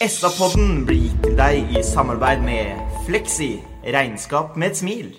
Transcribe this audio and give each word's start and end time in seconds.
SA-podden 0.00 0.86
blir 0.88 0.96
gitt 0.96 1.16
til 1.20 1.34
deg 1.36 1.74
i 1.76 1.80
samarbeid 1.84 2.40
med 2.40 2.78
Fleksi. 3.04 3.58
Regnskap 3.84 4.54
med 4.56 4.70
et 4.70 4.78
smil. 4.78 5.10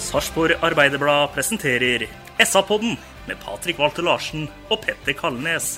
Sarpsborg 0.00 0.56
Arbeiderblad 0.64 1.34
presenterer 1.36 2.06
SA-podden 2.40 2.96
med 3.28 3.36
Patrik 3.44 3.84
Walter 3.84 4.08
Larsen 4.08 4.48
og 4.70 4.80
Petter 4.86 5.12
Kalnes. 5.12 5.74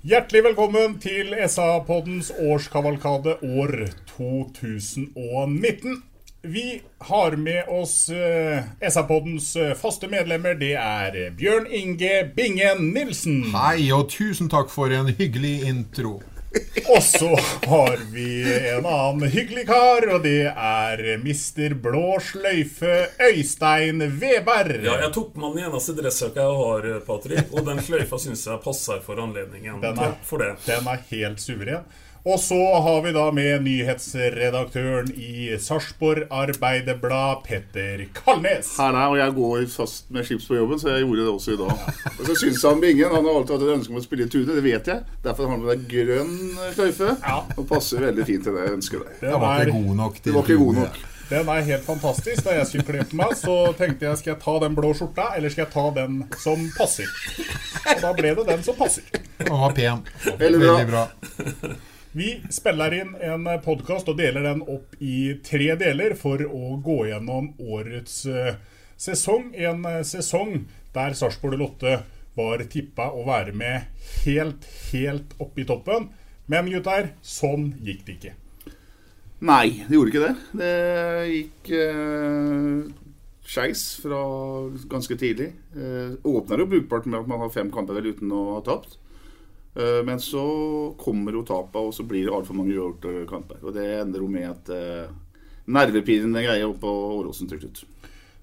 Hjertelig 0.00 0.46
velkommen 0.48 0.96
til 1.04 1.36
SA-poddens 1.44 2.32
årskavalkade 2.40 3.36
år 3.44 3.90
2019. 4.16 6.05
Vi 6.46 6.82
har 6.98 7.32
med 7.32 7.64
oss 7.68 8.08
eh, 8.08 8.62
SA-poddens 8.90 9.56
eh, 9.56 9.74
faste 9.74 10.06
medlemmer. 10.08 10.54
Det 10.54 10.74
er 10.78 11.16
Bjørn 11.34 11.66
Inge 11.66 12.30
Bingen 12.36 12.92
Nilsen. 12.94 13.40
Hei, 13.50 13.88
og 13.96 14.06
tusen 14.14 14.46
takk 14.52 14.70
for 14.70 14.94
en 14.94 15.10
hyggelig 15.18 15.64
intro. 15.66 16.20
Og 16.94 17.02
så 17.02 17.32
har 17.66 17.98
vi 18.14 18.28
en 18.70 18.86
annen 18.86 19.26
hyggelig 19.32 19.66
kar, 19.68 20.06
og 20.14 20.22
det 20.24 20.46
er 20.48 21.02
mister 21.20 21.74
Blå 21.74 22.14
sløyfe 22.22 22.94
Øystein 23.26 24.00
Veberg. 24.20 24.86
Ja, 24.86 25.00
jeg 25.02 25.12
tok 25.18 25.34
med 25.36 25.58
den 25.58 25.66
eneste 25.66 25.96
dressjakka 25.98 26.46
jeg 26.46 26.62
har, 26.62 26.88
Patrick, 27.10 27.50
og 27.52 27.66
den 27.66 27.82
sløyfa 27.84 28.22
syns 28.22 28.46
jeg 28.46 28.62
passer 28.64 29.02
for 29.04 29.20
anledningen. 29.20 29.82
Den 29.82 29.98
er, 29.98 30.14
Takk 30.14 30.24
for 30.30 30.44
det. 30.46 30.54
Den 30.68 30.88
er 30.94 31.02
helt 31.10 31.42
suveren. 31.42 31.84
Og 32.26 32.40
så 32.42 32.56
har 32.82 33.02
vi 33.04 33.12
da 33.14 33.28
med 33.30 33.62
nyhetsredaktøren 33.62 35.12
i 35.14 35.54
Sarpsborg 35.62 36.24
Arbeiderblad, 36.34 37.44
Petter 37.46 38.00
Kalnes. 38.16 38.72
Her 38.80 38.96
er, 38.98 39.12
og 39.12 39.18
jeg 39.20 39.34
går 39.36 39.66
fast 39.70 40.08
med 40.10 40.26
skips 40.26 40.48
på 40.50 40.56
jobben, 40.58 40.80
så 40.82 40.90
jeg 40.96 41.04
gjorde 41.04 41.22
det 41.22 41.30
også 41.36 41.54
i 41.54 41.60
dag. 41.60 41.84
Og 42.16 42.22
så 42.26 42.34
syns 42.40 42.64
han 42.66 42.82
Bingen 42.82 43.14
Han 43.14 43.28
har 43.28 43.38
alltid 43.38 43.54
hatt 43.54 43.66
et 43.68 43.74
ønske 43.76 43.94
om 43.94 44.00
å 44.00 44.04
spille 44.08 44.26
i 44.26 44.32
Tune, 44.34 44.56
det 44.58 44.64
vet 44.66 44.90
jeg. 44.90 45.06
Derfor 45.22 45.46
har 45.46 45.54
han 45.54 45.62
med 45.62 45.70
deg 45.70 45.86
grønn 45.94 46.34
sløyfe, 46.74 47.14
og 47.54 47.68
passer 47.70 48.02
veldig 48.08 48.26
fint 48.32 48.48
til 48.48 48.58
det 48.58 48.66
ønsket 48.74 49.06
der. 49.06 49.30
Den 49.30 49.46
ikke 49.46 49.78
god 49.86 49.96
nok 50.02 50.20
Du 50.26 50.32
var 50.34 50.42
ikke 50.50 50.60
god 50.66 50.80
nok. 50.82 51.00
den 51.30 51.48
er 51.54 51.64
helt 51.70 51.86
fantastisk. 51.86 52.42
Da 52.48 52.58
jeg 52.58 52.66
skulle 52.72 52.88
kle 52.90 53.06
på 53.06 53.22
meg, 53.22 53.38
så 53.38 53.58
tenkte 53.78 54.10
jeg 54.10 54.18
skal 54.24 54.34
jeg 54.34 54.42
ta 54.42 54.58
den 54.66 54.74
blå 54.82 54.90
skjorta, 54.98 55.30
eller 55.38 55.54
skal 55.54 55.68
jeg 55.68 55.74
ta 55.78 55.86
den 56.02 56.24
som 56.42 56.66
passer? 56.74 57.06
Og 57.86 58.02
da 58.02 58.16
ble 58.18 58.34
det 58.40 58.50
den 58.50 58.66
som 58.66 58.74
passer. 58.82 59.06
Han 59.46 59.60
var 59.62 59.78
pen. 59.78 60.02
Veldig 60.42 60.74
bra. 60.90 61.06
Vi 62.16 62.42
spiller 62.50 62.94
inn 62.96 63.10
en 63.20 63.42
podkast 63.60 64.06
og 64.08 64.16
deler 64.16 64.46
den 64.46 64.62
opp 64.72 64.94
i 65.04 65.34
tre 65.44 65.74
deler 65.76 66.14
for 66.16 66.40
å 66.48 66.78
gå 66.80 66.94
gjennom 67.10 67.50
årets 67.60 68.14
eh, 68.32 68.56
sesong. 68.96 69.50
En 69.52 69.84
eh, 69.84 69.98
sesong 70.00 70.62
der 70.94 71.12
Sarpsborg 71.18 71.60
Lotte 71.60 71.98
var 72.38 72.64
tippa 72.72 73.10
å 73.12 73.26
være 73.28 73.52
med 73.52 74.00
helt, 74.24 74.64
helt 74.94 75.36
oppe 75.36 75.60
i 75.60 75.68
toppen. 75.68 76.08
Men 76.48 76.72
gutter, 76.72 77.12
sånn 77.20 77.74
gikk 77.84 78.06
det 78.08 78.16
ikke. 78.16 78.34
Nei, 79.44 79.84
det 79.84 80.00
gjorde 80.00 80.14
ikke 80.14 80.24
det. 80.24 80.34
Det 80.64 80.74
gikk 81.34 81.72
eh, 81.84 82.82
skeis 83.44 83.88
fra 84.00 84.22
ganske 84.88 85.20
tidlig. 85.20 85.52
Eh, 85.76 86.16
åpner 86.24 86.64
jo 86.64 86.72
brukbart 86.78 87.12
med 87.12 87.26
at 87.26 87.28
man 87.28 87.44
har 87.44 87.52
fem 87.52 87.68
kamper 87.68 88.00
vel 88.00 88.14
uten 88.16 88.32
å 88.32 88.46
ha 88.54 88.62
tapt. 88.72 89.02
Eh, 89.76 90.00
men 90.06 90.20
så 90.22 90.46
kommer 90.98 91.36
jo 91.36 91.44
tapet, 91.46 91.80
og 91.80 91.94
så 91.94 92.06
blir 92.08 92.26
det 92.26 92.34
altfor 92.34 92.56
mange 92.58 92.74
uavgjorte 92.76 93.26
kamper. 93.30 93.60
Og 93.62 93.76
det 93.76 93.86
ender 94.00 94.24
jo 94.24 94.30
med 94.32 94.48
at 94.50 94.72
eh, 94.72 95.12
nervepirrende 95.66 96.44
greier 96.46 96.68
oppe 96.70 96.84
på 96.86 96.94
Åråsen 97.20 97.50
til 97.50 97.60
slutt. 97.64 97.84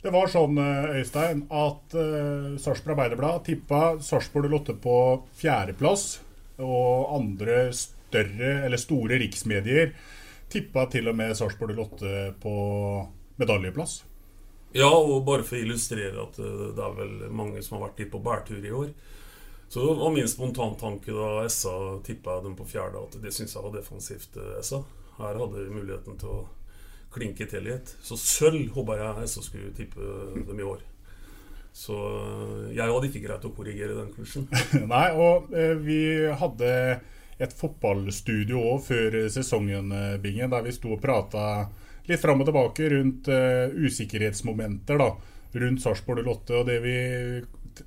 Det 0.03 0.11
var 0.11 0.27
sånn, 0.27 0.57
eh, 0.59 0.99
Øystein, 0.99 1.45
at 1.47 1.95
uh, 1.95 2.53
Sarpsborg 2.59 2.97
Arbeiderblad 2.97 3.45
tippa 3.47 3.83
Sarpsborg 4.03 4.51
Lotte 4.51 4.75
på 4.75 4.97
fjerdeplass. 5.39 6.19
Og 6.63 7.13
andre 7.15 7.69
større, 7.73 8.59
eller 8.67 8.77
store 8.77 9.17
riksmedier 9.23 9.93
tippa 10.53 10.85
til 10.91 11.07
og 11.09 11.15
med 11.17 11.33
Sarpsborg 11.39 11.77
Lotte 11.79 12.33
på 12.43 12.55
medaljeplass. 13.41 14.03
Ja, 14.73 14.89
og 14.89 15.23
bare 15.27 15.45
for 15.45 15.57
å 15.57 15.63
illustrere 15.63 16.17
at 16.25 16.39
eh, 16.41 16.69
det 16.75 16.83
er 16.83 16.95
vel 16.97 17.17
mange 17.33 17.61
som 17.63 17.77
har 17.77 17.87
vært 17.87 18.03
litt 18.03 18.13
på 18.13 18.21
bærtur 18.25 18.59
i 18.59 18.73
år. 18.73 18.91
Så 19.73 19.81
det 19.87 19.93
var 19.99 20.11
min 20.13 20.27
spontantanke 20.29 21.11
da 21.11 21.49
SA 21.49 21.99
tippa 22.05 22.35
dem 22.43 22.53
på 22.55 22.65
fjerde, 22.69 22.99
at 23.07 23.15
det 23.23 23.31
syns 23.33 23.55
jeg 23.55 23.63
var 23.63 23.71
defensivt, 23.73 24.35
eh, 24.37 24.59
SA. 24.61 24.83
Her 25.17 25.39
hadde 25.39 25.63
vi 25.63 25.73
muligheten 25.73 26.19
til 26.21 26.29
å 26.29 26.41
klinke 27.15 27.47
til 27.49 27.65
litt. 27.65 27.95
Så 28.05 28.13
sølv 28.21 28.67
håpa 28.75 28.99
jeg 28.99 29.31
SA 29.31 29.41
skulle 29.41 29.73
tippe 29.73 29.97
dem 30.45 30.61
i 30.61 30.67
år. 30.67 30.83
Så 31.73 31.97
eh, 31.97 32.75
jeg 32.77 32.85
hadde 32.85 33.09
ikke 33.09 33.23
greit 33.23 33.47
å 33.49 33.53
korrigere 33.57 33.97
den 33.97 34.13
kursen. 34.13 34.45
Nei, 34.93 35.07
og 35.17 35.49
eh, 35.57 35.73
vi 35.81 35.99
hadde 36.43 36.69
et 37.41 37.57
fotballstudio 37.57 38.61
òg 38.75 38.85
før 38.91 39.17
sesongen, 39.33 39.89
Binge, 39.89 40.21
Bingen, 40.21 40.53
der 40.53 40.69
vi 40.69 40.75
sto 40.77 40.93
og 40.93 41.01
prata 41.01 41.65
litt 42.05 42.21
fram 42.21 42.45
og 42.45 42.51
tilbake 42.51 42.93
rundt 42.93 43.33
eh, 43.33 43.73
usikkerhetsmomenter 43.73 45.01
da, 45.01 45.09
rundt 45.65 45.81
Sarpsborg 45.81 46.21
Lotte. 46.29 46.61
Og 46.61 46.69
det 46.69 46.77
vi 46.85 46.95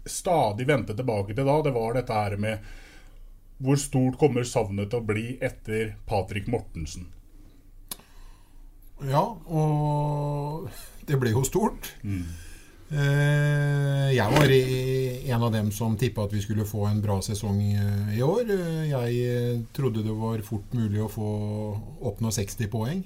stadig 0.08 0.66
vendte 0.68 0.96
tilbake 0.96 1.34
til 1.34 1.46
da, 1.46 1.60
det 1.64 1.74
var 1.76 1.96
dette 1.96 2.16
her 2.16 2.36
med 2.40 2.72
hvor 3.62 3.78
stort 3.80 4.18
kommer 4.20 4.44
savnet 4.44 4.90
til 4.92 5.00
å 5.00 5.06
bli 5.06 5.38
etter 5.40 5.94
Patrick 6.08 6.48
Mortensen? 6.52 7.06
Ja, 9.04 9.22
og 9.48 10.68
det 11.08 11.16
ble 11.20 11.32
jo 11.32 11.44
stort. 11.44 11.94
Mm. 12.04 12.26
Jeg 12.86 14.30
var 14.30 14.52
en 14.52 15.42
av 15.42 15.50
dem 15.52 15.72
som 15.74 15.96
tippa 15.98 16.26
at 16.26 16.34
vi 16.36 16.42
skulle 16.44 16.68
få 16.68 16.84
en 16.86 17.00
bra 17.02 17.18
sesong 17.24 17.58
eh, 17.74 18.14
i 18.16 18.22
år. 18.22 18.44
Eh, 18.46 18.84
Jeg 18.92 19.16
eh, 19.26 19.60
trodde 19.74 20.04
det 20.06 20.14
var 20.14 20.44
fort 20.46 20.76
mulig 20.76 21.02
å 21.02 21.10
få 21.10 21.30
oppnå 22.06 22.30
60 22.30 22.70
poeng. 22.70 23.02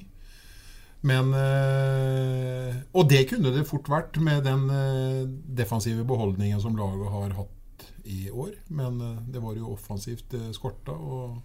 Men 1.00 1.32
eh, 1.34 2.76
Og 2.92 3.08
det 3.08 3.24
kunne 3.30 3.52
det 3.54 3.68
fort 3.68 3.88
vært 3.88 4.18
med 4.20 4.44
den 4.44 4.66
eh, 4.74 5.22
defensive 5.60 6.04
beholdningen 6.04 6.60
som 6.60 6.76
laget 6.76 7.12
har 7.14 7.36
hatt 7.38 7.86
i 8.04 8.28
år. 8.30 8.52
Men 8.68 9.00
eh, 9.00 9.22
det 9.32 9.40
var 9.40 9.56
jo 9.56 9.72
offensivt 9.72 10.36
skorta, 10.56 10.92
og 10.92 11.40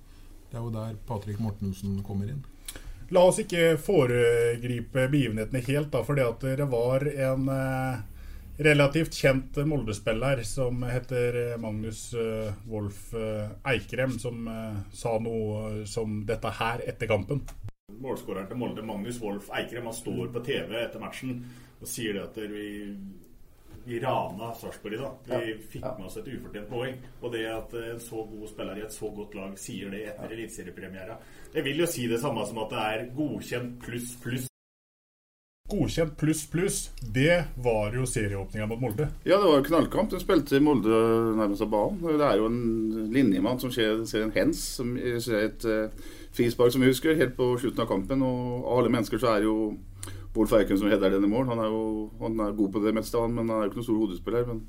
det 0.50 0.60
er 0.60 0.66
jo 0.66 0.74
der 0.76 1.00
Patrick 1.08 1.40
Mortensen 1.40 2.02
kommer 2.04 2.34
inn. 2.34 2.44
La 3.14 3.22
oss 3.30 3.38
ikke 3.40 3.78
foregripe 3.78 5.06
begivenhetene 5.14 5.62
helt, 5.68 5.92
da, 5.94 6.02
fordi 6.04 6.24
at 6.26 6.46
det 6.58 6.66
var 6.72 7.04
en 7.06 7.44
relativt 8.58 9.14
kjent 9.14 9.60
Molde-spiller 9.70 10.42
som 10.48 10.82
heter 10.90 11.54
Magnus 11.62 12.08
Wolff 12.66 13.14
Eikrem, 13.62 14.18
som 14.18 14.50
sa 14.90 15.14
noe 15.22 15.86
som 15.86 16.24
dette 16.26 16.56
her 16.58 16.82
etter 16.90 17.12
kampen. 17.14 17.44
Målskåreren 18.02 18.50
til 18.50 18.60
Molde, 18.60 18.84
Magnus 18.86 19.20
Wolff 19.24 19.52
Eikrem, 19.56 19.88
han 19.90 19.96
står 19.96 20.34
på 20.34 20.44
TV 20.46 20.74
etter 20.82 21.02
matchen 21.02 21.38
og 21.82 21.88
sier 21.90 22.16
det 22.18 22.24
at 22.24 22.40
vi, 22.52 22.70
vi 23.86 24.00
rana 24.02 24.52
Sarpsborg 24.58 24.98
i 24.98 25.02
dag. 25.02 25.30
Vi 25.46 25.58
fikk 25.76 25.86
med 25.86 26.08
oss 26.08 26.18
et 26.22 26.32
ufortjent 26.32 26.72
poeng. 26.72 26.98
Og 27.22 27.36
det 27.36 27.46
at 27.52 27.78
en 27.82 28.02
så 28.02 28.24
god 28.32 28.50
spiller 28.52 28.82
i 28.82 28.88
et 28.88 28.96
så 28.96 29.12
godt 29.20 29.38
lag 29.38 29.60
sier 29.62 29.94
det 29.94 30.06
etter 30.14 30.36
eliteseriepremiera 30.38 31.20
Jeg 31.54 31.68
vil 31.68 31.84
jo 31.84 31.90
si 31.90 32.08
det 32.12 32.22
samme 32.24 32.48
som 32.48 32.64
at 32.66 32.74
det 32.74 32.90
er 32.90 33.08
godkjent 33.16 33.80
pluss 33.84 34.16
pluss. 34.24 34.52
Godkjent 35.66 36.14
pluss 36.22 36.44
pluss, 36.46 36.76
det 37.02 37.40
var 37.58 37.96
jo 37.98 38.04
serieåpninga 38.06 38.68
mot 38.70 38.82
Molde. 38.84 39.08
Ja, 39.26 39.40
det 39.40 39.48
var 39.48 39.56
jo 39.58 39.66
knallkamp. 39.66 40.12
Den 40.12 40.22
spilte 40.22 40.60
Molde 40.62 41.00
nærmest 41.40 41.64
av 41.66 41.72
banen. 41.72 42.04
Det 42.06 42.28
er 42.28 42.38
jo 42.38 42.52
en 42.52 43.08
linjemann 43.16 43.58
som 43.58 43.72
ser, 43.74 44.04
ser 44.06 44.28
en 44.28 44.36
hens, 44.36 44.62
som 44.78 44.92
ser 45.26 45.48
et 45.48 45.66
uh, 45.66 46.14
frispark, 46.38 46.70
som 46.70 46.86
vi 46.86 46.92
husker, 46.92 47.18
helt 47.18 47.34
på 47.40 47.48
slutten 47.64 47.82
av 47.82 47.90
kampen. 47.90 48.22
Og 48.22 48.60
av 48.62 48.78
alle 48.78 48.94
mennesker 48.94 49.18
så 49.24 49.32
er 49.34 49.48
jo 49.48 49.56
Bård 50.36 50.52
Feiken 50.54 50.78
som 50.78 50.92
header 50.92 51.16
den 51.16 51.26
i 51.26 51.32
mål. 51.34 51.50
Han 51.50 51.64
er 51.64 51.74
jo 51.74 51.84
han 52.22 52.46
er 52.46 52.54
god 52.62 52.72
på 52.76 52.86
det 52.86 52.94
meste, 53.00 53.18
han, 53.18 53.34
men 53.34 53.50
han 53.50 53.58
er 53.58 53.66
jo 53.66 53.74
ikke 53.74 53.82
noen 53.82 53.90
stor 53.90 54.02
hodespiller. 54.04 54.46
Men 54.52 54.62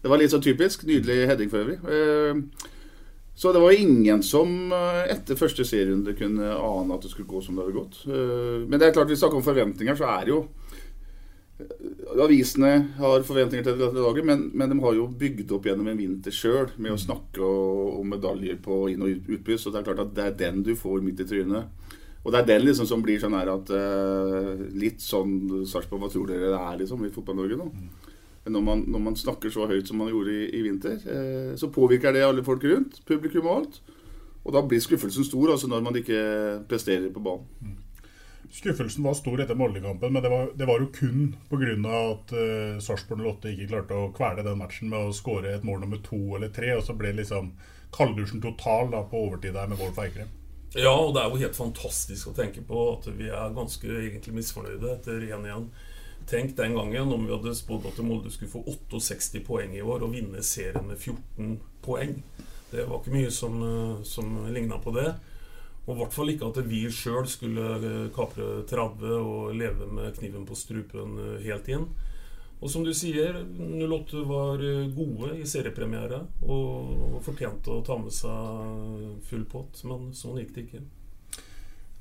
det 0.00 0.14
var 0.14 0.22
litt 0.22 0.32
så 0.32 0.40
typisk. 0.40 0.88
Nydelig 0.88 1.26
heading 1.28 1.52
for 1.52 1.60
øvrig. 1.60 1.76
Uh, 1.84 2.72
så 3.38 3.52
det 3.54 3.60
var 3.62 3.76
ingen 3.76 4.22
som 4.26 4.72
uh, 4.74 5.04
etter 5.06 5.38
første 5.38 5.62
serierunde 5.66 6.16
kunne 6.18 6.48
ane 6.58 6.94
at 6.96 7.04
det 7.04 7.12
skulle 7.12 7.30
gå 7.30 7.42
som 7.44 7.54
det 7.54 7.62
hadde 7.62 7.76
gått. 7.76 8.00
Men 8.08 8.80
det 8.80 8.88
er 8.88 8.96
klart, 8.96 9.06
hvis 9.06 9.20
vi 9.20 9.22
snakker 9.22 9.38
om 9.38 9.46
forventninger, 9.46 9.98
så 9.98 10.08
er 10.10 10.26
det 10.26 10.34
jo 10.34 10.42
Avisene 12.22 12.72
har 12.98 13.24
forventninger 13.26 13.64
til 13.66 13.78
dette 13.78 13.98
laget, 13.98 14.26
men, 14.26 14.44
men, 14.54 14.70
de 14.70 14.76
har 14.82 14.94
jo 14.94 15.08
bygd 15.20 15.50
opp 15.54 15.66
gjennom 15.66 15.88
en 15.90 15.98
vinter 15.98 16.34
sjøl 16.34 16.68
med 16.78 16.94
å 16.94 17.00
snakke 17.02 17.42
om 17.42 18.10
medaljer 18.10 18.60
på 18.62 18.84
inn- 18.92 19.02
og 19.06 19.30
utbyss, 19.34 19.66
og 19.66 19.74
det 19.74 19.80
er 19.80 19.88
klart 19.88 20.02
at 20.04 20.12
det 20.14 20.26
er 20.26 20.36
den 20.42 20.62
du 20.66 20.74
får 20.78 21.02
midt 21.02 21.24
i 21.24 21.26
trynet. 21.30 21.88
Og 22.22 22.34
det 22.34 22.42
er 22.42 22.50
den 22.52 22.66
liksom 22.66 22.86
som 22.90 23.02
blir 23.02 23.18
sånn 23.22 23.34
her 23.38 23.50
at 23.54 23.70
Litt 24.76 25.02
sånn 25.02 25.64
Sarpsborg, 25.66 26.02
hva 26.02 26.10
tror 26.12 26.30
dere 26.30 26.50
det 26.52 26.58
er 26.60 26.80
liksom 26.82 27.06
i 27.06 27.12
Fotball-Norge 27.14 27.58
nå? 27.58 27.70
Når 28.48 28.64
man, 28.64 28.84
når 28.88 29.04
man, 29.04 29.16
snakker 29.18 29.52
så 29.52 29.66
høyt 29.70 29.90
som 29.90 30.00
man 30.02 30.10
gjorde 30.12 30.34
i, 30.34 30.48
i 30.58 30.62
vinter, 30.66 30.98
Eh, 31.08 31.54
så 31.56 31.70
påvirker 31.72 32.12
det 32.12 32.24
alle 32.26 32.44
folk 32.44 32.64
rundt. 32.64 33.00
Publikum 33.06 33.46
og 33.46 33.56
alt. 33.56 33.80
Og 34.44 34.54
da 34.54 34.62
blir 34.64 34.80
skuffelsen 34.80 35.26
stor 35.26 35.52
altså 35.52 35.68
når 35.68 35.84
man 35.84 35.96
ikke 36.00 36.22
presterer 36.68 37.10
på 37.12 37.20
banen. 37.20 37.76
Skuffelsen 38.48 39.04
var 39.04 39.16
stor 39.18 39.42
etter 39.42 39.58
Molde-kampen, 39.58 40.12
men 40.12 40.24
det 40.24 40.30
var, 40.32 40.46
det 40.56 40.66
var, 40.66 40.80
jo 40.80 40.88
kun 40.88 41.34
pga. 41.50 41.74
at 41.98 42.32
uh, 42.32 42.78
Sarpsborg 42.80 43.20
08 43.20 43.52
ikke 43.52 43.68
klarte 43.74 43.98
å 43.98 44.08
kvele 44.16 44.44
den 44.46 44.56
matchen 44.56 44.88
med 44.88 45.10
å 45.10 45.12
skåre 45.12 45.52
et 45.52 45.66
mål 45.68 45.82
nummer 45.84 46.00
to 46.00 46.20
eller 46.38 46.48
tre, 46.48 46.72
og 46.78 46.86
så 46.86 46.96
ble 46.96 47.12
liksom 47.12 47.52
kalddusjen 47.92 48.40
total 48.40 48.88
da, 48.94 49.02
på 49.04 49.20
overtid 49.26 49.52
der 49.52 49.68
med 49.68 49.80
Wolf 49.80 50.00
Eikrem. 50.00 50.32
Ja, 50.76 50.92
og 50.92 51.14
det 51.16 51.22
er 51.22 51.28
jo 51.32 51.40
helt 51.40 51.56
fantastisk 51.56 52.28
å 52.28 52.34
tenke 52.36 52.64
på 52.64 52.80
at 52.94 53.06
vi 53.16 53.28
er 53.28 53.54
ganske 53.56 53.88
egentlig 53.88 54.34
misfornøyde 54.36 54.96
etter 54.96 55.22
1-1. 55.28 55.68
Tenk 56.28 56.56
den 56.56 56.74
gangen 56.74 57.12
om 57.12 57.26
vi 57.26 57.32
hadde 57.32 57.54
spådd 57.56 57.86
at 57.88 57.98
Molde 58.04 58.30
skulle 58.30 58.50
få 58.52 58.60
68 58.66 59.40
poeng 59.46 59.72
i 59.76 59.80
år 59.80 60.02
og 60.04 60.12
vinne 60.12 60.42
serien 60.44 60.84
med 60.84 61.00
14 61.00 61.54
poeng. 61.80 62.18
Det 62.68 62.84
var 62.84 62.98
ikke 63.00 63.14
mye 63.14 63.30
som, 63.32 63.54
eh, 63.64 64.02
som 64.04 64.34
ligna 64.52 64.76
på 64.78 64.92
det. 64.92 65.14
Og 65.86 65.94
i 65.94 65.98
hvert 66.02 66.12
fall 66.12 66.28
ikke 66.28 66.50
at 66.50 66.58
vi 66.68 66.82
sjøl 66.92 67.24
skulle 67.26 67.64
eh, 67.80 68.10
kapre 68.12 68.62
30 68.68 69.14
og 69.16 69.54
leve 69.56 69.88
med 69.88 70.18
kniven 70.18 70.44
på 70.44 70.56
strupen 70.56 71.16
eh, 71.16 71.46
helt 71.46 71.68
inn. 71.72 71.86
Og 72.60 72.68
som 72.68 72.84
du 72.84 72.92
sier, 72.92 73.38
08 73.88 74.24
var 74.28 74.60
gode 74.92 75.30
i 75.38 75.46
seriepremiere 75.46 76.24
og, 76.42 77.22
fortjente 77.22 77.70
å 77.70 77.84
ta 77.86 77.96
med 77.96 78.12
seg 78.12 79.22
full 79.30 79.44
pott, 79.48 79.80
men 79.86 80.10
sånn 80.12 80.40
gikk 80.42 80.52
det 80.56 80.66
ikke. 80.66 80.82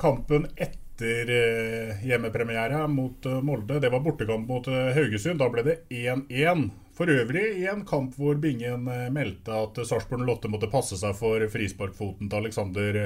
Kampen 0.01 0.49
etter 0.57 0.86
hjemmepremiere 1.01 2.83
mot 2.89 3.27
Molde, 3.45 3.77
det 3.83 3.91
var 3.93 4.01
bortekamp 4.05 4.47
mot 4.49 4.67
Haugesund. 4.67 5.41
Da 5.41 5.49
ble 5.53 5.63
det 5.67 5.75
1-1. 5.93 6.69
For 6.97 7.11
øvrig 7.13 7.43
i 7.61 7.67
en 7.69 7.83
kamp 7.85 8.15
hvor 8.17 8.39
Bingen 8.41 8.87
meldte 9.13 9.53
at 9.53 9.77
Sarpsborg 9.85 10.23
08 10.25 10.49
måtte 10.49 10.71
passe 10.71 10.97
seg 10.97 11.13
for 11.19 11.43
frisparkfoten 11.53 12.31
til 12.31 12.39
Alexander 12.41 13.03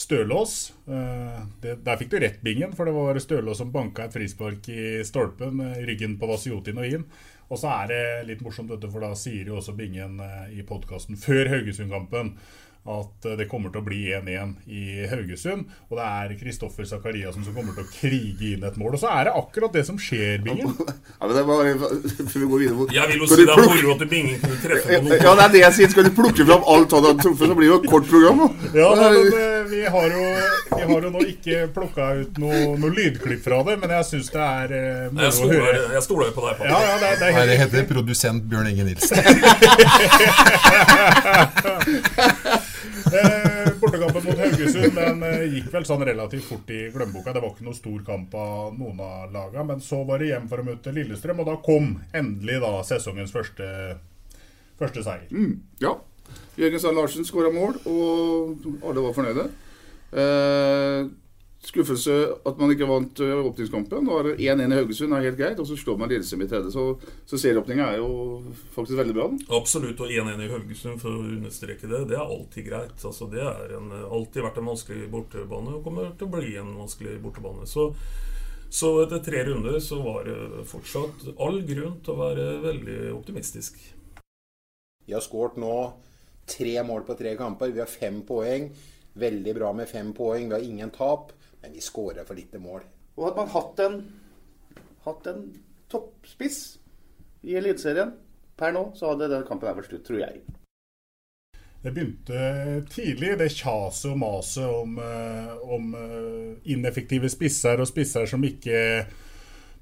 Stølås. 0.00 0.72
Eh, 0.88 1.74
der 1.84 1.98
fikk 2.00 2.12
du 2.12 2.20
rett, 2.22 2.40
Bingen, 2.42 2.72
for 2.76 2.88
det 2.88 2.94
var 2.96 3.18
Stølås 3.20 3.60
som 3.60 3.72
banka 3.72 4.06
et 4.06 4.14
frispark 4.14 4.68
i 4.72 5.04
stolpen, 5.04 5.60
ryggen 5.84 6.16
på 6.20 6.30
Vasiotin 6.30 6.80
og 6.80 6.96
inn. 6.96 7.04
Og 7.50 7.58
så 7.58 7.72
er 7.82 7.90
det 7.90 8.02
litt 8.28 8.42
morsomt, 8.46 8.70
for 8.70 9.02
da 9.02 9.12
sier 9.18 9.50
jo 9.50 9.58
også 9.58 9.74
Bingen 9.76 10.20
eh, 10.24 10.58
i 10.60 10.66
podkasten 10.66 11.18
før 11.20 11.50
Haugesund-kampen 11.52 12.36
at 12.88 13.26
eh, 13.28 13.36
det 13.36 13.46
kommer 13.50 13.72
til 13.72 13.82
å 13.82 13.84
bli 13.84 14.00
1-1 14.16 14.54
i 14.72 15.06
Haugesund. 15.10 15.68
Og 15.90 15.98
det 15.98 16.06
er 16.06 16.32
Kristoffer 16.40 16.86
Sakariassen 16.88 17.44
som 17.44 17.56
kommer 17.56 17.76
til 17.76 17.84
å 17.84 17.90
krige 17.92 18.54
inn 18.54 18.64
et 18.64 18.78
mål. 18.80 18.96
Og 18.96 19.02
så 19.02 19.10
er 19.12 19.28
det 19.28 19.34
akkurat 19.36 19.74
det 19.76 19.84
som 19.88 19.98
skjer, 20.00 20.40
Bingen. 20.44 20.72
Ja, 20.72 21.26
men 21.26 21.34
det 21.36 21.44
var, 21.44 21.68
før 21.76 22.38
vi 22.40 22.46
går 22.48 22.62
videre 22.64 22.94
Jeg 22.96 23.10
vil 23.10 23.18
jo 23.20 23.26
si 23.28 23.44
det 23.44 23.52
er 23.52 23.60
moro 23.60 23.92
at 23.92 24.04
Bingen 24.08 24.38
kunne 24.40 24.60
treffe 24.62 24.88
på 24.88 25.02
noe. 25.04 25.18
Ja, 25.20 25.34
det 25.36 25.44
er 25.44 25.52
det 25.54 25.62
jeg 25.64 25.76
sier. 25.76 25.92
Skal 25.92 26.08
du 26.08 26.12
plukke 26.16 26.46
fram 26.48 26.64
alt 26.74 26.96
han 26.96 27.08
har 27.10 27.20
truffet, 27.20 27.46
så 27.50 27.58
blir 27.58 27.66
det 27.68 27.72
jo 27.74 27.78
et 27.82 27.90
kort 27.92 28.08
program. 28.08 28.36
Da. 28.40 28.48
Ja, 28.80 28.88
men 28.96 29.12
eh, 29.28 29.60
vi 29.70 29.82
har, 29.84 30.16
jo, 30.16 30.24
vi 30.72 30.82
har 30.88 31.06
jo 31.06 31.12
nå 31.12 31.20
ikke 31.34 31.56
plukka 31.76 32.08
ut 32.22 32.40
noe, 32.40 32.62
noe 32.80 32.92
lydklipp 32.96 33.44
fra 33.44 33.60
det, 33.68 33.76
men 33.82 33.88
jeg 33.98 34.08
syns 34.14 34.32
det 34.32 34.40
er 34.46 34.68
uh, 34.72 35.12
moro 35.20 35.28
å 35.28 35.52
høre. 35.52 35.84
Jeg 35.98 36.02
stoler 36.08 36.30
jo 36.30 36.36
på 36.38 36.46
deg. 36.48 36.64
Ja, 36.64 36.80
ja, 36.88 36.96
det, 37.04 37.12
det, 37.20 37.30
Nei, 37.36 37.46
det 37.52 37.60
heter 37.60 37.86
produsent 37.92 38.48
Bjørn 38.48 38.72
Inge 38.72 38.88
Nilsen. 38.88 39.16
Eh, 43.06 43.68
bortekampen 43.80 44.24
mot 44.24 44.38
Haugesund 44.38 44.94
den 44.94 45.22
eh, 45.26 45.46
gikk 45.54 45.70
vel 45.72 45.86
sånn 45.88 46.04
relativt 46.06 46.46
fort 46.46 46.70
i 46.74 46.82
glemmeboka. 46.92 47.32
Det 47.34 47.42
var 47.42 47.54
ikke 47.54 47.66
noe 47.66 47.78
stor 47.78 48.04
kamp 48.06 48.34
av 48.38 48.76
noen 48.76 49.00
av 49.04 49.32
lagene. 49.34 49.64
Men 49.72 49.82
så 49.84 50.02
var 50.08 50.20
det 50.20 50.30
hjem 50.30 50.46
for 50.50 50.62
å 50.62 50.66
møte 50.68 50.94
Lillestrøm, 50.94 51.42
og 51.42 51.50
da 51.50 51.56
kom 51.64 51.94
endelig 52.16 52.60
da 52.62 52.74
sesongens 52.86 53.34
første, 53.34 53.70
første 54.80 55.04
seier. 55.06 55.26
Mm, 55.32 55.56
ja. 55.82 55.96
Jørgen 56.60 56.82
Sand 56.82 56.98
Larsen 57.00 57.26
skåra 57.26 57.50
mål, 57.54 57.80
og 57.90 58.70
alle 58.86 59.06
var 59.08 59.16
fornøyde. 59.16 59.48
Eh, 60.10 61.10
skuffelse 61.60 62.14
at 62.48 62.60
man 62.60 62.72
ikke 62.72 62.88
vant 62.88 63.20
eh, 63.20 63.40
åpningskampen. 63.44 64.06
Nå 64.06 64.16
er 64.16 64.28
det 64.30 64.46
1-1 64.48 64.72
i 64.72 64.78
Haugesund, 64.78 65.12
er 65.12 65.26
helt 65.28 65.38
greit. 65.38 65.60
Og 65.60 65.68
så 65.68 65.76
slår 65.76 65.98
man 66.00 66.10
Lillestrøm 66.10 66.44
i 66.44 66.48
tredje. 66.48 66.72
Så, 66.72 66.86
så 67.28 67.40
serieåpninga 67.40 67.90
er 67.92 68.00
jo 68.00 68.10
faktisk 68.72 68.96
veldig 69.00 69.16
bra. 69.16 69.28
Den. 69.28 69.42
Absolutt. 69.60 70.00
Og 70.00 70.14
1-1 70.14 70.40
i 70.46 70.50
Haugesund, 70.54 71.00
for 71.02 71.12
å 71.12 71.22
understreke 71.26 71.90
det, 71.90 72.02
det 72.10 72.16
er 72.16 72.24
alltid 72.24 72.68
greit. 72.70 72.96
Altså, 72.96 73.28
det 73.32 73.44
har 73.44 73.76
alltid 73.76 74.46
vært 74.46 74.60
en 74.62 74.70
vanskelig 74.72 75.08
bortebane 75.12 75.76
og 75.76 75.86
kommer 75.86 76.12
til 76.16 76.30
å 76.30 76.34
bli 76.38 76.54
en 76.62 76.74
vanskelig 76.80 77.18
bortebane. 77.24 77.68
Så, 77.68 77.90
så 78.72 78.94
etter 79.04 79.20
tre 79.26 79.44
runder 79.50 79.76
så 79.84 80.00
var 80.04 80.24
det 80.30 80.68
fortsatt 80.70 81.28
all 81.36 81.60
grunn 81.68 81.98
til 82.00 82.14
å 82.14 82.22
være 82.22 82.46
veldig 82.64 83.00
optimistisk. 83.18 83.76
Vi 85.04 85.12
har 85.12 85.24
skåret 85.24 85.58
nå 85.60 85.74
tre 86.48 86.80
mål 86.86 87.04
på 87.04 87.18
tre 87.18 87.34
kamper. 87.36 87.72
Vi 87.74 87.82
har 87.82 87.90
fem 87.90 88.22
poeng. 88.24 88.70
Veldig 89.20 89.54
bra 89.56 89.74
med 89.76 89.90
fem 89.90 90.12
poeng. 90.16 90.48
Vi 90.48 90.56
har 90.56 90.64
ingen 90.64 90.92
tap. 90.94 91.32
Men 91.62 91.76
vi 91.76 91.84
skårer 91.84 92.24
for 92.28 92.38
lite 92.38 92.60
mål. 92.62 92.84
Og 93.16 93.26
hadde 93.26 93.42
man 93.42 93.52
hatt 93.54 93.82
en, 93.84 93.98
hatt 95.04 95.28
en 95.30 95.44
toppspiss 95.92 96.60
i 97.42 97.56
Eliteserien 97.58 98.14
per 98.60 98.74
nå, 98.76 98.90
så 98.96 99.12
hadde 99.12 99.30
den 99.32 99.46
kampen 99.48 99.76
vært 99.76 99.90
slutt, 99.90 100.04
tror 100.06 100.22
jeg. 100.22 100.42
Det 101.80 101.94
begynte 101.96 102.40
tidlig, 102.92 103.38
det 103.40 103.48
kjaset 103.54 104.10
og 104.10 104.18
maset 104.20 104.66
om, 104.68 104.98
eh, 105.00 105.52
om, 105.64 105.94
eh, 105.94 106.72
ineffektive 106.72 107.30
spisser 107.32 107.80
og 107.80 107.88
spisser 107.88 108.26
som 108.28 108.44
ikke 108.44 109.06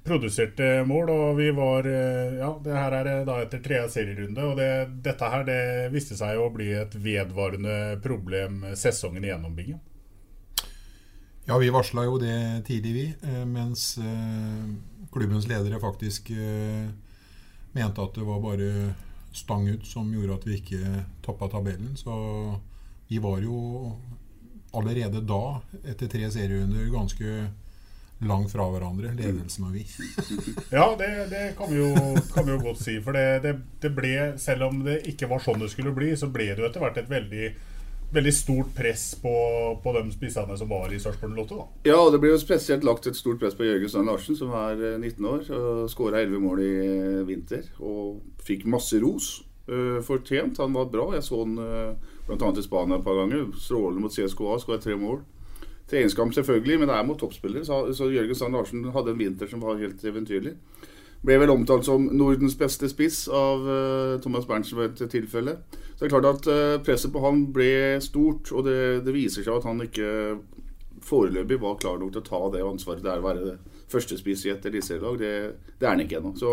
produserte 0.07 0.85
mål. 0.87 1.09
Og 1.09 1.37
vi 1.37 1.49
var 1.51 1.83
eh, 1.83 2.39
Ja, 2.39 2.53
det 2.63 2.71
her 2.71 2.95
er 3.01 3.25
da 3.25 3.41
etter 3.43 3.59
tredje 3.59 3.89
serierunde. 3.97 4.47
Og 4.47 4.55
det, 4.55 4.71
dette 5.03 5.31
her 5.33 5.43
det 5.43 5.91
viste 5.91 6.15
seg 6.15 6.39
å 6.39 6.47
bli 6.53 6.71
et 6.71 6.95
vedvarende 6.95 7.99
problem 8.01 8.63
sesongen 8.75 9.27
igjennom, 9.27 9.55
Bingen. 9.55 9.81
Ja, 11.49 11.57
vi 11.57 11.69
varsla 11.69 12.03
jo 12.05 12.19
det 12.21 12.61
tidlig, 12.67 12.91
vi. 12.93 13.03
Eh, 13.25 13.45
mens 13.45 13.97
eh, 13.97 14.65
klubbens 15.11 15.47
ledere 15.49 15.79
faktisk 15.81 16.29
eh, 16.29 16.89
mente 17.73 18.03
at 18.03 18.13
det 18.13 18.25
var 18.27 18.43
bare 18.43 18.67
stang 19.33 19.65
ut 19.65 19.87
som 19.87 20.11
gjorde 20.13 20.35
at 20.35 20.45
vi 20.45 20.59
ikke 20.59 20.99
toppa 21.25 21.49
tabellen. 21.49 21.95
Så 21.97 22.13
vi 23.09 23.17
var 23.17 23.41
jo 23.41 23.95
allerede 24.77 25.23
da, 25.25 25.57
etter 25.81 26.05
tre 26.05 26.29
serierunder, 26.29 26.85
ganske 26.93 27.49
langt 28.29 28.53
fra 28.53 28.69
hverandre, 28.69 29.15
ledelsen 29.17 29.71
og 29.71 29.73
vi. 29.79 29.87
ja, 30.77 30.85
det, 31.01 31.09
det 31.33 31.43
kan, 31.57 31.73
vi 31.73 31.81
jo, 31.81 31.89
kan, 32.29 32.45
vi 32.45 32.53
jo, 32.53 32.61
godt 32.67 32.83
si. 32.83 32.99
For 33.01 33.17
det, 33.17 33.25
det, 33.47 33.55
det, 33.81 33.95
ble, 33.97 34.13
selv 34.37 34.69
om 34.69 34.85
det 34.85 35.01
ikke 35.15 35.33
var 35.33 35.41
sånn 35.41 35.65
det 35.65 35.73
skulle 35.73 35.97
bli, 35.97 36.13
så 36.13 36.29
ble 36.29 36.51
det 36.51 36.61
jo 36.61 36.69
etter 36.69 36.85
hvert 36.85 37.01
et 37.01 37.09
veldig 37.09 37.51
veldig 38.13 38.33
stort 38.33 38.71
press 38.75 39.15
på, 39.21 39.33
på 39.83 39.93
de 39.97 40.03
spissene 40.13 40.57
som 40.57 40.69
var 40.69 40.93
i 40.93 40.99
Sarpsborg 41.01 41.35
Lotto. 41.37 41.59
da. 41.59 41.91
Ja, 41.91 41.99
og 42.01 42.13
det 42.13 42.21
blir 42.23 42.33
jo 42.33 42.41
spesielt 42.41 42.85
lagt 42.87 43.07
et 43.07 43.17
stort 43.17 43.41
press 43.41 43.57
på 43.57 43.67
Jørgen 43.67 43.91
Strand 43.91 44.09
Larsen, 44.09 44.37
som 44.39 44.53
er 44.57 44.81
19 44.97 45.11
eh, 45.11 45.29
år. 45.31 45.43
og 45.53 45.89
Skåra 45.93 46.23
11 46.23 46.41
mål 46.43 46.63
i 46.65 46.71
eh, 46.85 47.21
vinter 47.27 47.69
og 47.79 48.19
fikk 48.45 48.65
masse 48.69 48.99
ros. 49.03 49.37
Uh, 49.69 49.99
fortjent. 50.01 50.57
Han 50.57 50.73
var 50.73 50.87
bra. 50.89 51.11
Jeg 51.13 51.21
så 51.27 51.43
han 51.43 51.51
uh, 51.61 52.15
bl.a. 52.25 52.47
i 52.57 52.63
Spania 52.65 52.97
et 52.97 53.03
par 53.05 53.19
ganger. 53.19 53.51
Strålende 53.53 54.01
mot 54.01 54.15
CSKA, 54.15 54.55
skåra 54.63 54.79
tre 54.81 54.95
mål. 54.97 55.19
Treningskamp 55.89 56.33
selvfølgelig, 56.33 56.79
men 56.79 56.89
det 56.89 56.95
er 56.95 57.05
mot 57.05 57.19
toppspillere. 57.21 57.61
Så, 57.67 57.77
så 57.93 58.09
Jørgen 58.09 58.37
Strand 58.37 58.57
Larsen 58.57 58.87
hadde 58.95 59.13
en 59.13 59.21
vinter 59.21 59.51
som 59.51 59.61
var 59.61 59.77
helt 59.77 60.01
eventyrlig. 60.01 60.55
Ble 61.25 61.35
vel 61.41 61.51
omtalt 61.51 61.83
som 61.83 62.05
Nordens 62.15 62.55
beste 62.59 62.87
spiss 62.87 63.25
av 63.27 63.65
uh, 63.67 64.19
Thomas 64.23 64.47
Berntsen 64.47 64.79
ved 64.79 65.01
et 65.01 65.11
tilfelle. 65.11 65.57
Så 65.95 66.05
det 66.05 66.07
er 66.07 66.13
klart 66.13 66.29
at 66.29 66.47
uh, 66.47 66.77
presset 66.83 67.11
på 67.11 67.23
han 67.25 67.43
ble 67.55 67.99
stort, 68.03 68.53
og 68.55 68.63
det, 68.69 68.79
det, 69.03 69.15
viser 69.15 69.43
seg 69.43 69.57
at 69.57 69.67
han 69.67 69.83
ikke 69.83 70.39
foreløpig 71.03 71.59
var 71.59 71.79
klar 71.79 71.99
nok 71.99 72.13
til 72.15 72.23
å 72.23 72.27
ta 72.27 72.39
det 72.53 72.63
ansvaret 72.63 73.03
det 73.03 73.11
er 73.11 73.21
å 73.21 73.27
være 73.27 73.57
førstespiss 73.91 74.45
i 74.47 74.53
et 74.53 74.67
eliteserielag. 74.69 75.19
Det, 75.19 75.33
det 75.79 75.87
er 75.87 75.95
han 75.95 76.03
ikke 76.05 76.21
ennå. 76.21 76.33
Så, 76.39 76.51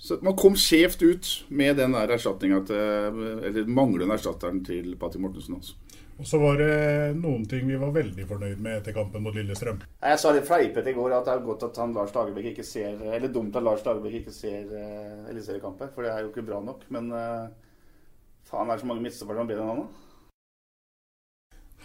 så 0.00 0.20
man 0.24 0.36
kom 0.38 0.56
skjevt 0.60 1.04
ut 1.04 1.32
med 1.48 1.76
den 1.80 1.96
der 1.96 2.14
erstatninga 2.16 2.62
til 2.68 3.22
Eller 3.50 3.68
manglende 3.68 4.16
erstatteren 4.16 4.62
til 4.64 4.94
Patti 5.00 5.20
Mortensen. 5.20 5.60
altså. 5.60 5.76
Og 6.16 6.24
så 6.24 6.38
var 6.40 6.56
det 6.56 7.16
noen 7.18 7.42
ting 7.48 7.66
vi 7.68 7.76
var 7.76 7.92
veldig 7.92 8.24
fornøyd 8.28 8.60
med 8.64 8.78
etter 8.78 8.94
kampen 8.96 9.20
mot 9.24 9.34
Lillestrøm. 9.36 9.82
Jeg 10.00 10.20
sa 10.22 10.32
litt 10.32 10.48
fleipete 10.48 10.88
i 10.88 10.96
går 10.96 11.12
at 11.12 11.28
det 11.28 11.34
er 11.34 11.44
godt 11.44 11.66
at 11.68 11.80
han 11.82 11.92
Lars 11.96 12.14
Dagerbæk 12.14 12.54
ikke 12.54 12.64
ser 12.64 13.02
Eller 13.12 13.28
dumt 13.32 13.56
at 13.58 13.66
Lars 13.66 13.84
Dagerbæk 13.84 14.22
ikke 14.22 14.32
ser 14.32 14.64
uh, 14.72 15.28
eliteseriekamper, 15.28 15.92
for 15.92 16.06
det 16.06 16.14
er 16.14 16.24
jo 16.24 16.32
ikke 16.32 16.46
bra 16.48 16.62
nok. 16.64 16.86
Men 16.96 17.12
uh, 17.12 17.52
faen, 18.48 18.70
er 18.70 18.78
det 18.78 18.86
så 18.86 18.90
mange 18.92 19.04
midtstoppere 19.04 19.36
som 19.36 19.44
er 19.44 19.52
bedre 19.52 19.66
enn 19.66 19.72
han, 19.74 19.84
da? 19.84 20.02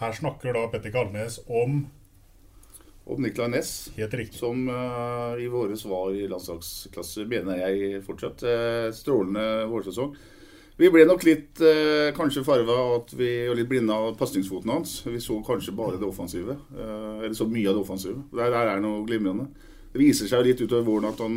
Her 0.00 0.16
snakker 0.16 0.56
da 0.56 0.64
Petter 0.72 0.94
Kalnes 0.94 1.42
om 1.46 1.82
Om 3.02 3.18
Nicolay 3.20 3.50
Næss, 3.50 3.90
Helt 3.98 4.14
riktig. 4.14 4.38
som 4.38 4.64
uh, 4.70 5.36
i 5.36 5.48
våres 5.50 5.84
var 5.90 6.14
i 6.14 6.28
landslagsklasse, 6.30 7.26
mener 7.28 7.58
jeg 7.66 8.00
fortsatt. 8.06 8.44
Uh, 8.46 8.88
strålende 8.94 9.66
vårsesong. 9.68 10.14
Vi 10.80 10.88
ble 10.90 11.04
nok 11.06 11.24
litt 11.26 11.60
eh, 11.62 12.10
kanskje 12.16 12.44
farga 12.46 12.76
og 12.94 13.12
litt 13.18 13.68
blinde 13.68 13.92
av 13.94 14.14
pasningsfoten 14.18 14.72
hans. 14.72 14.94
Vi 15.04 15.20
så 15.20 15.36
kanskje 15.44 15.74
bare 15.76 16.00
det 16.00 16.08
offensive. 16.08 16.56
eller 16.74 17.36
så 17.36 17.46
mye 17.46 17.68
av 17.68 17.76
det 17.76 17.84
offensive. 17.84 18.22
Der, 18.32 18.50
der 18.50 18.72
er 18.72 18.82
noe 18.82 19.04
glimrende. 19.06 19.50
Det 19.92 20.00
viser 20.00 20.30
seg 20.30 20.46
litt 20.46 20.62
utover 20.62 20.86
våren 20.86 21.10
at 21.10 21.20
han, 21.20 21.34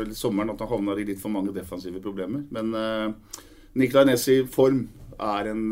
eller 0.00 0.14
sommeren 0.16 0.54
at 0.54 0.62
han 0.64 0.70
havner 0.70 1.02
i 1.02 1.04
litt 1.04 1.20
for 1.20 1.34
mange 1.34 1.52
defensive 1.52 2.00
problemer. 2.00 2.46
Men 2.48 2.72
Nicolay 3.76 4.08
Næss 4.08 4.24
i 4.32 4.38
form 4.48 4.86
er 5.20 5.50
en 5.52 5.66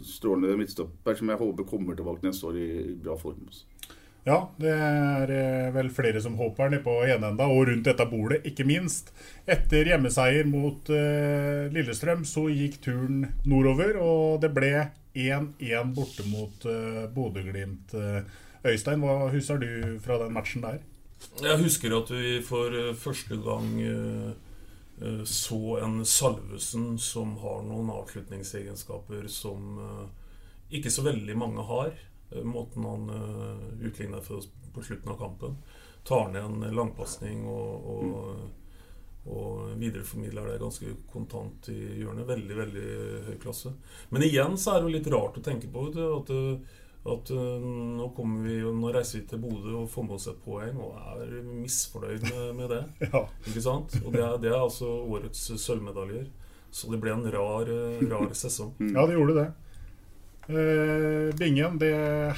strålende 0.00 0.56
midtstopper 0.56 1.18
som 1.18 1.28
jeg 1.28 1.40
håper 1.40 1.68
kommer 1.68 1.98
tilbake 1.98 2.24
neste 2.24 2.48
år 2.48 2.56
i 2.56 2.70
bra 2.96 3.18
form. 3.20 3.44
altså. 3.44 3.75
Ja, 4.26 4.40
det 4.58 4.72
er 4.74 5.30
eh, 5.30 5.68
vel 5.70 5.88
flere 5.94 6.18
som 6.22 6.34
håper 6.34 6.72
nede 6.72 6.82
på 6.82 6.96
enenda, 7.06 7.46
og 7.46 7.68
rundt 7.68 7.86
dette 7.86 8.06
bordet, 8.10 8.40
ikke 8.48 8.64
minst. 8.66 9.12
Etter 9.46 9.86
hjemmeseier 9.86 10.48
mot 10.50 10.88
uh, 10.90 11.68
Lillestrøm 11.70 12.24
så 12.26 12.48
gikk 12.50 12.80
turen 12.82 13.20
nordover, 13.46 14.00
og 14.02 14.40
det 14.42 14.50
ble 14.56 14.72
1-1 15.14 15.92
borte 15.94 16.26
mot 16.26 16.66
uh, 16.66 17.04
Bodø-Glimt. 17.14 17.94
Øystein, 18.66 19.04
hva 19.06 19.28
husker 19.30 19.62
du 19.62 19.94
fra 20.02 20.18
den 20.24 20.34
matchen 20.34 20.66
der? 20.66 20.82
Jeg 21.44 21.62
husker 21.62 21.94
at 21.94 22.10
vi 22.10 22.34
for 22.42 22.74
første 22.98 23.38
gang 23.46 23.78
uh, 23.78 25.22
så 25.22 25.78
en 25.86 26.00
Salvesen 26.02 26.96
som 26.98 27.38
har 27.44 27.62
noen 27.68 27.94
avslutningsegenskaper 27.94 29.30
som 29.30 29.78
ikke 30.74 30.90
så 30.90 31.04
veldig 31.06 31.38
mange 31.38 31.62
har. 31.70 31.94
Eh, 32.30 32.42
måten 32.42 32.84
han 32.84 33.10
uh, 33.10 33.86
utligner 33.86 34.20
for 34.20 34.36
oss 34.36 34.48
på 34.74 34.82
slutten 34.82 35.12
av 35.12 35.18
kampen. 35.18 35.56
Tar 36.04 36.28
ned 36.28 36.44
en 36.44 36.74
langpasning 36.74 37.46
og, 37.48 37.86
og, 37.90 38.40
og, 39.26 39.76
videreformidler 39.78 40.52
det 40.52 40.58
ganske 40.62 40.94
kontant 41.12 41.68
i 41.72 41.78
hjørnet. 42.00 42.26
Veldig, 42.28 42.56
veldig 42.56 42.88
høy 43.28 43.36
klasse. 43.42 43.74
Men 44.10 44.26
igjen 44.26 44.58
så 44.58 44.74
er 44.74 44.82
det 44.82 44.90
jo 44.90 44.96
litt 44.98 45.12
rart 45.14 45.38
å 45.38 45.44
tenke 45.44 45.70
på 45.70 45.88
at, 45.90 46.32
at 47.16 47.32
uh, 47.34 47.66
nå, 47.66 48.08
vi, 48.42 48.56
nå, 48.62 48.94
reiser 48.94 49.20
vi 49.20 49.26
til 49.30 49.42
Bodø 49.42 49.76
og 49.82 49.90
får 49.90 50.08
med 50.08 50.16
oss 50.18 50.30
et 50.30 50.42
poeng 50.46 50.80
og 50.82 50.98
er 51.16 51.36
misfornøyd 51.46 52.26
med, 52.30 52.48
med 52.58 52.74
det. 52.74 52.82
ja. 53.12 53.22
Ikke 53.46 53.66
sant? 53.68 53.98
Og 54.04 54.10
det 54.14 54.24
er, 54.24 54.34
det 54.42 54.50
er 54.54 54.58
altså 54.60 54.90
årets 55.06 55.46
sølvmedaljer. 55.62 56.26
Så 56.74 56.90
det 56.90 56.98
ble 57.00 57.14
en 57.14 57.30
rar, 57.32 57.70
rar 58.10 58.34
sesong. 58.36 58.74
Ja, 58.92 59.06
det 59.06 59.14
gjorde 59.14 59.38
det. 59.38 59.46
Uh, 60.46 61.34
Bingen, 61.34 61.78
det 61.78 61.94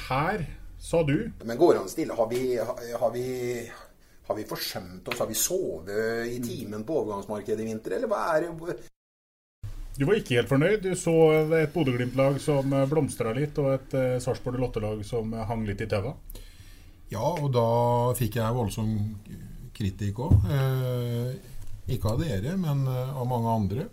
her 0.09 0.45
sa 0.81 1.03
du. 1.03 1.31
Men 1.43 1.57
går 1.57 1.75
han 1.77 1.89
stille? 1.89 2.15
Har 2.17 2.29
vi, 2.29 2.57
har 2.99 3.11
vi, 3.13 3.25
har 4.27 4.35
vi 4.35 4.45
forsømt 4.49 5.07
oss? 5.07 5.19
Har 5.19 5.29
vi 5.29 5.37
sovet 5.37 6.25
i 6.27 6.39
timen 6.41 6.85
på 6.87 7.01
overgangsmarkedet 7.03 7.61
i 7.61 7.67
vinter, 7.69 7.99
eller 7.99 8.09
hva 8.09 8.23
er 8.33 8.47
det? 8.47 8.77
Du 9.99 10.07
var 10.07 10.17
ikke 10.17 10.39
helt 10.39 10.49
fornøyd. 10.49 10.81
Du 10.81 10.95
så 10.97 11.13
et 11.59 11.75
Bodø-Glimt-lag 11.75 12.39
som 12.41 12.73
blomstra 12.89 13.35
litt, 13.35 13.57
og 13.61 13.75
et 13.75 13.95
uh, 13.99 14.17
Sarpsborg 14.23 14.57
Lotte-lag 14.63 15.03
som 15.05 15.35
hang 15.51 15.67
litt 15.67 15.83
i 15.85 15.89
taua. 15.91 16.15
Ja, 17.13 17.25
og 17.25 17.51
da 17.53 17.69
fikk 18.17 18.39
jeg 18.39 18.57
voldsom 18.57 18.97
kritikk 19.73 20.19
òg. 20.21 20.43
Eh, 20.53 21.31
ikke 21.95 22.11
av 22.11 22.19
dere, 22.21 22.53
men 22.59 22.83
av 22.85 23.23
mange 23.25 23.49
andre. 23.49 23.85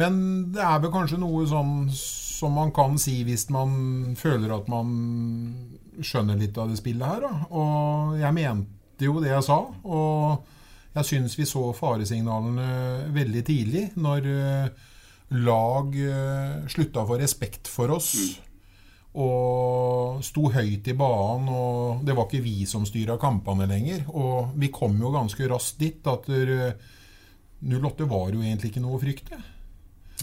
Men 0.00 0.14
det 0.54 0.62
er 0.64 0.80
vel 0.82 0.92
kanskje 0.94 1.20
noe 1.22 1.44
sånn 1.46 1.88
som 1.94 2.56
man 2.58 2.72
kan 2.74 2.96
si 2.98 3.20
hvis 3.26 3.46
man 3.54 4.14
føler 4.18 4.52
at 4.56 4.66
man 4.70 4.88
skjønner 6.02 6.38
litt 6.40 6.58
av 6.58 6.72
det 6.72 6.80
spillet 6.80 7.06
her. 7.06 7.26
Da. 7.28 7.46
Og 7.54 8.16
jeg 8.18 8.36
mente 8.36 9.06
jo 9.06 9.20
det 9.22 9.30
jeg 9.30 9.46
sa. 9.46 9.60
Og 9.86 10.50
jeg 10.94 11.08
syns 11.10 11.36
vi 11.38 11.46
så 11.48 11.68
faresignalene 11.74 13.12
veldig 13.14 13.44
tidlig, 13.46 13.84
når 13.98 14.26
uh, 14.30 14.90
lag 15.42 15.94
uh, 15.94 16.66
slutta 16.70 17.02
å 17.02 17.08
få 17.08 17.20
respekt 17.22 17.70
for 17.70 17.94
oss. 17.94 18.12
Og 19.14 20.18
sto 20.26 20.48
høyt 20.50 20.90
i 20.90 20.96
banen, 20.98 21.46
og 21.54 22.02
det 22.06 22.18
var 22.18 22.26
ikke 22.26 22.42
vi 22.42 22.66
som 22.66 22.86
styra 22.86 23.14
kampene 23.22 23.70
lenger. 23.70 24.06
Og 24.10 24.54
vi 24.58 24.72
kom 24.74 24.98
jo 24.98 25.14
ganske 25.14 25.50
raskt 25.50 25.82
dit 25.82 26.10
at 26.10 26.30
uh, 26.30 26.70
08 27.64 28.10
var 28.10 28.34
jo 28.34 28.42
egentlig 28.42 28.74
ikke 28.74 28.82
noe 28.82 28.98
å 28.98 29.02
frykte. 29.02 29.38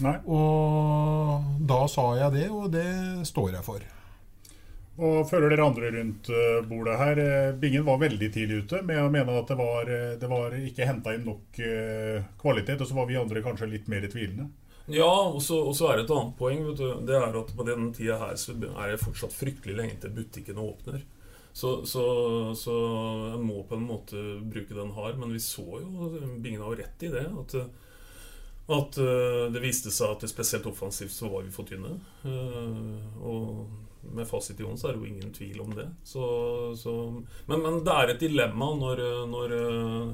Nei. 0.00 0.14
Og 0.24 1.58
da 1.68 1.82
sa 1.90 2.06
jeg 2.16 2.38
det, 2.38 2.46
og 2.50 2.70
det 2.72 2.86
står 3.28 3.58
jeg 3.58 3.66
for. 3.66 3.84
Og 5.02 5.22
føler 5.28 5.48
dere 5.52 5.64
andre 5.64 5.90
rundt 5.94 6.28
eh, 6.28 6.58
bordet 6.68 6.98
her? 7.00 7.20
Eh, 7.22 7.54
Bingen 7.60 7.84
var 7.86 8.00
veldig 8.02 8.28
tidlig 8.34 8.62
ute 8.64 8.82
med 8.84 9.00
å 9.00 9.12
mene 9.12 9.38
at 9.40 9.48
det 9.48 9.56
var, 9.56 9.88
eh, 9.88 10.18
det 10.20 10.28
var 10.28 10.56
ikke 10.58 10.88
henta 10.88 11.14
inn 11.16 11.24
nok 11.28 11.60
kvalitet, 12.40 12.82
og 12.82 12.88
så 12.88 12.98
var 12.98 13.08
vi 13.08 13.16
andre 13.20 13.44
kanskje 13.44 13.70
litt 13.72 13.88
mer 13.92 14.04
tvilende. 14.12 14.50
Ja, 14.92 15.08
og 15.08 15.40
så, 15.44 15.62
er 15.88 15.96
det 15.96 16.04
et 16.08 16.12
annet 16.12 16.36
poeng. 16.36 16.64
Det 16.76 17.14
er 17.16 17.36
at 17.38 17.52
På 17.56 17.64
den 17.64 17.92
tida 17.94 18.18
her 18.18 18.36
så 18.36 18.52
er 18.52 18.92
det 18.92 19.00
fortsatt 19.00 19.32
fryktelig 19.32 19.76
lenge 19.78 20.00
til 20.02 20.12
butikkene 20.16 20.64
åpner. 20.64 21.04
Så, 21.52 21.84
så, 21.86 22.02
så 22.56 22.74
en 23.36 23.44
må 23.44 23.62
på 23.68 23.76
en 23.76 23.86
måte 23.86 24.20
bruke 24.40 24.74
den 24.74 24.92
hard, 24.96 25.18
Men 25.20 25.34
vi 25.36 25.40
så 25.40 25.64
jo 25.84 26.10
Bingen 26.40 26.64
har 26.64 26.72
jo 26.72 26.80
rett 26.80 27.04
i 27.06 27.12
det. 27.12 27.26
at 27.28 27.56
at 28.70 28.98
uh, 28.98 29.46
det 29.52 29.62
viste 29.62 29.90
seg 29.90 30.14
at 30.14 30.22
det 30.22 30.30
spesielt 30.30 30.66
offensivt 30.70 31.14
så 31.14 31.30
var 31.32 31.42
vi 31.46 31.54
for 31.54 31.66
tynne. 31.66 31.96
Uh, 32.22 33.22
og 33.26 34.12
med 34.12 34.26
fasit 34.26 34.60
i 34.60 34.66
hånd 34.66 34.78
så 34.80 34.90
er 34.90 34.96
det 34.96 35.02
jo 35.02 35.10
ingen 35.10 35.32
tvil 35.34 35.62
om 35.64 35.72
det. 35.74 35.88
Så, 36.06 36.22
så, 36.78 36.94
men, 37.46 37.62
men, 37.62 37.80
det 37.86 37.96
er 37.96 38.12
et 38.12 38.22
dilemma 38.22 38.72
når, 38.78 39.02
når 39.30 39.56
uh, 39.58 40.12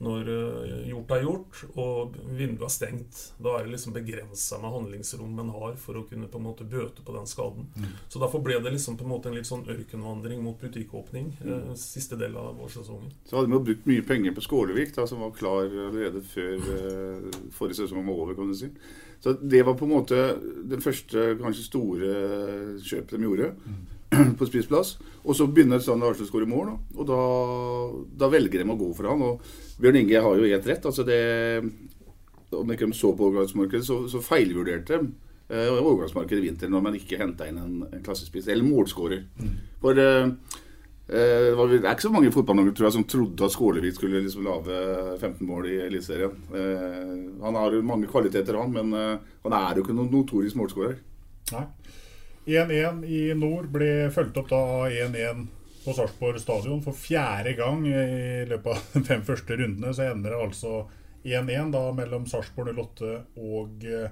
når 0.00 0.28
uh, 0.28 0.88
gjort 0.88 1.12
er 1.12 1.24
gjort, 1.26 1.58
og 1.76 2.14
vinduet 2.32 2.66
er 2.66 2.72
stengt. 2.72 3.18
Da 3.42 3.58
er 3.58 3.66
det 3.66 3.74
liksom 3.74 3.94
begrensa 3.94 4.60
med 4.62 4.72
handlingsrom 4.72 5.34
man 5.36 5.52
har 5.52 5.76
for 5.80 6.00
å 6.00 6.04
kunne 6.08 6.30
på 6.30 6.40
en 6.40 6.46
måte 6.46 6.64
bøte 6.68 7.04
på 7.04 7.14
den 7.16 7.28
skaden. 7.28 7.68
Mm. 7.76 7.92
Så 8.08 8.22
Derfor 8.22 8.40
ble 8.44 8.56
det 8.64 8.72
liksom 8.72 8.96
på 9.00 9.04
en 9.04 9.12
måte 9.12 9.30
en 9.30 9.36
litt 9.36 9.48
sånn 9.48 9.66
ørkenvandring 9.68 10.40
mot 10.44 10.56
butikkåpning 10.60 11.34
mm. 11.40 11.52
uh, 11.52 11.76
siste 11.78 12.16
del 12.20 12.38
av 12.40 12.56
vårsesongen. 12.62 13.12
Så 13.28 13.36
hadde 13.36 13.52
vi 13.52 13.58
jo 13.58 13.62
brukt 13.68 13.86
mye 13.92 14.08
penger 14.08 14.36
på 14.36 14.46
Skålevik, 14.48 14.96
da, 14.96 15.06
som 15.10 15.20
var 15.24 15.36
klar 15.36 15.68
allerede 15.68 16.24
før 16.24 16.56
eh, 16.74 17.38
forrige 17.54 17.82
sesong 17.82 18.04
var 18.06 18.24
over. 18.24 18.36
kan 18.38 18.48
du 18.48 18.56
si. 18.56 18.70
Så 19.20 19.34
det 19.36 19.62
var 19.68 19.76
på 19.76 19.84
en 19.84 19.92
måte 19.92 20.18
den 20.70 20.80
første 20.80 21.34
kanskje 21.40 21.66
store 21.66 22.12
kjøpet 22.80 23.16
de 23.18 23.26
gjorde. 23.26 23.54
Mm 23.68 23.80
på 24.38 24.48
spissplass. 24.48 24.96
Og 25.22 25.36
så 25.36 25.46
begynner 25.46 25.82
Sander 25.84 26.10
Arsen 26.10 26.26
å 26.26 26.30
skåre 26.30 26.48
mål, 26.48 26.74
og 26.96 27.08
da, 27.08 27.20
da, 28.22 28.30
velger 28.32 28.62
de 28.62 28.72
å 28.72 28.78
gå 28.80 28.90
for 28.96 29.10
han. 29.10 29.24
Og 29.26 29.80
Bjørn 29.80 30.00
Inge 30.02 30.22
har 30.24 30.38
jo 30.38 30.48
helt 30.50 30.70
rett. 30.70 30.86
altså 30.86 31.06
det 31.06 31.20
Om 32.56 32.72
ikke 32.74 32.88
de 32.88 32.96
så 32.98 33.12
på 33.14 33.28
overgangsmarkedet, 33.28 33.86
så, 33.86 34.02
så 34.10 34.22
feilvurderte 34.24 34.98
de 34.98 35.12
eh, 35.52 35.68
overgangsmarkedet 35.76 36.40
i 36.40 36.48
vinter 36.48 36.72
når 36.72 36.86
man 36.86 36.98
ikke 36.98 37.20
henta 37.20 37.46
inn 37.48 37.60
en, 37.60 37.76
en 37.90 38.02
klassespiss, 38.04 38.48
eller 38.48 38.66
målskårer. 38.66 39.22
Mm. 39.38 39.54
For 39.82 40.02
eh, 40.02 40.32
var, 41.10 41.70
det 41.70 41.84
er 41.84 41.94
ikke 41.94 42.06
så 42.06 42.12
mange 42.14 42.32
fotballnavn 42.34 42.74
tror 42.74 42.86
jeg, 42.88 42.96
som 42.98 43.06
trodde 43.08 43.46
at 43.46 43.54
Skålevik 43.54 43.96
skulle 43.96 44.22
liksom 44.24 44.46
lage 44.46 44.80
15 45.18 45.46
mål 45.46 45.70
i 45.70 45.78
Eliteserien. 45.88 46.36
Eh, 46.54 47.14
han 47.44 47.58
har 47.58 47.74
jo 47.74 47.86
mange 47.86 48.10
kvaliteter, 48.10 48.58
han, 48.58 48.74
men 48.74 48.94
eh, 48.94 49.32
han 49.46 49.56
er 49.58 49.78
jo 49.78 49.84
ikke 49.84 49.96
noen 49.96 50.12
notorisk 50.14 50.58
målskårer. 50.60 51.00
Nei. 51.50 51.64
1-1 52.46 53.04
i 53.04 53.34
nord 53.36 53.68
ble 53.72 54.08
fulgt 54.14 54.38
opp 54.40 54.48
da 54.48 54.62
1-1 54.88 55.44
på 55.84 55.92
Sarpsborg 55.96 56.40
stadion 56.40 56.80
for 56.84 56.96
fjerde 56.96 57.52
gang 57.58 57.84
i 57.88 58.46
løpet 58.48 58.72
av 58.72 58.88
de 58.96 59.04
fem 59.06 59.22
første 59.26 59.56
rundene. 59.60 59.92
Så 59.96 60.08
ender 60.08 60.34
det 60.34 60.40
altså 60.46 60.74
1-1 61.24 61.72
da 61.74 61.84
mellom 61.96 62.26
Sarpsborg 62.28 62.72
08 62.76 63.14
og 63.44 63.86
eh, 63.88 64.10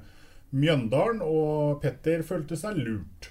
Mjøndalen. 0.51 1.25
Og 1.25 1.81
Petter 1.83 2.25
følte 2.27 2.57
seg 2.61 2.81
lurt. 2.81 3.31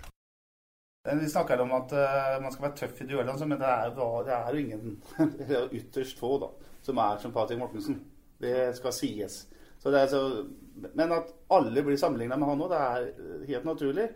Vi 1.08 1.30
snakker 1.32 1.62
om 1.64 1.72
at 1.72 1.94
uh, 1.96 2.34
man 2.44 2.52
skal 2.52 2.66
være 2.66 2.78
tøff 2.82 2.98
i 3.00 3.06
duellene, 3.08 3.46
men 3.48 3.62
det 3.62 3.68
er, 3.72 3.94
det 4.28 4.34
er 4.36 4.48
jo 4.52 4.60
ingen 4.60 4.98
Det 5.38 5.46
er 5.56 5.76
ytterst 5.78 6.20
få 6.20 6.34
da, 6.42 6.50
som 6.84 7.00
er 7.00 7.22
som 7.22 7.32
Patrick 7.32 7.62
Mortensen. 7.62 8.02
Det 8.44 8.74
skal 8.76 8.94
sies. 8.94 9.46
Så 9.80 9.94
så, 10.12 10.20
men 10.98 11.14
at 11.16 11.30
alle 11.54 11.84
blir 11.86 11.96
sammenligna 11.98 12.36
med 12.36 12.50
han 12.50 12.60
nå, 12.60 12.68
det 12.68 12.82
er 12.82 13.46
helt 13.54 13.70
naturlig. 13.70 14.10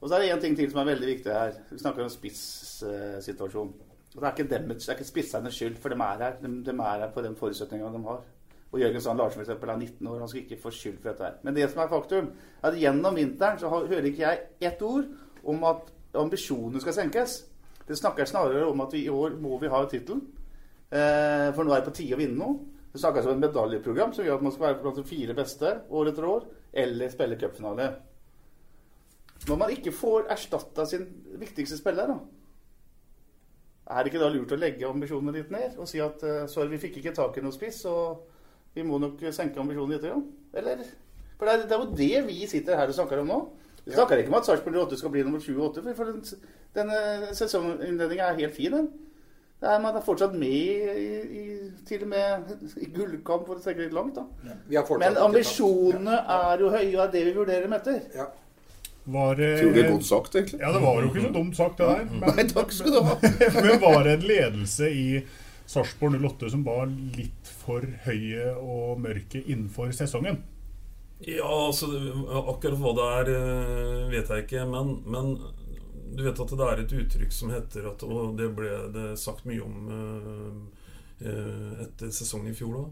Og 0.00 0.08
så 0.08 0.16
er 0.16 0.22
det 0.22 0.32
én 0.32 0.40
ting 0.40 0.56
til 0.56 0.70
som 0.70 0.80
er 0.80 0.92
veldig 0.94 1.08
viktig 1.08 1.32
her. 1.32 1.56
Vi 1.70 1.78
snakker 1.78 2.04
om 2.04 2.12
spissituasjon. 2.12 3.72
Og 4.16 4.22
det 4.22 4.26
er 4.26 4.32
ikke, 4.34 4.50
dem, 4.50 4.70
ikke 4.74 5.04
spissernes 5.06 5.54
skyld, 5.54 5.76
for 5.78 5.92
de 5.92 5.98
er 6.00 6.22
her. 6.24 6.38
De, 6.42 6.50
de 6.64 6.70
er 6.70 7.02
her 7.04 7.10
på 7.14 7.22
den 7.22 7.36
forutsetninga 7.36 7.92
de 7.92 8.02
har. 8.08 8.22
Og 8.72 8.80
Jørgen 8.80 9.00
Sand 9.00 9.18
Larsen 9.18 9.44
for 9.44 9.70
er 9.70 9.76
19 9.76 10.06
år. 10.06 10.18
Han 10.18 10.28
skal 10.28 10.42
ikke 10.42 10.62
få 10.62 10.70
skyld 10.70 10.98
for 11.02 11.10
dette. 11.10 11.24
her. 11.24 11.38
Men 11.42 11.54
det 11.54 11.70
som 11.70 11.82
er 11.82 11.88
faktum, 11.88 12.32
er 12.62 12.68
at 12.68 12.80
gjennom 12.80 13.16
vinteren 13.16 13.58
så 13.58 13.68
hører 13.68 14.08
ikke 14.08 14.22
jeg 14.22 14.40
ett 14.60 14.82
ord 14.82 15.04
om 15.44 15.64
at 15.64 15.92
ambisjonene 16.14 16.80
skal 16.80 16.96
senkes. 16.96 17.44
Det 17.88 17.98
snakker 17.98 18.24
snarere 18.24 18.66
om 18.66 18.80
at 18.80 18.92
vi 18.92 19.04
i 19.04 19.08
år 19.08 19.36
må 19.40 19.58
vi 19.58 19.68
ha 19.68 19.84
tittelen. 19.84 20.22
Eh, 20.90 21.50
for 21.54 21.64
nå 21.64 21.74
er 21.74 21.82
det 21.82 21.90
på 21.90 21.96
tide 22.00 22.16
å 22.16 22.20
vinne 22.20 22.38
noe. 22.38 22.58
Det 22.90 23.00
snakkes 23.00 23.26
om 23.26 23.36
et 23.36 23.46
medaljeprogram 23.46 24.14
som 24.14 24.24
gjør 24.24 24.40
at 24.40 24.42
man 24.42 24.52
skal 24.54 24.66
være 24.66 24.82
blant 24.82 24.96
de 24.98 25.06
fire 25.06 25.34
beste 25.34 25.74
år 25.90 26.10
etter 26.10 26.26
år, 26.26 26.46
eller 26.72 27.12
spille 27.12 27.38
cupfinale. 27.38 27.90
Når 29.48 29.56
man 29.56 29.72
ikke 29.72 29.92
får 29.96 30.28
erstatta 30.32 30.84
sin 30.88 31.06
viktigste 31.40 31.78
spiller, 31.80 32.10
da 32.10 32.18
er 33.90 34.04
det 34.04 34.12
ikke 34.12 34.22
da 34.22 34.30
lurt 34.30 34.52
å 34.54 34.58
legge 34.58 34.88
ambisjonene 34.88 35.34
litt 35.34 35.48
ned 35.50 35.78
og 35.80 35.88
si 35.90 36.00
at 36.02 36.22
uh, 36.22 36.44
sorry, 36.50 36.70
vi 36.74 36.82
fikk 36.84 37.00
ikke 37.00 37.14
tak 37.16 37.38
i 37.38 37.42
noe 37.44 37.54
spiss, 37.54 37.82
og 37.90 38.76
vi 38.76 38.84
må 38.86 39.00
nok 39.02 39.22
senke 39.34 39.58
ambisjonene 39.62 39.96
litt? 39.96 40.06
Grann? 40.06 40.26
Eller? 40.54 40.84
For 41.40 41.48
det 41.48 41.54
er, 41.56 41.64
det 41.66 41.74
er, 41.74 41.82
jo 41.82 41.98
det 41.98 42.22
vi 42.28 42.46
sitter 42.50 42.78
her 42.78 42.92
og 42.92 42.96
snakker 42.96 43.22
om 43.22 43.32
nå. 43.32 43.40
Vi 43.80 43.94
snakker 43.96 44.20
ikke 44.20 44.30
om 44.30 44.38
at 44.38 44.46
Sarpsborg 44.46 44.82
8 44.84 44.98
skal 45.00 45.12
bli 45.14 45.22
nummer 45.26 45.42
28, 45.42 45.94
for, 45.96 46.10
den, 46.10 46.50
denne 46.76 47.30
sesonginnledninga 47.34 48.28
er 48.28 48.42
helt 48.42 48.54
fin, 48.54 48.76
den. 48.76 48.90
Det 49.60 49.68
er, 49.68 49.80
man 49.82 49.96
er 49.96 50.04
fortsatt 50.04 50.36
med 50.40 50.52
i, 50.52 51.08
i, 51.40 51.42
til 51.88 52.04
og 52.06 52.12
med 52.12 52.52
i 52.80 52.86
gullkamp, 52.94 53.48
for 53.48 53.58
å 53.58 53.64
trekke 53.64 53.82
litt 53.82 53.96
langt. 53.96 54.20
da. 54.20 54.52
Ja. 54.70 54.84
Men 55.00 55.18
ambisjonene 55.20 56.20
er 56.36 56.62
jo 56.62 56.70
høye, 56.72 56.92
og 56.94 57.02
er 57.08 57.10
det 57.16 57.24
vi 57.26 57.34
vurderer 57.36 57.66
dem 57.66 57.76
etter. 57.76 57.98
Var 59.04 59.36
det, 59.36 59.50
Tror 59.60 59.72
det 59.74 59.84
er 59.84 59.92
godt 59.92 60.06
sagt, 60.06 60.34
egentlig. 60.36 60.60
Ja, 60.60 60.72
det 60.74 60.82
var 60.84 61.00
jo 61.00 61.08
ikke 61.08 61.22
så 61.24 61.32
dumt 61.34 61.56
sagt, 61.56 61.78
det 61.78 61.86
der. 61.88 62.04
Men, 62.10 62.34
Nei, 62.36 62.46
takk 62.50 62.74
skal 62.74 62.94
du 62.94 63.00
ha. 63.06 63.16
men 63.64 63.80
var 63.82 64.04
det 64.06 64.16
en 64.18 64.26
ledelse 64.28 64.90
i 64.92 65.06
Sarpsborg 65.70 66.18
08 66.20 66.50
som 66.52 66.64
var 66.66 66.90
litt 67.16 67.52
for 67.62 67.86
høye 68.06 68.52
og 68.58 69.00
mørke 69.02 69.40
innenfor 69.40 69.94
sesongen? 69.96 70.42
Ja, 71.20 71.48
altså 71.48 71.90
akkurat 72.48 72.80
hva 72.80 72.92
det 72.96 73.08
er, 73.20 73.32
eh, 73.36 74.04
vet 74.12 74.30
jeg 74.32 74.46
ikke. 74.46 74.64
Men, 74.68 74.94
men 75.04 75.34
du 76.16 76.24
vet 76.24 76.40
at 76.42 76.54
det 76.56 76.68
er 76.68 76.82
et 76.82 76.94
uttrykk 77.02 77.34
som 77.34 77.52
heter 77.54 77.86
at 77.92 78.02
Og 78.06 78.34
det 78.38 78.48
ble 78.56 78.72
det 78.94 79.12
sagt 79.20 79.46
mye 79.46 79.62
om 79.62 79.90
uh, 79.92 81.82
etter 81.84 82.10
sesongen 82.14 82.50
i 82.50 82.56
fjor, 82.56 82.88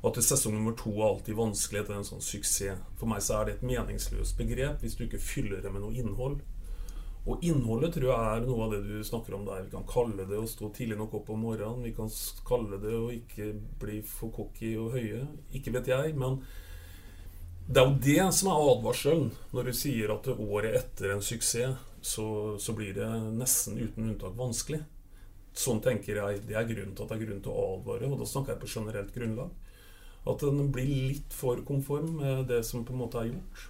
da 0.00 0.08
at 0.08 0.20
sesong 0.24 0.54
nummer 0.56 0.72
to 0.78 0.92
er 0.96 1.08
alltid 1.10 1.36
vanskelig 1.36 1.82
etter 1.82 1.98
en 1.98 2.06
sånn 2.06 2.24
suksess. 2.24 2.80
For 2.96 3.10
meg 3.10 3.20
så 3.24 3.40
er 3.40 3.48
det 3.48 3.58
et 3.58 3.66
meningsløst 3.68 4.38
begrep 4.38 4.80
hvis 4.84 4.96
du 4.96 5.04
ikke 5.04 5.20
fyller 5.20 5.60
det 5.60 5.72
med 5.72 5.84
noe 5.84 5.96
innhold. 5.96 6.40
Og 7.28 7.44
innholdet 7.44 7.92
tror 7.94 8.08
jeg 8.08 8.30
er 8.30 8.46
noe 8.46 8.64
av 8.64 8.72
det 8.72 8.80
du 8.86 9.04
snakker 9.04 9.36
om 9.36 9.44
der. 9.44 9.66
Vi 9.66 9.74
kan 9.74 9.84
kalle 9.88 10.24
det 10.24 10.38
å 10.40 10.48
stå 10.48 10.70
tidlig 10.76 10.96
nok 10.96 11.18
opp 11.20 11.28
om 11.34 11.44
morgenen. 11.44 11.84
Vi 11.84 11.92
kan 11.96 12.08
kalle 12.48 12.80
det 12.80 12.94
å 12.96 13.10
ikke 13.12 13.52
bli 13.82 14.00
for 14.08 14.32
cocky 14.32 14.72
og 14.80 14.96
høye. 14.96 15.26
Ikke 15.56 15.74
vet 15.74 15.90
jeg. 15.92 16.16
Men 16.16 16.40
det 17.68 17.82
er 17.82 17.90
jo 17.90 18.00
det 18.06 18.32
som 18.34 18.48
er 18.50 18.70
advarselen 18.72 19.28
når 19.52 19.68
du 19.68 19.76
sier 19.76 20.14
at 20.14 20.32
året 20.32 20.80
etter 20.80 21.12
en 21.12 21.22
suksess, 21.22 21.76
så, 22.00 22.26
så 22.56 22.72
blir 22.72 22.96
det 22.96 23.08
nesten 23.36 23.76
uten 23.76 24.08
unntak 24.08 24.32
vanskelig. 24.38 24.80
Sånn 25.52 25.82
tenker 25.84 26.16
jeg 26.22 26.44
det 26.48 26.56
er 26.56 26.68
grunnen 26.68 26.94
til 26.96 27.04
at 27.04 27.12
det 27.12 27.18
er 27.18 27.26
grunn 27.26 27.42
til 27.44 27.52
å 27.52 27.66
advare, 27.74 28.08
og 28.08 28.22
da 28.22 28.28
snakker 28.30 28.54
jeg 28.54 28.62
på 28.62 28.72
generelt 28.78 29.12
grunnlag. 29.12 29.52
At 30.28 30.42
den 30.44 30.72
blir 30.72 30.88
litt 31.14 31.32
for 31.32 31.62
konform 31.64 32.18
med 32.20 32.48
det 32.50 32.62
som 32.68 32.84
på 32.84 32.92
en 32.92 33.02
måte 33.04 33.22
er 33.22 33.30
gjort. 33.30 33.68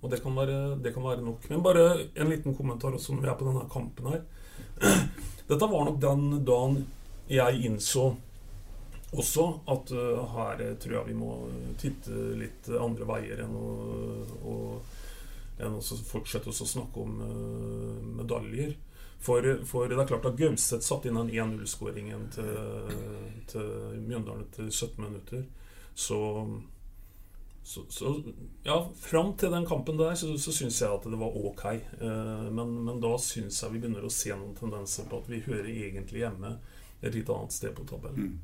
Og 0.00 0.10
det 0.10 0.22
kan 0.24 0.34
være, 0.36 0.76
det 0.80 0.94
kan 0.94 1.04
være 1.04 1.22
nok. 1.24 1.44
Men 1.50 1.62
bare 1.62 1.84
en 2.14 2.32
liten 2.32 2.56
kommentar 2.56 2.96
også 2.96 3.14
når 3.14 3.22
vi 3.22 3.30
er 3.30 3.38
på 3.38 3.46
denne 3.46 3.68
kampen 3.70 4.10
her. 4.14 4.24
Dette 5.50 5.68
var 5.70 5.86
nok 5.86 6.00
den 6.02 6.44
dagen 6.46 6.82
jeg 7.30 7.64
innså 7.68 8.10
også 9.10 9.44
at 9.70 9.90
uh, 9.90 10.22
her 10.36 10.60
tror 10.78 10.94
jeg 10.94 11.08
vi 11.08 11.16
må 11.18 11.32
titte 11.80 12.14
litt 12.38 12.68
andre 12.78 13.06
veier 13.08 13.42
enn 13.42 13.56
å, 13.58 13.70
å, 14.46 14.54
enn 15.58 15.78
å 15.78 15.82
fortsette 15.82 16.50
å 16.50 16.54
snakke 16.54 17.02
om 17.02 17.16
uh, 17.18 17.96
medaljer. 18.20 18.76
For, 19.20 19.44
for, 19.68 19.90
det 19.90 19.98
er 19.98 20.08
klart 20.08 20.30
at 20.30 20.38
Gauseth 20.38 20.86
satte 20.86 21.10
inn 21.10 21.18
den 21.18 21.32
1-0-skåringen 21.34 22.30
til, 22.32 22.54
til 23.50 23.66
Mjøndalen 24.06 24.46
etter 24.46 24.70
17 24.70 24.94
minutter. 25.02 25.42
Så, 25.94 26.20
så, 27.62 27.84
så 27.88 28.12
ja, 28.64 28.90
fram 29.00 29.34
til 29.36 29.52
den 29.52 29.66
kampen 29.66 29.98
der 30.00 30.14
så, 30.14 30.32
så 30.38 30.52
syns 30.52 30.80
jeg 30.82 30.92
at 30.92 31.08
det 31.08 31.18
var 31.20 31.36
ok. 31.36 31.64
Eh, 31.70 32.46
men, 32.50 32.76
men, 32.84 33.00
da 33.02 33.16
syns 33.20 33.62
jeg 33.62 33.74
vi 33.74 33.82
begynner 33.82 34.06
å 34.06 34.12
se 34.12 34.32
noen 34.34 34.54
tendenser 34.58 35.08
på 35.10 35.20
at 35.20 35.28
vi 35.30 35.42
hører 35.46 35.68
egentlig 35.70 36.24
hjemme 36.24 36.56
et 37.00 37.14
litt 37.14 37.30
annet 37.32 37.56
sted 37.56 37.74
på 37.76 37.88
tabellen. 37.88 38.32
Mm. 38.32 38.38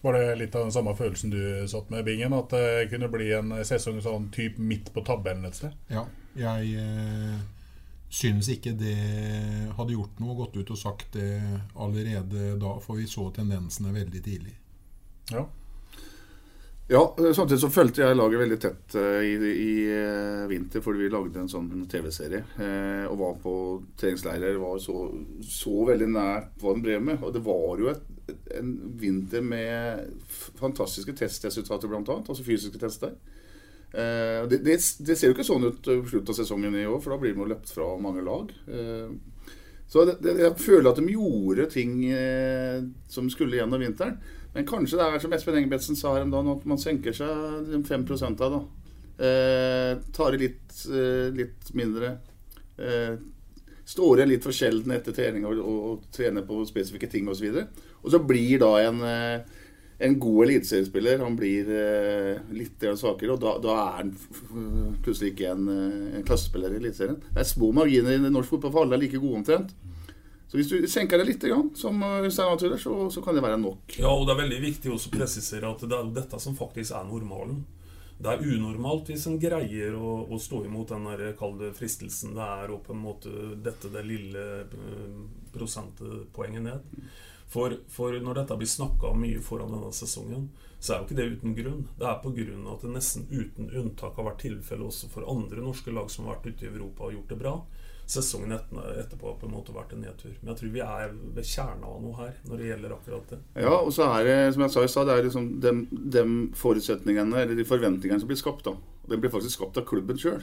Var 0.00 0.14
det 0.14 0.34
litt 0.38 0.54
av 0.54 0.68
den 0.68 0.72
samme 0.72 0.94
følelsen 0.94 1.30
du 1.32 1.40
satt 1.68 1.88
med, 1.90 2.04
Bingen? 2.06 2.34
At 2.36 2.52
det 2.54 2.88
kunne 2.92 3.10
bli 3.10 3.32
en 3.34 3.50
sesong 3.66 3.98
sånn 4.02 4.28
typ 4.34 4.60
midt 4.62 4.92
på 4.94 5.02
tabellen 5.06 5.48
et 5.48 5.58
sted? 5.58 5.74
Ja, 5.90 6.04
jeg 6.38 6.74
eh, 6.78 7.40
synes 8.08 8.48
ikke 8.52 8.76
det 8.78 8.94
hadde 9.76 9.96
gjort 9.96 10.20
noe, 10.22 10.36
gått 10.38 10.56
ut 10.56 10.70
og 10.70 10.78
sagt 10.78 11.18
det 11.18 11.32
allerede 11.74 12.54
da, 12.60 12.76
for 12.84 13.00
vi 13.00 13.08
så 13.10 13.26
tendensene 13.34 13.92
veldig 13.96 14.22
tidlig. 14.24 14.54
Ja. 15.32 15.44
Ja, 16.90 17.16
samtidig 17.34 17.60
så 17.60 17.68
fulgte 17.68 18.00
jeg 18.00 18.16
laget 18.16 18.40
veldig 18.40 18.56
tett 18.62 18.94
uh, 18.96 19.20
i, 19.20 19.34
i 19.36 19.72
uh, 19.92 20.46
vinter, 20.48 20.80
fordi 20.80 21.02
vi 21.02 21.10
lagde 21.12 21.42
en 21.42 21.50
sånn 21.52 21.68
TV-serie. 21.90 22.40
Og 23.10 23.18
var 23.20 23.34
på 23.42 23.54
treningsleirer. 24.00 24.56
Var 24.62 24.78
så, 24.80 25.02
så, 25.44 25.74
veldig 25.90 26.08
nært 26.14 26.54
hva 26.62 26.72
den 26.72 26.86
drev 26.86 27.04
med. 27.10 27.20
Og 27.20 27.34
det 27.36 27.44
var 27.44 27.82
jo 27.82 27.90
et, 27.92 28.06
en 28.56 28.72
vinter 29.00 29.44
med 29.44 30.08
fantastiske 30.60 31.12
testresultater, 31.20 31.92
bl.a. 31.92 32.22
Altså 32.22 32.46
fysiske 32.46 32.80
tester. 32.80 33.12
Det, 33.88 34.58
det, 34.60 34.74
det, 34.76 35.14
ser 35.16 35.30
jo 35.30 35.34
ikke 35.36 35.46
sånn 35.48 35.64
ut 35.64 35.78
på 35.84 36.02
slutten 36.08 36.32
av 36.32 36.36
sesongen 36.36 36.74
i 36.76 36.88
år, 36.88 36.98
for 37.00 37.14
da 37.14 37.20
blir 37.20 37.36
man 37.36 37.52
løpt 37.52 37.72
fra 37.72 37.94
mange 38.00 38.24
lag. 38.24 38.52
Så 39.88 40.04
det, 40.04 40.34
jeg 40.36 40.56
føler 40.60 40.90
at 40.90 40.98
de 41.00 41.14
gjorde 41.14 41.64
ting 41.72 41.94
som 43.08 43.30
skulle 43.32 43.56
gjennom 43.56 43.80
vinteren. 43.80 44.18
Men 44.52 44.66
kanskje 44.68 44.98
det 44.98 45.06
er 45.06 45.22
som 45.22 45.32
Espen 45.32 45.56
Engebretsen 45.60 45.96
sa 45.96 46.12
her 46.16 46.26
om 46.26 46.32
dagen, 46.32 46.52
at 46.52 46.66
man 46.68 46.80
senker 46.80 47.16
seg 47.16 47.72
5 47.88 48.04
av 48.28 48.52
da. 48.52 48.60
Eh, 49.18 49.98
tar 50.14 50.32
det 50.32 50.38
litt, 50.38 50.74
eh, 50.94 51.28
litt 51.34 51.74
mindre. 51.74 52.18
Eh, 52.78 53.16
står 53.84 54.18
igjen 54.18 54.30
litt 54.30 54.44
for 54.44 54.54
sjelden 54.54 54.92
etter 54.94 55.16
trening 55.16 55.46
og, 55.48 55.58
og, 55.58 55.78
og 55.90 56.10
trener 56.14 56.44
på 56.46 56.60
spesifikke 56.68 57.10
ting 57.10 57.28
osv. 57.28 57.48
Og, 57.50 57.56
så 57.56 57.96
og 58.02 58.12
så 58.14 58.20
blir 58.22 58.60
da 58.62 58.72
en, 58.84 59.00
eh, 59.02 59.64
en 59.98 60.18
god 60.20 60.44
eliteseriespiller 60.44 61.18
Han 61.18 61.36
blir 61.36 61.70
eh, 61.74 62.40
litt 62.54 62.84
svakere, 62.98 63.34
og 63.34 63.42
da, 63.42 63.56
da, 63.62 63.76
er 63.82 63.96
han 63.98 64.12
plutselig 65.02 65.32
ikke 65.34 65.52
en, 65.52 65.68
eh, 65.72 66.18
en 66.18 66.26
klassespiller 66.26 66.74
i 66.74 66.80
Eliteserien. 66.82 67.18
Det 67.32 67.42
er 67.42 67.48
små 67.48 67.72
marginer 67.74 68.14
i 68.14 68.30
norsk 68.30 68.54
fotball, 68.54 68.74
for 68.74 68.86
alle 68.86 68.98
er 68.98 69.04
like 69.04 69.20
gode 69.22 69.40
omtrent. 69.42 69.74
Så 70.48 70.56
hvis 70.56 70.70
du 70.70 70.86
senker 70.88 71.20
det 71.20 71.26
litt, 71.28 71.42
som 71.76 71.98
Øystein 72.00 72.54
antyder, 72.54 72.78
så, 72.80 72.94
så, 73.12 73.20
kan 73.20 73.36
det 73.36 73.42
være 73.44 73.58
nok. 73.60 73.98
Ja, 73.98 74.14
og 74.14 74.24
det 74.24 74.32
er 74.32 74.44
veldig 74.46 74.60
viktig 74.62 74.94
å 74.94 75.00
presisere 75.12 75.68
at 75.68 75.82
det 75.84 75.98
er 75.98 76.14
dette 76.22 76.40
som 76.40 76.56
faktisk 76.56 76.94
er 76.96 77.04
normalen. 77.04 77.66
Det 78.18 78.32
er 78.32 78.46
unormalt 78.54 79.12
hvis 79.12 79.28
en 79.30 79.36
greier 79.38 79.94
å, 79.94 80.14
å 80.26 80.38
stå 80.42 80.64
imot 80.66 80.90
den 80.90 81.04
kalde 81.38 81.68
fristelsen 81.76 82.32
det 82.34 82.46
er 82.62 82.72
å 82.74 82.80
på 82.82 82.90
en 82.94 83.04
måte 83.04 83.30
dette 83.62 83.92
det 83.94 84.02
lille 84.08 84.46
eh, 84.64 85.20
prosentpoenget 85.54 86.64
ned. 86.64 86.88
For, 87.48 87.72
for 87.88 88.12
når 88.20 88.42
dette 88.42 88.56
blir 88.60 88.68
snakka 88.68 89.14
mye 89.16 89.40
foran 89.44 89.72
denne 89.72 89.92
sesongen, 89.96 90.50
så 90.78 90.94
er 90.94 90.98
jo 90.98 91.06
ikke 91.06 91.18
det 91.18 91.28
uten 91.34 91.54
grunn. 91.56 91.84
Det 91.98 92.06
er 92.06 92.34
grunn 92.38 92.66
at 92.70 92.84
det 92.84 92.92
nesten 92.92 93.28
uten 93.30 93.70
unntak 93.72 94.18
har 94.20 94.28
vært 94.28 94.42
tilfelle 94.44 94.84
også 94.84 95.08
for 95.12 95.28
andre 95.30 95.64
norske 95.64 95.94
lag 95.94 96.10
som 96.12 96.28
har 96.28 96.36
vært 96.36 96.52
ute 96.52 96.66
i 96.66 96.72
Europa 96.72 97.08
og 97.08 97.16
gjort 97.16 97.32
det 97.32 97.40
bra 97.40 97.54
sesongen 98.08 98.52
etterpå 98.52 99.26
har 99.28 99.36
på 99.36 99.46
en 99.46 99.52
måte 99.52 99.72
vært 99.74 99.92
en 99.92 100.00
nedtur. 100.00 100.32
Men 100.40 100.52
jeg 100.52 100.60
tror 100.60 100.70
vi 100.72 100.84
er 100.84 101.10
ved 101.36 101.48
kjerna 101.48 101.90
av 101.90 101.98
noe 102.00 102.16
her 102.16 102.38
når 102.48 102.60
det 102.60 102.70
gjelder 102.70 102.94
akkurat 102.94 103.34
det. 103.34 103.40
Ja, 103.66 103.74
og 103.74 103.90
så 103.92 104.06
er 104.14 104.24
det, 104.24 104.36
som 104.54 104.64
jeg 104.64 104.74
sa 104.74 104.84
i 104.84 104.92
stad, 104.92 105.10
det 105.10 105.16
er 105.16 105.26
liksom 105.26 105.50
de, 105.64 105.74
de, 106.14 106.22
forutsetningene 106.56 107.42
eller 107.42 107.58
de 107.58 107.66
forventningene 107.68 108.22
som 108.22 108.30
blir 108.30 108.40
skapt. 108.40 108.64
da. 108.64 108.72
De 109.12 109.20
blir 109.20 109.32
faktisk 109.32 109.58
skapt 109.58 109.80
av 109.80 109.84
klubben 109.88 110.20
sjøl. 110.20 110.40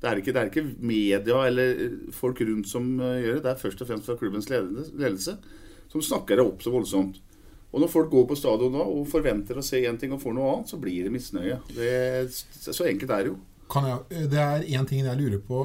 Det 0.00 0.12
det 0.24 0.36
er 0.36 0.48
ikke 0.48 0.68
media 0.80 1.40
eller 1.44 1.80
folk 2.16 2.40
rundt 2.40 2.68
som 2.68 2.92
uh, 3.00 3.16
gjør 3.20 3.40
det. 3.40 3.42
Det 3.44 3.54
er 3.54 3.64
først 3.64 3.82
og 3.84 3.88
fremst 3.88 4.08
fra 4.08 4.20
klubbens 4.20 4.48
ledelse 4.52 5.34
som 5.90 6.02
snakker 6.02 6.38
det 6.38 6.46
opp 6.46 6.62
så 6.62 6.72
voldsomt. 6.74 7.20
Og 7.70 7.82
når 7.82 7.90
folk 7.92 8.10
går 8.10 8.26
på 8.26 8.38
stadion 8.38 8.74
da 8.74 8.82
og 8.82 9.06
forventer 9.10 9.58
å 9.58 9.64
se 9.64 9.82
én 9.86 9.98
ting 9.98 10.14
og 10.14 10.22
får 10.22 10.34
noe 10.34 10.54
annet, 10.54 10.70
så 10.72 10.78
blir 10.82 11.06
det 11.06 11.12
misnøye. 11.14 11.60
Det, 11.76 11.92
så 12.30 12.86
enkelt 12.88 13.14
er 13.14 13.26
det 13.26 13.32
jo. 13.32 13.38
Jeg, 13.70 14.26
det 14.32 14.40
er 14.42 14.66
én 14.74 14.88
ting 14.88 15.04
jeg 15.06 15.20
lurer 15.20 15.42
på 15.46 15.62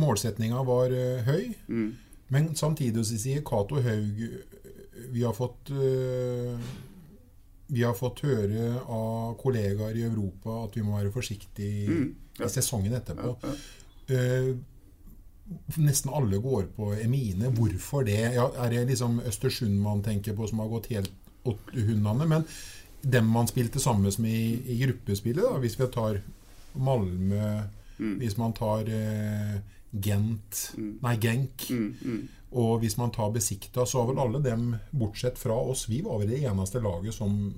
målsetninga 0.00 0.64
var 0.66 0.94
uh, 0.94 1.20
høy. 1.26 1.52
Mm. 1.68 1.90
Men 2.32 2.50
samtidig 2.56 3.04
så 3.04 3.20
sier 3.20 3.44
Cato 3.46 3.82
Haug 3.84 4.24
vi 5.12 5.22
har 5.22 5.34
fått 5.36 5.70
uh, 5.74 6.56
vi 7.66 7.82
har 7.84 7.94
fått 7.96 8.22
høre 8.24 8.78
av 8.80 9.34
kollegaer 9.40 9.96
i 9.98 10.06
Europa 10.06 10.62
at 10.64 10.76
vi 10.78 10.84
må 10.86 10.96
være 10.96 11.12
forsiktige 11.12 11.90
mm. 11.90 12.06
ja. 12.38 12.46
i 12.46 12.52
sesongen 12.52 12.96
etterpå. 12.96 13.34
Ja, 13.44 13.52
ja. 13.52 13.58
Uh, 14.14 14.54
Nesten 15.76 16.10
alle 16.14 16.38
går 16.40 16.70
på 16.76 16.92
Emine. 17.02 17.50
Hvorfor 17.52 18.04
det? 18.06 18.20
Ja, 18.34 18.46
er 18.64 18.70
det 18.70 18.86
liksom 18.88 19.20
Østersund 19.28 19.76
man 19.82 20.02
tenker 20.02 20.34
på, 20.36 20.46
som 20.48 20.58
har 20.62 20.68
gått 20.72 20.86
helt 20.92 21.12
åt 21.44 21.58
hundene? 21.74 22.26
Men 22.26 22.44
dem 23.04 23.26
man 23.28 23.46
spilte 23.50 23.80
sammen 23.80 24.08
med 24.18 24.30
i, 24.32 24.62
i 24.72 24.78
gruppespillet, 24.86 25.44
da, 25.44 25.58
hvis 25.60 25.76
vi 25.80 25.86
tar 25.92 26.20
Malmö 26.74 27.62
Mm. 27.98 28.16
Hvis 28.18 28.34
man 28.36 28.50
tar 28.52 28.88
eh, 28.90 29.60
Gent 30.02 30.72
Nei, 30.74 31.12
Genk. 31.22 31.68
Mm, 31.70 32.24
Og 32.50 32.80
hvis 32.82 32.96
man 32.98 33.12
tar 33.14 33.30
Besikta, 33.30 33.84
så 33.86 34.00
har 34.02 34.08
vel 34.08 34.18
alle 34.18 34.40
dem, 34.42 34.72
bortsett 34.90 35.38
fra 35.38 35.54
oss, 35.54 35.84
vi 35.88 36.00
var 36.02 36.18
vel 36.18 36.32
det 36.32 36.40
eneste 36.42 36.82
laget 36.82 37.14
som 37.14 37.54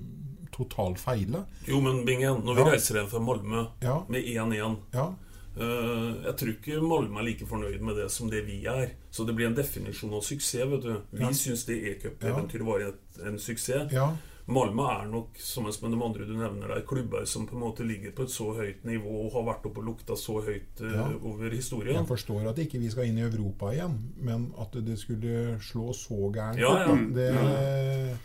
totalt 0.53 1.01
feila. 1.01 1.41
Jo, 1.69 1.81
men 1.81 2.05
Bingen, 2.05 2.43
når 2.45 2.55
vi 2.55 2.61
Ja. 2.61 2.71
reiser 2.75 2.95
igjen 2.99 3.09
fra 3.09 3.19
Malmö 3.25 3.67
Ja. 3.81 4.05
med 4.09 4.25
1-1 4.29 4.77
Ja. 4.93 5.15
Eh, 5.57 6.25
Jeg 6.27 6.37
tror 6.37 6.49
ikke 6.53 6.81
Malmö 6.83 7.19
er 7.21 7.25
like 7.25 7.47
fornøyd 7.47 7.81
med 7.81 7.97
det 7.97 8.11
som 8.11 8.31
det 8.31 8.45
vi 8.47 8.65
er. 8.67 8.91
Så 9.11 9.25
det 9.27 9.35
blir 9.37 9.47
en 9.47 9.55
definisjon 9.57 10.13
av 10.15 10.23
suksess. 10.23 10.67
vet 10.71 10.83
du 10.83 10.95
Vi 11.13 11.23
Ja. 11.25 11.29
syns 11.33 11.65
det 11.67 11.83
e-cupeventyret 11.83 12.65
var 12.67 12.81
en 13.27 13.39
suksess. 13.39 13.93
Ja. 13.93 14.13
Malmö 14.49 14.85
er 15.03 15.07
nok, 15.11 15.35
sammen 15.43 15.73
med 15.83 15.91
de 15.99 16.05
andre 16.05 16.25
du 16.25 16.33
nevner 16.39 16.69
der, 16.69 16.83
klubber 16.87 17.25
som 17.27 17.47
på 17.49 17.55
en 17.57 17.63
måte 17.63 17.83
ligger 17.83 18.13
på 18.13 18.23
et 18.23 18.31
så 18.31 18.55
høyt 18.55 18.85
nivå 18.85 19.27
og 19.27 19.33
har 19.33 19.43
vært 19.55 19.67
oppe 19.67 19.79
og 19.81 19.85
lukta 19.89 20.15
så 20.17 20.39
høyt 20.45 20.81
eh, 20.83 20.93
Ja. 20.95 21.09
over 21.25 21.51
historien. 21.51 21.97
Jeg 21.97 22.07
forstår 22.07 22.47
at 22.51 22.57
ikke 22.59 22.79
vi 22.79 22.89
skal 22.91 23.07
inn 23.07 23.19
i 23.19 23.23
Europa 23.27 23.73
igjen, 23.73 23.99
men 24.21 24.53
at 24.61 24.71
det 24.73 24.99
skulle 24.99 25.59
slå 25.61 25.91
så 25.93 26.31
gærent 26.33 26.59
Ja, 26.59 26.87
ja. 26.87 26.95
det 26.95 28.17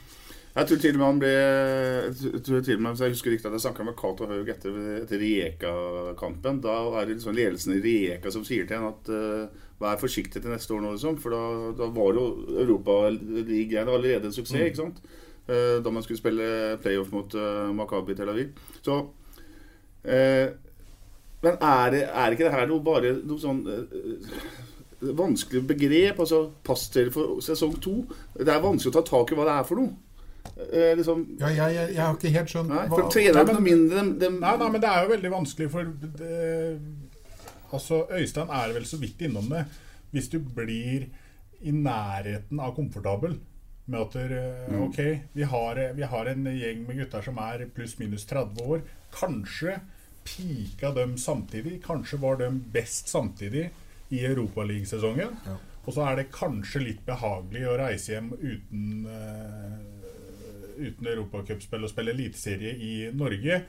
Jeg 0.52 0.68
tror 0.68 0.80
til 0.84 0.98
og 0.98 1.00
med 1.00 1.08
han 1.08 1.20
ble 1.22 1.30
jeg 1.32 2.42
tror 2.44 2.64
til 2.66 2.76
og 2.76 2.82
med, 2.84 3.00
Jeg 3.00 3.14
husker 3.14 3.32
riktig 3.32 3.48
at 3.48 3.54
jeg 3.56 3.64
snakka 3.64 3.84
med 3.88 3.96
Cato 4.02 4.26
Haug 4.28 4.50
etter, 4.52 4.80
etter 5.00 5.22
Rijeka-kampen. 5.22 6.60
Da 6.66 6.74
er 7.00 7.06
det 7.08 7.16
liksom 7.16 7.36
ledelsen 7.38 7.78
i 7.78 7.82
Rijeka 7.86 8.34
som 8.36 8.44
sier 8.48 8.68
til 8.68 8.76
henne 8.82 8.92
at 8.92 9.12
uh, 9.16 9.62
vær 9.82 10.02
forsiktig 10.02 10.42
til 10.44 10.52
neste 10.52 10.76
år 10.76 10.84
nå, 10.84 10.92
liksom. 10.98 11.16
For 11.24 11.32
da, 11.32 11.44
da 11.80 11.88
var 11.96 12.20
jo 12.20 12.26
Europaligaen 12.66 13.88
allerede 13.90 14.28
en 14.28 14.36
suksess, 14.36 14.60
Mm. 14.60 14.66
ikke 14.68 14.82
sant? 14.82 15.00
Uh, 15.48 15.80
da 15.84 15.90
man 15.90 16.04
skulle 16.04 16.20
spille 16.20 16.78
playoff 16.84 17.12
mot 17.16 17.34
uh, 17.36 17.72
Makabi 17.76 18.16
Tel 18.20 18.30
Aviv. 18.30 18.52
Så 18.84 19.00
uh, 19.00 20.48
Men 21.42 21.56
er, 21.58 21.90
det, 21.96 22.04
er 22.12 22.36
ikke 22.36 22.46
det 22.46 22.54
her 22.54 22.68
noe 22.70 22.84
bare 22.86 23.16
noe 23.26 23.40
sånn 23.42 23.64
eh, 23.66 25.10
vanskelig 25.18 25.64
begrep? 25.72 26.20
Altså 26.22 26.44
til 26.94 27.10
for 27.10 27.40
sesong 27.42 27.80
to. 27.82 27.96
Det 28.38 28.52
er 28.52 28.62
vanskelig 28.62 28.92
å 28.92 29.00
ta 29.00 29.08
tak 29.08 29.32
i 29.32 29.40
hva 29.40 29.48
det 29.48 29.56
er 29.56 29.66
for 29.66 29.82
noe. 29.82 29.96
Eh, 30.72 30.96
liksom, 31.00 31.24
Ja, 31.40 31.48
jeg, 31.50 31.76
jeg, 31.76 31.94
jeg 31.96 32.02
har 32.06 32.16
ikke 32.18 32.32
helt 32.36 32.52
skjønt 32.54 32.70
Nei, 32.74 32.88
for 32.92 33.10
trenere 33.14 33.44
Nei, 33.46 33.54
men- 33.54 33.64
mindre 33.64 34.02
de, 34.04 34.14
de, 34.26 34.30
Nei, 34.40 34.56
nei, 34.62 34.70
men 34.76 34.82
det 34.84 34.90
er 34.92 35.04
jo 35.06 35.12
veldig 35.16 35.32
vanskelig, 35.34 35.70
for 35.74 35.84
det, 36.20 36.80
Altså, 37.72 38.02
Øystein 38.12 38.50
er 38.52 38.74
vel 38.76 38.84
så 38.86 38.98
vidt 39.00 39.22
innom 39.24 39.48
det. 39.50 39.62
Hvis 40.12 40.28
du 40.34 40.40
blir 40.44 41.06
i 41.64 41.72
nærheten 41.72 42.60
av 42.60 42.74
komfortabel 42.76 43.38
med 43.88 44.00
at 44.02 44.12
der, 44.18 44.34
Mm. 44.72 44.82
Ok, 44.90 45.00
vi 45.34 45.44
har, 45.44 45.80
vi 45.96 46.04
har 46.04 46.26
en 46.28 46.44
gjeng 46.46 46.86
med 46.88 46.98
gutter 47.00 47.22
som 47.24 47.38
er 47.40 47.66
pluss-minus 47.76 48.26
30 48.28 48.62
år. 48.68 48.82
Kanskje 49.16 49.80
pika 50.28 50.92
dem 50.96 51.16
samtidig. 51.18 51.82
Kanskje 51.84 52.20
var 52.20 52.36
de 52.38 52.50
best 52.74 53.08
samtidig 53.10 53.70
i 54.12 54.20
Europaligasesongen. 54.28 55.38
Og 55.88 55.94
så 55.96 56.04
er 56.12 56.16
det 56.20 56.32
kanskje 56.32 56.84
litt 56.84 57.06
behagelig 57.08 57.64
å 57.72 57.78
reise 57.80 58.12
hjem 58.14 58.34
uten 58.38 59.08
eh, 59.08 60.01
uten 60.78 61.08
europacupspill 61.08 61.88
og 61.88 61.92
spille 61.92 62.14
eliteserie 62.16 62.76
i 62.76 62.94
Norge. 63.16 63.62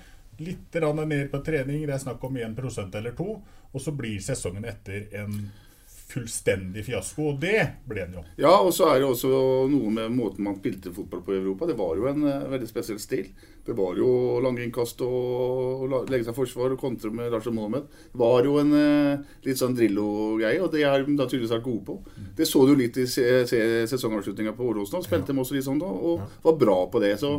Litt 0.42 0.78
ned 0.80 1.30
på 1.30 1.42
trening, 1.44 1.84
det 1.86 1.94
er 1.94 2.02
snakk 2.02 2.22
om 2.24 2.36
1% 2.36 2.96
eller 2.98 3.12
2 3.18 3.26
Og 3.72 3.80
så 3.80 3.92
blir 3.92 4.20
sesongen 4.20 4.64
etter 4.64 5.08
en 5.16 5.36
fullstendig 6.12 6.84
fiasko. 6.86 7.32
Og 7.32 7.40
det 7.42 7.62
ble 7.88 8.04
den 8.04 8.18
jo. 8.18 8.24
Ja, 8.40 8.52
og 8.60 8.72
så 8.76 8.90
er 8.92 9.00
det 9.00 9.08
også 9.08 9.30
noe 9.72 9.92
med 9.94 10.12
måten 10.14 10.46
man 10.46 10.58
spilte 10.60 10.92
fotball 10.94 11.24
på 11.26 11.34
i 11.34 11.40
Europa. 11.40 11.68
Det 11.70 11.76
var 11.78 11.98
jo 11.98 12.08
en 12.10 12.26
eh, 12.28 12.46
veldig 12.52 12.68
spesiell 12.70 13.00
stil. 13.02 13.32
Det 13.62 13.76
var 13.78 13.98
jo 13.98 14.10
lange 14.42 14.64
innkast 14.64 15.00
og, 15.06 15.86
legge 16.10 16.26
seg 16.26 16.36
forsvar 16.36 16.74
og 16.74 16.80
kontre 16.82 17.12
med 17.14 17.30
Lars 17.32 17.46
og 17.50 17.56
Mohammed. 17.56 17.88
Det 18.12 18.22
var 18.22 18.48
jo 18.48 18.58
en 18.62 18.76
eh, 18.78 19.24
litt 19.46 19.60
sånn 19.60 19.76
Drillo-greie, 19.78 20.60
og 20.62 20.72
det 20.74 20.84
har 20.86 21.02
de 21.02 21.16
naturligvis 21.16 21.32
tydeligvis 21.32 21.56
vært 21.56 21.66
gode 21.66 21.84
på. 21.88 22.28
Det 22.36 22.48
så 22.48 22.66
du 22.66 22.74
litt 22.78 22.98
i 22.98 23.06
se- 23.06 23.42
se- 23.48 23.86
sesongavslutninga 23.90 24.54
på 24.58 24.68
Åråsen. 24.70 24.98
òg. 25.00 25.06
Spilte 25.06 25.32
de 25.32 25.42
også 25.42 25.56
litt 25.56 25.66
sånn 25.68 25.82
da, 25.82 25.88
og 25.88 26.22
var 26.44 26.58
bra 26.60 26.78
på 26.92 27.02
det. 27.02 27.18
så 27.20 27.36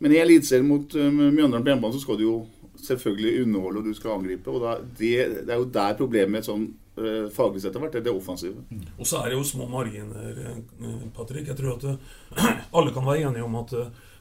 men 0.00 0.14
i 0.14 0.20
Eliteserien 0.20 0.64
mot 0.64 0.94
uh, 0.96 1.10
Mjøndalen 1.12 1.64
på 1.64 1.68
hjemmebane 1.74 1.92
så 1.92 2.00
skal 2.00 2.16
du 2.16 2.24
jo 2.24 2.36
selvfølgelig 2.80 3.42
underholde 3.44 3.82
og 3.82 3.84
du 3.84 3.94
skal 3.94 4.16
angripe. 4.16 4.48
og 4.50 4.86
det, 4.96 5.10
er 5.44 5.58
jo 5.58 5.66
der 5.68 5.98
problemet 5.98 6.30
med 6.38 6.46
sånn 6.46 6.62
uh, 6.64 6.89
faglig 7.34 7.62
sett 7.64 7.76
har 7.76 7.84
vært. 7.84 7.98
Det 7.98 8.06
det 8.08 8.14
offensive. 8.14 8.62
Og 8.98 9.08
så 9.08 9.22
er 9.22 9.30
det 9.30 9.38
jo 9.38 9.46
små 9.46 9.66
marginer, 9.70 10.38
eh, 10.44 11.02
Patrick. 11.16 11.48
Jeg 11.50 11.58
tror 11.58 11.76
at 11.76 11.88
eh, 11.90 12.54
alle 12.76 12.94
kan 12.94 13.06
være 13.08 13.30
enige 13.30 13.48
om 13.48 13.60
at 13.64 13.76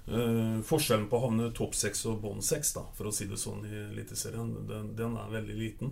Uh, 0.10 0.58
forskjellen 0.66 1.04
på 1.06 1.20
å 1.20 1.28
havne 1.28 1.52
topp 1.54 1.76
seks 1.78 2.00
og 2.10 2.16
bånn 2.24 2.40
seks, 2.42 2.72
for 2.98 3.06
å 3.06 3.12
si 3.14 3.28
det 3.30 3.38
sånn 3.38 3.60
i 3.68 3.76
Eliteserien, 3.92 4.48
den, 4.66 4.88
den 4.98 5.14
er 5.22 5.28
veldig 5.30 5.58
liten. 5.60 5.92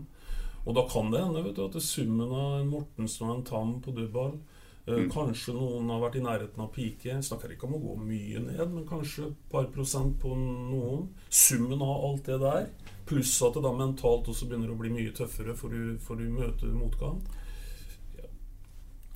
Og 0.67 0.73
da 0.73 0.87
kan 0.89 1.11
det 1.13 1.21
hende 1.21 1.43
vet 1.45 1.59
du, 1.59 1.67
at 1.67 1.77
summen 1.85 2.31
av 2.33 2.55
en 2.59 2.71
Mortensen 2.71 3.29
og 3.29 3.35
en 3.35 3.45
Tam 3.45 3.75
på 3.83 3.93
dubal 3.93 4.33
eh, 4.33 4.57
Mm. 4.87 5.09
Kanskje 5.11 5.51
noen 5.51 5.89
har 5.91 5.99
vært 5.99 6.15
i 6.15 6.23
nærheten 6.23 6.61
av 6.63 6.69
pike. 6.71 7.09
Jeg 7.09 7.23
snakker 7.27 7.51
ikke 7.51 7.67
om 7.67 7.75
å 7.75 7.81
gå 7.83 7.95
mye 8.07 8.39
ned, 8.39 8.61
men 8.71 8.85
kanskje 8.87 9.25
et 9.27 9.41
par 9.51 9.65
prosent 9.73 10.13
på 10.21 10.31
noen. 10.31 11.09
Summen 11.27 11.81
av 11.83 12.05
alt 12.07 12.29
det 12.29 12.37
der, 12.39 12.69
pluss 13.07 13.33
at 13.47 13.55
det 13.57 13.63
da 13.65 13.71
mentalt 13.73 14.27
også 14.29 14.47
begynner 14.49 14.71
å 14.73 14.77
bli 14.79 14.91
mye 14.93 15.11
tøffere, 15.15 15.55
for 15.57 15.73
du, 15.73 15.97
for 16.03 16.19
du 16.19 16.27
møter 16.29 16.71
motgang. 16.75 17.21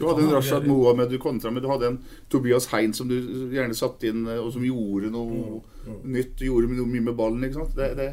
Du 0.02 0.08
hadde 0.10 0.24
en 0.26 0.32
Rashad 0.34 0.66
Mohammed 0.66 1.12
du 1.14 1.20
kontra 1.22 1.52
med. 1.54 1.62
Du 1.62 1.70
hadde 1.70 1.88
en 1.92 1.98
Tobias 2.32 2.66
Hein 2.72 2.94
som 2.98 3.08
du 3.12 3.18
gjerne 3.54 3.76
satte 3.78 4.08
inn, 4.10 4.24
eh, 4.28 4.40
og 4.42 4.50
som 4.56 4.64
gjorde 4.66 5.12
noe 5.14 5.60
nytt. 6.10 6.42
Gjorde 6.42 6.72
noe 6.74 6.90
mye 6.90 7.04
med 7.12 7.18
ballen. 7.20 7.44
ikke 7.46 7.60
sant? 7.62 7.76
Det, 7.78 7.92
det 8.00 8.08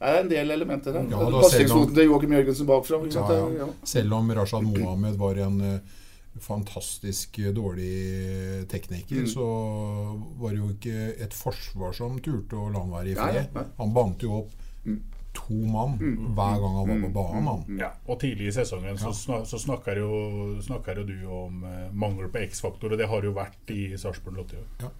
er 0.00 0.20
en 0.22 0.30
del 0.32 0.54
elementer 0.56 0.96
der. 0.96 1.10
Ja, 1.12 1.26
Pasningsfoten 1.42 1.92
til 1.98 2.08
Joakim 2.08 2.32
Jørgensen 2.38 2.68
bakfra. 2.70 3.02
ikke 3.04 3.18
sant? 3.18 3.34
Ja, 3.36 3.48
ja. 3.52 3.66
ja. 3.66 3.88
Selv 3.92 4.16
om 4.16 4.32
Rashad 4.38 4.64
Mohammed 4.64 5.18
var 5.20 5.42
en 5.44 5.60
uh, 5.60 6.00
fantastisk 6.40 7.36
eh, 7.44 7.52
dårlig 7.52 7.92
tekniker, 8.72 9.20
Mm. 9.20 9.28
så 9.28 9.44
var 10.40 10.54
det 10.56 10.62
jo 10.62 10.70
ikke 10.72 11.04
et 11.26 11.36
forsvar 11.36 11.92
som 12.00 12.16
turte 12.24 12.56
å 12.56 12.70
la 12.72 12.80
han 12.80 12.96
være 12.96 13.12
i 13.12 13.18
Nei, 13.20 13.28
fred. 13.28 13.52
nei. 13.60 13.64
Han 13.82 13.92
bandt 13.92 14.24
jo 14.24 14.38
opp 14.40 14.56
to 15.32 15.54
mann 15.54 15.94
hver 16.34 16.56
gang 16.58 16.76
han 16.76 16.88
var 16.88 17.02
på 17.04 17.10
banen. 17.14 17.78
Ja, 17.78 17.92
og 18.06 18.18
tidlig 18.22 18.48
i 18.50 18.54
sesongen 18.54 18.98
så, 18.98 19.12
snak, 19.14 19.44
så 19.46 19.60
snakker, 19.62 20.00
jo, 20.02 20.56
snakker 20.64 20.98
jo 21.00 21.04
du 21.06 21.18
om 21.30 21.64
eh, 21.68 21.84
mangel 21.94 22.30
på 22.32 22.42
X-faktor, 22.48 22.92
og 22.94 22.98
det 22.98 23.06
har 23.10 23.26
jo 23.26 23.34
vært 23.36 23.70
i 23.70 23.92
Sarpsborg 24.00 24.40
Lotte. 24.40 24.64
Ja. 24.82 24.90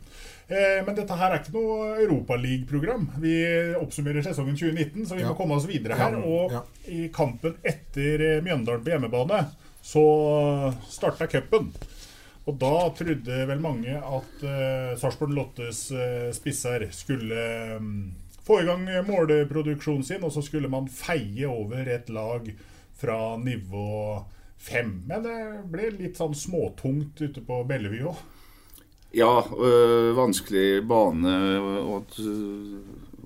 Eh, 0.51 0.79
men 0.87 0.95
dette 0.99 1.19
her 1.19 1.35
er 1.35 1.43
ikke 1.43 1.57
noe 1.57 1.97
Europaliga-program. 2.05 3.09
Vi 3.23 3.35
oppsummerer 3.81 4.23
sesongen 4.27 4.59
2019, 4.59 5.09
så 5.11 5.19
vi 5.19 5.25
Ja. 5.27 5.33
må 5.33 5.39
komme 5.39 5.59
oss 5.59 5.67
videre 5.71 5.99
her. 5.99 6.21
Og 6.23 6.55
ja. 6.55 6.63
i 6.87 7.09
kampen 7.15 7.59
etter 7.67 8.27
eh, 8.37 8.43
Mjøndalen 8.47 8.87
på 8.87 8.95
hjemmebane 8.95 9.45
så 9.83 10.05
starta 10.87 11.27
cupen. 11.27 11.73
Og 12.49 12.57
da 12.59 12.73
trodde 12.97 13.45
vel 13.47 13.61
mange 13.63 13.95
at 13.95 14.43
uh, 14.43 14.97
Sarpsborg 14.99 15.35
Lottes 15.37 15.91
eh, 15.93 16.31
spisser 16.35 16.87
skulle 16.95 17.43
mm, 17.79 17.99
få 18.51 18.61
i 18.63 18.67
gang 18.67 18.89
måleproduksjonen 19.07 20.05
sin, 20.05 20.25
og 20.27 20.33
så 20.35 20.43
skulle 20.43 20.71
man 20.71 20.91
feie 20.91 21.47
over 21.47 21.87
et 21.87 22.11
lag 22.11 22.51
fra 22.99 23.37
nivå 23.39 24.25
fem. 24.59 24.97
Men 25.07 25.23
det 25.25 25.37
ble 25.71 25.93
litt 25.95 26.19
sånn 26.19 26.35
småtungt 26.37 27.21
ute 27.23 27.45
på 27.47 27.63
Bellevue 27.69 28.11
òg. 28.11 28.27
Ja, 29.15 29.41
øh, 29.43 30.13
vanskelig 30.15 30.85
bane 30.87 31.33
og 31.83 31.95
et 31.97 32.19
øh, 32.23 32.75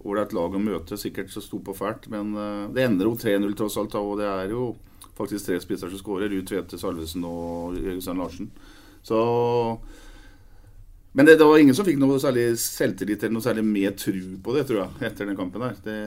ålreit 0.04 0.32
lag 0.36 0.54
å 0.56 0.62
møte. 0.62 0.96
Sikkert 1.00 1.32
så 1.32 1.42
sto 1.44 1.60
på 1.64 1.74
fælt, 1.76 2.08
men 2.12 2.32
øh, 2.36 2.70
det 2.72 2.86
ender 2.86 3.10
jo 3.10 3.18
3-0 3.20 3.56
tross 3.58 3.76
alt. 3.80 3.96
Og 4.00 4.16
det 4.20 4.28
er 4.30 4.54
jo 4.54 4.70
faktisk 5.18 5.48
tre 5.48 5.58
spisser 5.60 5.92
som 5.92 6.00
skårer. 6.00 6.32
Ruud 6.32 6.48
Tvete 6.48 6.80
Salvesen 6.80 7.26
og 7.28 7.76
Jørgensen 7.80 8.20
Larsen. 8.20 8.48
Så 9.04 9.20
Men 11.14 11.26
det, 11.28 11.36
det 11.38 11.46
var 11.46 11.58
ingen 11.62 11.76
som 11.78 11.86
fikk 11.86 11.98
noe 12.02 12.18
særlig 12.18 12.48
selvtillit 12.58 13.22
eller 13.22 13.36
noe 13.36 13.44
særlig 13.44 13.62
mer 13.66 13.92
tru 13.94 14.16
på 14.42 14.54
det, 14.56 14.64
tror 14.66 14.80
jeg, 14.82 15.10
etter 15.12 15.28
den 15.30 15.36
kampen 15.38 15.62
der. 15.62 15.76
Det, 15.84 15.98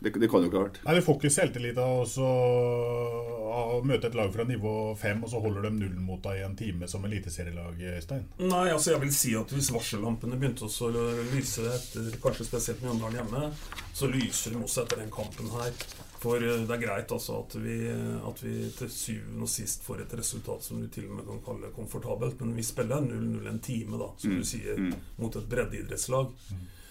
det, 0.00 0.12
det 0.22 0.30
kan 0.32 0.40
jo 0.40 0.48
ikke 0.48 0.56
ha 0.56 0.62
vært. 0.70 0.78
Nei, 0.86 0.94
Du 0.96 1.04
får 1.04 1.18
ikke 1.18 1.32
selvtillit 1.34 1.80
av 1.84 1.98
å 2.00 2.06
så- 2.08 3.36
av 3.50 3.72
å 3.74 3.84
møte 3.84 4.06
et 4.08 4.14
lag 4.16 4.30
fra 4.32 4.44
nivå 4.48 4.72
fem, 4.96 5.20
og 5.24 5.28
så 5.32 5.40
holder 5.42 5.66
de 5.66 5.70
nullen 5.74 6.00
mot 6.06 6.22
deg 6.22 6.38
i 6.40 6.44
en 6.46 6.56
time 6.56 6.88
som 6.88 7.04
eliteserielag, 7.04 7.76
Øystein. 7.96 8.24
Nei, 8.38 8.68
altså 8.72 8.92
jeg 8.94 9.00
vil 9.02 9.12
si 9.12 9.34
at 9.36 9.50
hvis 9.52 9.72
varsellampene 9.74 10.38
begynte 10.40 10.64
å 10.70 10.90
lyse 11.34 11.64
etter 11.74 12.08
kanskje 12.22 12.46
spesielt 12.46 12.80
Mjøndalen 12.86 13.18
hjemme, 13.20 13.50
så 13.92 14.08
lyser 14.08 14.54
de 14.54 14.62
også 14.64 14.86
etter 14.86 15.02
den 15.02 15.10
kampen 15.12 15.50
her. 15.58 15.74
For 16.20 16.42
eh, 16.44 16.64
det 16.68 16.76
er 16.76 16.82
greit 16.82 17.12
altså 17.14 17.38
at 17.44 17.54
vi, 17.62 17.76
at 17.88 18.42
vi 18.44 18.56
til 18.76 18.90
syvende 18.92 19.46
og 19.46 19.52
sist 19.52 19.86
får 19.86 20.04
et 20.04 20.18
resultat 20.20 20.66
som 20.66 20.82
du 20.82 20.88
til 20.92 21.08
og 21.08 21.16
med 21.18 21.28
kan 21.28 21.44
kalle 21.46 21.72
komfortabelt, 21.76 22.42
men 22.42 22.56
vi 22.58 22.66
spiller 22.66 23.00
0-0 23.06 23.48
en 23.48 23.62
time, 23.64 24.00
da, 24.00 24.10
som 24.16 24.34
Mm, 24.34 24.42
du 24.42 24.44
sier, 24.46 24.76
mm. 24.76 24.92
mot 25.18 25.36
et 25.36 25.48
breddeidrettslag. 25.48 26.34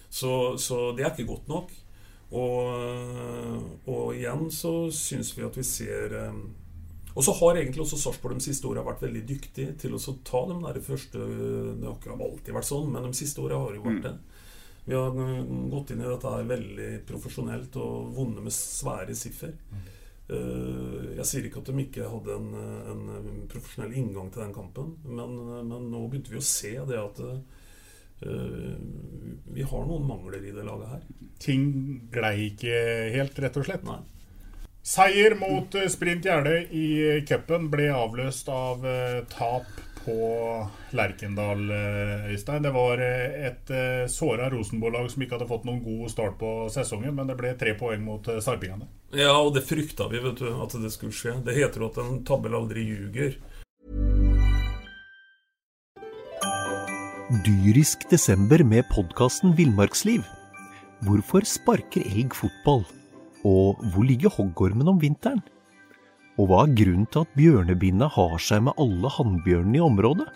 Så, 0.09 0.57
så 0.57 0.79
det 0.97 1.05
er 1.05 1.13
ikke 1.13 1.29
godt 1.29 1.47
nok. 1.47 1.69
Og, 2.29 3.85
og 3.89 4.09
igjen 4.13 4.49
så 4.53 4.71
syns 4.93 5.31
vi 5.33 5.45
at 5.47 5.55
vi 5.57 5.63
ser 5.65 6.13
eh, 6.13 6.35
Og 7.15 7.23
så 7.25 7.33
har 7.39 7.57
egentlig 7.57 7.81
også 7.81 7.97
Sarpsborg 7.97 8.37
de 8.37 8.45
siste 8.45 8.69
åra 8.69 8.83
vært 8.85 9.01
veldig 9.01 9.23
dyktig 9.25 9.65
til 9.81 9.95
å 9.97 10.01
ta 10.27 10.43
de 10.51 10.59
der 10.61 10.77
første 10.85 11.23
Det 11.25 11.87
har 11.87 11.95
ikke 11.95 12.13
alltid 12.13 12.53
vært 12.53 12.69
sånn, 12.69 12.91
men 12.93 13.09
de 13.09 13.17
siste 13.17 13.41
åra 13.41 13.57
har 13.63 13.73
jo 13.73 13.85
vært 13.87 14.05
det. 14.05 14.13
Vi 14.89 14.95
har 14.97 15.13
gått 15.69 15.91
inn 15.93 16.01
i 16.01 16.07
dette 16.09 16.29
her 16.33 16.47
veldig 16.49 16.89
profesjonelt 17.05 17.75
og 17.77 18.07
vunnet 18.15 18.41
med 18.47 18.53
svære 18.55 19.13
siffer. 19.13 19.53
Eh, 20.29 21.15
jeg 21.19 21.25
sier 21.29 21.45
ikke 21.45 21.61
at 21.61 21.69
de 21.69 21.83
ikke 21.83 22.09
hadde 22.09 22.35
en, 22.39 22.49
en 22.93 23.43
profesjonell 23.49 23.93
inngang 23.97 24.31
til 24.33 24.47
den 24.47 24.53
kampen, 24.53 24.95
men, 25.05 25.35
men, 25.69 25.89
nå 25.89 26.03
begynte 26.07 26.33
vi 26.33 26.41
å 26.41 26.45
se 26.45 26.73
det 26.89 26.97
at 27.01 27.21
uh, 27.21 27.39
vi 29.49 29.65
har 29.71 29.85
noen 29.89 30.05
mangler 30.09 30.41
i 30.41 30.53
det 30.53 30.65
laget 30.65 30.95
her. 30.95 31.03
Ting 31.41 31.67
glei 32.13 32.35
ikke 32.47 32.81
helt, 33.13 33.41
rett 33.45 33.61
og 33.61 33.69
slett? 33.69 33.85
Nei. 33.85 34.01
Seier 34.89 35.37
mot 35.37 35.75
eh, 35.77 35.89
Sprint 35.91 36.25
Gjerde 36.25 36.63
i 36.73 36.87
cupen 37.29 37.69
ble 37.69 37.91
avløst 37.93 38.49
av 38.49 38.89
tap 39.33 39.69
på 40.05 40.15
Lerkendal, 40.95 41.65
Øystein. 42.31 42.63
Det 42.65 42.71
var 42.75 43.01
et 43.03 43.71
såra 44.11 44.49
Rosenborg-lag 44.53 45.09
som 45.11 45.23
ikke 45.25 45.37
hadde 45.37 45.49
fått 45.49 45.67
noen 45.67 45.83
god 45.83 46.09
start 46.13 46.39
på 46.39 46.53
sesongen, 46.73 47.13
men 47.17 47.29
det 47.29 47.37
ble 47.39 47.53
tre 47.59 47.75
poeng 47.79 48.01
mot 48.05 48.25
sarpingene. 48.41 48.87
Ja, 49.15 49.35
og 49.37 49.55
det 49.55 49.65
frykta 49.67 50.09
vi, 50.11 50.21
vet 50.23 50.41
du, 50.41 50.49
at 50.63 50.75
det 50.81 50.91
skulle 50.93 51.15
skje. 51.15 51.37
Det 51.45 51.57
heter 51.57 51.81
jo 51.83 51.89
at 51.91 52.01
en 52.03 52.23
tabell 52.27 52.57
aldri 52.57 52.85
ljuger. 52.87 53.37
Dyrisk 57.45 58.07
desember 58.09 58.63
med 58.65 58.87
podkasten 58.89 59.53
Villmarksliv. 59.57 60.23
Hvorfor 61.05 61.45
sparker 61.45 62.01
elg 62.09 62.33
fotball? 62.33 62.81
Og 63.45 63.77
hvor 63.93 64.03
ligger 64.03 64.33
hoggormen 64.33 64.89
om 64.91 64.97
vinteren? 64.99 65.39
Og 66.39 66.47
hva 66.47 66.61
er 66.63 66.71
grunnen 66.71 67.07
til 67.11 67.25
at 67.25 67.31
bjørnebinna 67.35 68.07
har 68.15 68.37
seg 68.39 68.61
med 68.63 68.77
alle 68.79 69.09
hannbjørnene 69.11 69.75
i 69.75 69.81
området? 69.83 70.27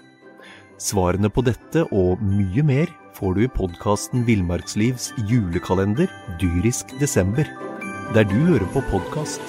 Svarene 0.75 1.29
på 1.31 1.39
dette 1.47 1.85
og 1.95 2.19
mye 2.19 2.63
mer 2.67 2.89
får 3.15 3.37
du 3.37 3.43
i 3.45 3.51
podkasten 3.55 4.25
Villmarkslivs 4.27 5.13
julekalender 5.29 6.11
dyrisk 6.41 6.91
desember, 6.99 7.47
der 8.11 8.27
du 8.27 8.35
hører 8.49 8.67
på 8.73 8.83
podkast. 8.89 9.39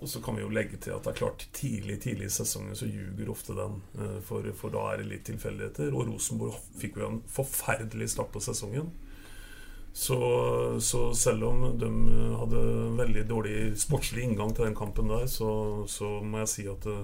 Og 0.00 0.10
så 0.10 0.18
kan 0.24 0.34
vi 0.34 0.42
jo 0.42 0.50
legge 0.50 0.80
til 0.82 0.96
at 0.96 1.06
det 1.06 1.12
er 1.12 1.20
klart 1.20 1.44
tidlig 1.54 2.00
tidlig 2.02 2.32
i 2.32 2.34
sesongen 2.34 2.74
så 2.74 2.88
ljuger 2.90 3.30
ofte 3.30 3.54
den. 3.54 3.78
eh, 3.94 4.18
For, 4.26 4.42
for 4.58 4.74
da 4.74 4.88
er 4.90 5.04
det 5.04 5.12
litt 5.12 5.24
tilfeldigheter. 5.30 5.94
Og 5.94 6.10
Rosenborg 6.10 6.58
fikk 6.82 6.98
jo 6.98 7.12
en 7.12 7.22
forferdelig 7.30 8.10
start 8.16 8.34
på 8.34 8.42
sesongen. 8.42 8.90
Så, 9.92 10.16
så, 10.80 11.14
selv 11.14 11.44
om 11.44 11.64
de 11.78 11.88
hadde 12.38 12.60
en 12.60 12.98
veldig 13.00 13.24
dårlig 13.26 13.56
sportslig 13.78 14.22
inngang 14.22 14.52
til 14.54 14.68
den 14.68 14.76
kampen 14.78 15.10
der, 15.10 15.26
så, 15.26 15.82
så 15.90 16.20
må 16.22 16.44
jeg 16.44 16.52
si 16.52 16.66
at 16.70 16.86
uh, 16.86 17.02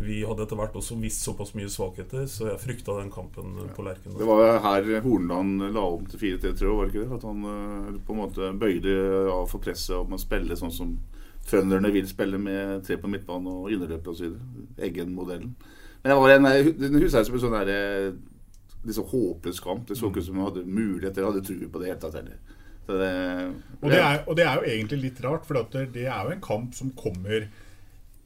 vi 0.00 0.22
hadde 0.24 0.46
etter 0.46 0.56
hvert 0.56 0.78
også 0.80 0.96
visst 1.02 1.26
såpass 1.26 1.52
mye 1.58 1.68
svakheter, 1.68 2.24
så 2.30 2.48
jeg 2.48 2.62
frykta 2.62 2.96
den 3.02 3.12
kampen 3.12 3.58
på 3.76 3.84
Lerken. 3.84 4.16
Det 4.16 4.28
var 4.28 4.62
her 4.64 4.88
Hornland 5.04 5.68
la 5.74 5.84
om 5.84 6.08
til 6.08 6.22
4-3, 6.38 6.54
tror 6.54 6.70
jeg, 6.70 6.78
var 6.78 6.88
det 6.88 6.94
ikke 6.94 7.04
det? 7.04 7.18
At 7.18 7.28
han 7.28 7.44
uh, 7.44 8.00
på 8.06 8.16
en 8.16 8.22
måte 8.22 8.50
bøyde 8.64 8.96
av 9.34 9.44
for 9.52 9.62
presset 9.62 9.98
om 9.98 10.16
å 10.16 10.22
spille 10.22 10.56
sånn 10.56 10.74
som 10.74 10.96
trønderne 11.48 11.92
vil 11.92 12.08
spille 12.08 12.40
med 12.40 12.82
tre 12.88 12.96
på 13.00 13.12
midtbanen 13.12 13.52
og 13.52 13.70
underløper 13.72 14.12
osv. 14.12 14.34
Eggen-modellen. 14.88 15.52
Men 16.02 16.12
det 16.12 16.18
var 16.22 16.34
en, 16.34 16.50
den 16.78 17.00
huset 17.02 17.26
som 17.26 17.36
en 17.36 17.42
sånn 17.42 17.56
derre 17.56 17.78
liksom 18.86 19.08
håpløs 19.10 19.60
kamp. 19.64 19.86
Det 19.88 19.98
så 19.98 20.10
ikke 20.10 20.22
ut 20.22 20.28
som 20.28 20.38
de 20.38 20.46
hadde 20.46 20.66
muligheter, 20.66 21.26
hadde 21.26 21.44
tro 21.46 21.70
på 21.72 21.82
det 21.82 21.90
hele 21.90 22.02
tatt 22.02 22.18
heller. 22.20 22.38
Det, 22.88 23.08
og, 23.82 23.90
det 23.92 23.98
er, 24.00 24.22
og, 24.24 24.36
det 24.38 24.44
er, 24.46 24.54
jo 24.56 24.68
egentlig 24.72 24.98
litt 25.02 25.18
rart, 25.20 25.44
for 25.44 25.58
det, 25.60 25.90
det 25.92 26.06
er 26.08 26.22
jo 26.24 26.32
en 26.32 26.44
kamp 26.44 26.76
som 26.76 26.94
kommer 26.96 27.50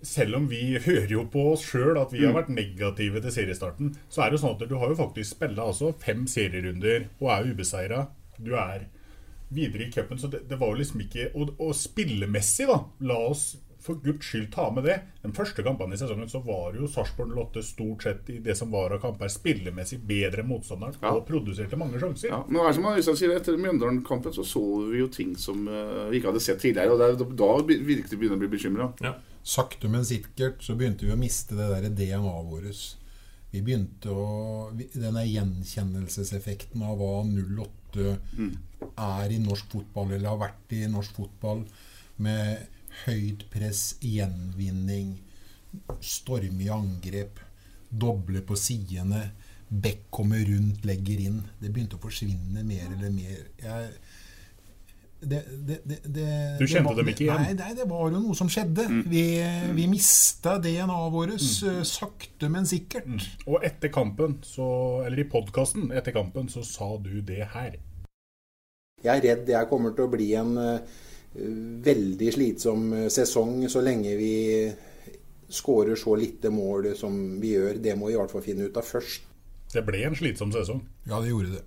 selv 0.02 0.36
om 0.36 0.48
vi 0.50 0.78
hører 0.82 1.10
jo 1.10 1.24
på 1.30 1.44
oss 1.52 1.64
sjøl 1.66 1.98
at 1.98 2.12
vi 2.14 2.24
har 2.24 2.34
vært 2.34 2.50
negative 2.50 3.22
til 3.22 3.34
seriestarten, 3.34 3.92
så 4.10 4.22
er 4.22 4.30
det 4.30 4.38
jo 4.38 4.42
sånn 4.44 4.56
at 4.56 4.64
du 4.70 4.74
har 4.78 4.90
jo 4.90 4.98
faktisk 4.98 5.36
spilla 5.36 5.68
altså 5.70 5.92
fem 6.02 6.24
serierunder 6.30 7.06
og 7.20 7.30
er 7.34 7.52
ubeseira. 7.52 8.00
Du 8.38 8.52
er 8.58 8.88
videre 9.54 9.86
i 9.86 9.92
cupen, 9.94 10.18
så 10.18 10.30
det, 10.32 10.44
det, 10.50 10.58
var 10.58 10.72
jo 10.72 10.80
liksom 10.80 11.02
ikke 11.04 11.28
Og, 11.36 11.52
og 11.60 11.74
spillemessig, 11.76 12.66
da, 12.70 12.78
la 13.04 13.18
oss 13.28 13.52
for 13.82 13.98
guds 14.02 14.26
skyld 14.26 14.52
ta 14.54 14.68
med 14.74 14.84
det. 14.86 14.98
Den 15.22 15.34
første 15.34 15.62
kampen 15.66 15.92
i 15.92 15.98
sesongen 15.98 16.30
så 16.30 16.40
var 16.44 16.76
jo 16.78 16.86
Sarpsborg 16.90 17.34
08 17.34 17.62
stort 17.66 18.06
sett 18.06 18.30
i 18.30 18.38
det 18.44 18.54
som 18.58 18.70
var 18.70 18.94
av 18.94 19.02
kamper 19.02 19.30
spillemessig 19.32 19.98
bedre 20.06 20.44
motstanderen 20.46 20.94
ja. 21.00 21.10
og 21.16 21.26
produserte 21.26 21.78
mange 21.78 22.00
sjanser. 22.02 22.30
Ja, 22.30 22.40
men 22.48 22.74
som 22.74 22.88
Øystein 22.92 23.18
sier, 23.18 23.34
Etter 23.36 23.58
Mjøndalen-kampen 23.58 24.34
så 24.36 24.46
så 24.46 24.62
vi 24.86 25.02
jo 25.02 25.10
ting 25.12 25.34
som 25.38 25.66
uh, 25.66 26.08
vi 26.12 26.20
ikke 26.20 26.30
hadde 26.30 26.44
sett 26.44 26.62
tidligere. 26.62 26.94
og 26.94 27.02
Da, 27.02 27.28
da 27.42 27.52
virket 27.66 28.14
vi 28.14 28.20
begynne 28.22 28.38
å 28.38 28.42
bli 28.42 28.50
bekymra. 28.54 28.90
Ja. 29.02 29.16
Sakte, 29.42 29.90
men 29.90 30.06
sikkert 30.06 30.62
så 30.62 30.76
begynte 30.78 31.08
vi 31.08 31.14
å 31.14 31.18
miste 31.18 31.58
det 31.58 31.70
der 31.72 31.88
DNA-et 31.90 32.50
vårt. 32.50 32.82
Vi 33.52 33.60
begynte 33.60 34.12
å 34.14 34.28
Denne 34.72 35.24
gjenkjennelseseffekten 35.26 36.84
av 36.86 37.00
hva 37.00 37.16
08 37.26 38.14
mm. 38.38 38.52
er 38.94 39.34
i 39.34 39.40
norsk 39.42 39.74
fotball, 39.74 40.14
eller 40.14 40.30
har 40.30 40.40
vært 40.40 40.76
i 40.78 40.86
norsk 40.88 41.18
fotball, 41.18 41.66
med 42.22 42.62
høyt 43.04 43.46
press, 43.52 43.96
gjenvinning, 44.04 45.16
stormige 46.04 46.74
angrep, 46.74 47.40
doble 47.88 48.44
på 48.46 48.58
sidene, 48.58 49.30
Beck 49.72 50.10
kommer 50.12 50.42
rundt, 50.44 50.84
legger 50.84 51.20
inn. 51.24 51.38
Det 51.56 51.70
begynte 51.72 51.96
å 51.96 52.02
forsvinne 52.02 52.60
mer 52.66 52.90
eller 52.90 53.12
mer. 53.14 53.38
Jeg, 53.56 53.86
det, 55.22 55.38
det, 55.64 55.78
det, 56.02 56.26
du 56.58 56.66
kjente 56.66 56.90
var, 56.90 56.98
dem 56.98 57.08
ikke 57.12 57.24
igjen? 57.24 57.44
Nei, 57.46 57.54
nei, 57.56 57.70
det 57.78 57.86
var 57.88 58.10
jo 58.10 58.18
noe 58.18 58.36
som 58.36 58.50
skjedde. 58.52 58.84
Mm. 58.90 58.98
Vi, 59.08 59.22
vi 59.78 59.86
mista 59.88 60.58
DNA-et 60.60 61.14
vårt 61.14 61.36
mm. 61.38 61.70
Eh, 61.70 61.78
sakte, 61.88 62.50
men 62.52 62.68
sikkert. 62.68 63.08
Mm. 63.08 63.22
Og 63.46 63.64
etter 63.64 63.92
kampen, 63.94 64.36
så, 64.44 64.66
eller 65.06 65.22
i 65.22 65.28
podkasten 65.30 65.88
etter 65.94 66.12
kampen, 66.18 66.50
så 66.52 66.66
sa 66.66 66.90
du 67.00 67.14
det 67.24 67.46
her. 67.54 67.78
Jeg 69.02 69.14
er 69.14 69.24
redd 69.24 69.48
jeg 69.50 69.70
kommer 69.70 69.96
til 69.96 70.04
å 70.04 70.12
bli 70.12 70.28
en 70.38 70.52
uh, 70.58 71.00
veldig 71.32 72.32
slitsom 72.34 72.88
sesong 73.12 73.62
så 73.72 73.80
lenge 73.80 74.16
vi 74.18 74.34
skårer 75.52 75.96
så 75.96 76.16
lite 76.16 76.50
mål 76.52 76.92
som 76.96 77.40
vi 77.40 77.54
gjør. 77.56 77.76
Det 77.80 77.96
må 77.96 78.08
vi 78.08 78.16
i 78.16 78.20
hvert 78.20 78.32
fall 78.32 78.44
finne 78.44 78.68
ut 78.68 78.76
av 78.76 78.86
først. 78.86 79.28
Det 79.72 79.84
ble 79.86 80.02
en 80.06 80.16
slitsom 80.16 80.52
sesong? 80.52 80.82
Ja, 81.08 81.20
det 81.20 81.32
gjorde 81.32 81.56
det. 81.56 81.62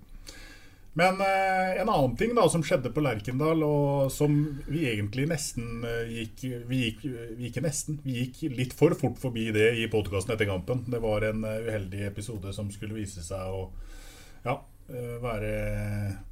Men 0.95 1.19
eh, 1.19 1.82
en 1.82 1.89
annen 1.91 2.13
ting 2.15 2.32
da 2.38 2.45
som 2.47 2.62
skjedde 2.63 2.93
på 2.95 3.01
Lerkendal, 3.04 3.65
og 3.67 4.13
som 4.15 4.38
vi 4.69 4.86
egentlig 4.88 5.25
nesten 5.28 5.84
eh, 5.84 6.13
gikk 6.21 6.45
vi, 6.69 6.80
gikk 6.86 7.01
vi 7.04 7.49
gikk 7.49 7.60
nesten, 7.65 7.97
vi 8.06 8.21
gikk 8.21 8.56
litt 8.56 8.75
for 8.78 8.95
fort 8.95 9.19
forbi 9.19 9.49
det 9.56 9.73
i 9.82 9.89
podkasten 9.91 10.38
etter 10.38 10.47
kampen. 10.47 10.86
Det 10.88 11.01
var 11.04 11.28
en 11.28 11.43
uh, 11.43 11.58
uheldig 11.67 12.06
episode 12.08 12.56
som 12.56 12.71
skulle 12.71 12.95
vise 12.95 13.25
seg 13.25 13.43
å 13.43 13.67
ja, 14.45 14.56
være 15.19 15.51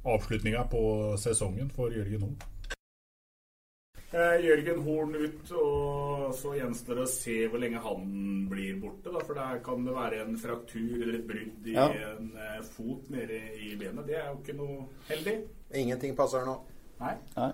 avslutninga 0.06 0.62
på 0.70 0.80
sesongen 1.18 1.68
for 1.74 1.92
Jørgen 1.92 2.22
Horn. 2.22 2.36
Eh, 4.14 4.44
Jørgen 4.46 4.82
Horn 4.84 5.14
ut, 5.18 5.48
og 5.58 6.28
så 6.38 6.52
gjenstår 6.54 7.00
det 7.00 7.02
å 7.02 7.10
se 7.10 7.34
hvor 7.50 7.58
lenge 7.58 7.82
han 7.82 8.04
blir 8.46 8.76
borte. 8.78 9.10
Da, 9.10 9.18
for 9.26 9.34
der 9.34 9.58
kan 9.64 9.82
det 9.82 9.96
være 9.96 10.22
en 10.22 10.38
fraktur 10.38 11.00
eller 11.00 11.18
et 11.18 11.26
brudd 11.26 11.66
i 11.66 11.74
ja. 11.74 11.88
en 12.12 12.30
eh, 12.38 12.60
fot 12.76 13.10
nede 13.10 13.40
i 13.58 13.74
benet. 13.80 14.06
Det 14.06 14.20
er 14.20 14.28
jo 14.30 14.38
ikke 14.38 14.58
noe 14.60 14.86
heldig. 15.10 15.34
Ingenting 15.82 16.14
passer 16.18 16.46
nå. 16.46 16.60
Nei. 17.02 17.16
Nei. 17.34 17.50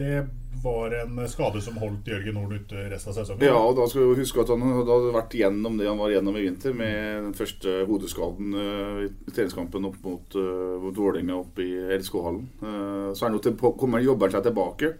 Det 0.00 0.26
var 0.64 0.94
en 0.96 1.22
skade 1.28 1.62
som 1.62 1.78
holdt 1.78 2.10
Jørgen 2.10 2.38
Horn 2.40 2.58
ute 2.58 2.88
resten 2.90 3.12
av 3.12 3.20
sesongen. 3.20 3.46
Ja, 3.46 3.58
og 3.60 3.78
da 3.78 3.86
skal 3.90 4.10
vi 4.10 4.24
huske 4.24 4.42
at 4.42 4.50
han 4.50 4.66
hadde 4.66 5.14
vært 5.14 5.38
gjennom 5.38 5.78
det 5.78 5.88
han 5.90 6.00
var 6.00 6.10
gjennom 6.14 6.38
i 6.40 6.44
vinter, 6.46 6.74
med 6.74 7.26
den 7.28 7.34
første 7.36 7.84
hodeskaden 7.86 8.54
uh, 8.56 9.00
i 9.06 9.10
treningskampen 9.30 9.86
opp 9.90 9.98
mot, 10.06 10.38
uh, 10.40 10.78
mot 10.82 10.96
Vålerenga 10.96 11.36
oppe 11.38 11.66
i 11.66 11.98
LSK-hallen. 11.98 12.46
Uh, 12.62 13.10
så 13.12 13.26
er 13.26 13.28
han 13.28 13.38
jo 13.38 13.44
til, 13.44 13.58
kommer 13.60 14.02
jobber 14.02 14.32
seg 14.32 14.48
tilbake. 14.48 14.94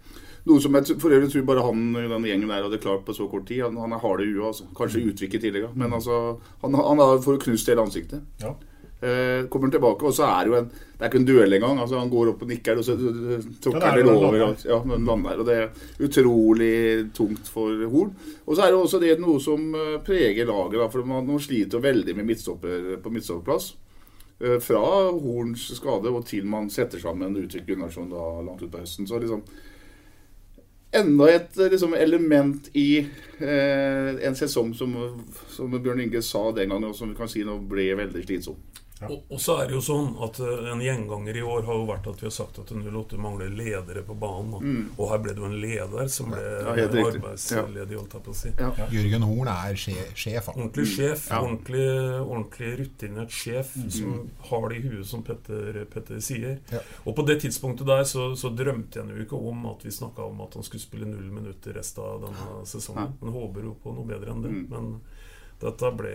Noe 0.49 0.61
som 0.63 0.73
jeg 0.77 0.97
for 1.01 1.13
øvrig 1.13 1.29
tror 1.29 1.45
bare 1.45 1.63
han 1.67 1.93
den 1.93 2.25
gjengen 2.25 2.49
der 2.49 2.65
hadde 2.65 2.81
klart 2.81 3.05
på 3.05 3.13
så 3.13 3.27
kort 3.29 3.45
tid. 3.49 3.61
Han, 3.67 3.77
han 3.77 3.93
er 3.93 4.01
hard 4.01 4.23
i 4.23 4.31
huet, 4.31 4.47
altså. 4.49 4.67
Kanskje 4.77 5.03
mm. 5.03 5.11
utviklet 5.13 5.45
tidligere. 5.45 5.71
Men 5.77 5.93
altså, 5.93 6.17
han, 6.63 6.77
han 6.77 7.03
har 7.03 7.21
fått 7.21 7.43
knust 7.45 7.69
hele 7.69 7.85
ansiktet. 7.85 8.23
Ja. 8.41 8.55
Eh, 9.01 9.47
kommer 9.49 9.71
tilbake, 9.73 10.05
og 10.05 10.13
så 10.13 10.27
er 10.29 10.45
det 10.45 10.51
jo 10.51 10.57
en 10.59 10.67
Det 10.69 11.05
er 11.05 11.09
ikke 11.09 11.17
en 11.17 11.25
duell 11.25 11.53
engang. 11.57 11.79
Altså, 11.81 11.97
han 11.97 12.09
går 12.09 12.27
opp 12.29 12.41
og 12.45 12.49
nikker, 12.51 12.77
og 12.77 12.85
så 12.85 12.93
tråkker 13.63 13.87
han 13.97 14.09
over. 14.11 14.35
Ja, 14.61 14.77
den 14.85 15.05
lander, 15.05 15.39
og 15.41 15.45
Det 15.45 15.55
er 15.57 15.69
utrolig 16.05 17.11
tungt 17.13 17.47
for 17.49 17.73
Horn. 17.89 18.11
Og 18.45 18.55
så 18.55 18.61
er 18.61 18.69
det 18.69 18.77
også 18.77 18.99
det 19.01 19.15
noe 19.19 19.41
som 19.41 19.73
eh, 19.73 19.97
preger 20.05 20.45
laget. 20.45 20.77
Da, 20.77 20.89
for 20.93 21.05
man, 21.09 21.25
man 21.25 21.41
sliter 21.41 21.81
veldig 21.81 22.15
med 22.15 22.29
midtstopper 22.29 23.01
på 23.01 23.09
midtstopperplass. 23.09 23.71
Eh, 24.37 24.59
fra 24.61 24.83
Horns 25.09 25.65
skade 25.77 26.13
og 26.13 26.25
til 26.25 26.45
man 26.45 26.69
setter 26.69 27.01
sammen 27.01 27.37
Utvik 27.37 27.65
Gunnarsson 27.65 28.09
da, 28.09 28.21
langt 28.45 28.61
utpå 28.61 28.81
høsten. 28.81 29.09
Så 29.09 29.17
liksom 29.17 29.41
enda 30.91 31.29
et 31.31 31.57
liksom, 31.57 31.93
element 31.93 32.69
i 32.73 32.99
eh, 33.39 34.09
en 34.27 34.35
sesong 34.35 34.73
som, 34.75 34.95
som, 35.49 35.71
Bjørn 35.71 36.03
Inge 36.05 36.21
sa 36.25 36.49
den 36.55 36.71
gangen, 36.71 36.89
og 36.91 36.97
som 36.97 37.11
vi 37.11 37.17
kan 37.19 37.31
si 37.31 37.45
nå 37.47 37.57
ble 37.71 37.91
veldig 37.99 38.23
slitsom. 38.25 38.59
Og, 39.07 39.23
og, 39.29 39.39
så 39.41 39.55
er 39.61 39.69
det 39.69 39.75
jo 39.77 39.81
sånn 39.83 40.11
at 40.21 40.37
uh, 40.43 40.67
En 40.71 40.81
gjenganger 40.83 41.37
i 41.39 41.43
år 41.45 41.65
har 41.67 41.79
jo 41.79 41.87
vært 41.89 42.09
at 42.11 42.21
vi 42.21 42.27
har 42.27 42.33
sagt 42.35 42.59
at 42.61 42.71
08 42.73 43.17
mangler 43.21 43.49
ledere 43.49 44.03
på 44.05 44.15
banen. 44.19 44.51
Mm. 44.61 44.83
Og 44.97 45.11
her 45.11 45.21
ble 45.23 45.35
det 45.35 45.41
jo 45.41 45.47
en 45.49 45.57
leder 45.61 46.11
som 46.13 46.31
ble 46.33 46.41
ja, 46.41 46.75
arbeidsledig, 46.85 47.97
holdt 47.97 48.17
jeg 48.17 48.25
på 48.27 48.33
å 48.33 48.37
si. 48.37 48.53
Ja. 48.59 48.87
Jørgen 48.93 49.25
Horn 49.27 49.51
er 49.53 49.79
sjef. 49.79 50.13
sjef 50.19 50.51
ordentlig 50.53 50.87
sjef. 50.93 51.27
Ordentlig, 51.37 51.87
ordentlig 52.21 52.71
rutinert 52.81 53.35
sjef 53.35 53.73
mm. 53.77 53.89
som 53.97 54.19
har 54.51 54.67
det 54.69 54.79
i 54.79 54.83
huet, 54.85 55.07
som 55.09 55.25
Petter, 55.25 55.81
Petter 55.91 56.21
sier. 56.23 56.59
Og 57.05 57.15
på 57.17 57.25
det 57.27 57.39
tidspunktet 57.45 57.89
der 57.89 58.05
så, 58.09 58.31
så 58.37 58.53
drømte 58.53 59.01
jeg 59.01 59.17
jo 59.17 59.25
ikke 59.25 59.39
om 59.51 59.65
at 59.71 59.85
vi 59.85 59.93
snakka 59.95 60.29
om 60.29 60.43
at 60.45 60.59
han 60.59 60.67
skulle 60.67 60.83
spille 60.83 61.09
null 61.09 61.31
minutter 61.33 61.75
resten 61.77 62.05
av 62.05 62.27
denne 62.27 62.61
sesongen. 62.69 63.15
Men 63.21 63.35
håper 63.35 63.65
jo 63.65 63.75
på 63.81 63.95
noe 63.95 64.07
bedre 64.07 64.33
enn 64.33 64.45
det. 64.45 64.53
Mm. 64.53 64.63
Men 64.71 64.93
dette 65.61 65.91
ble, 65.97 66.13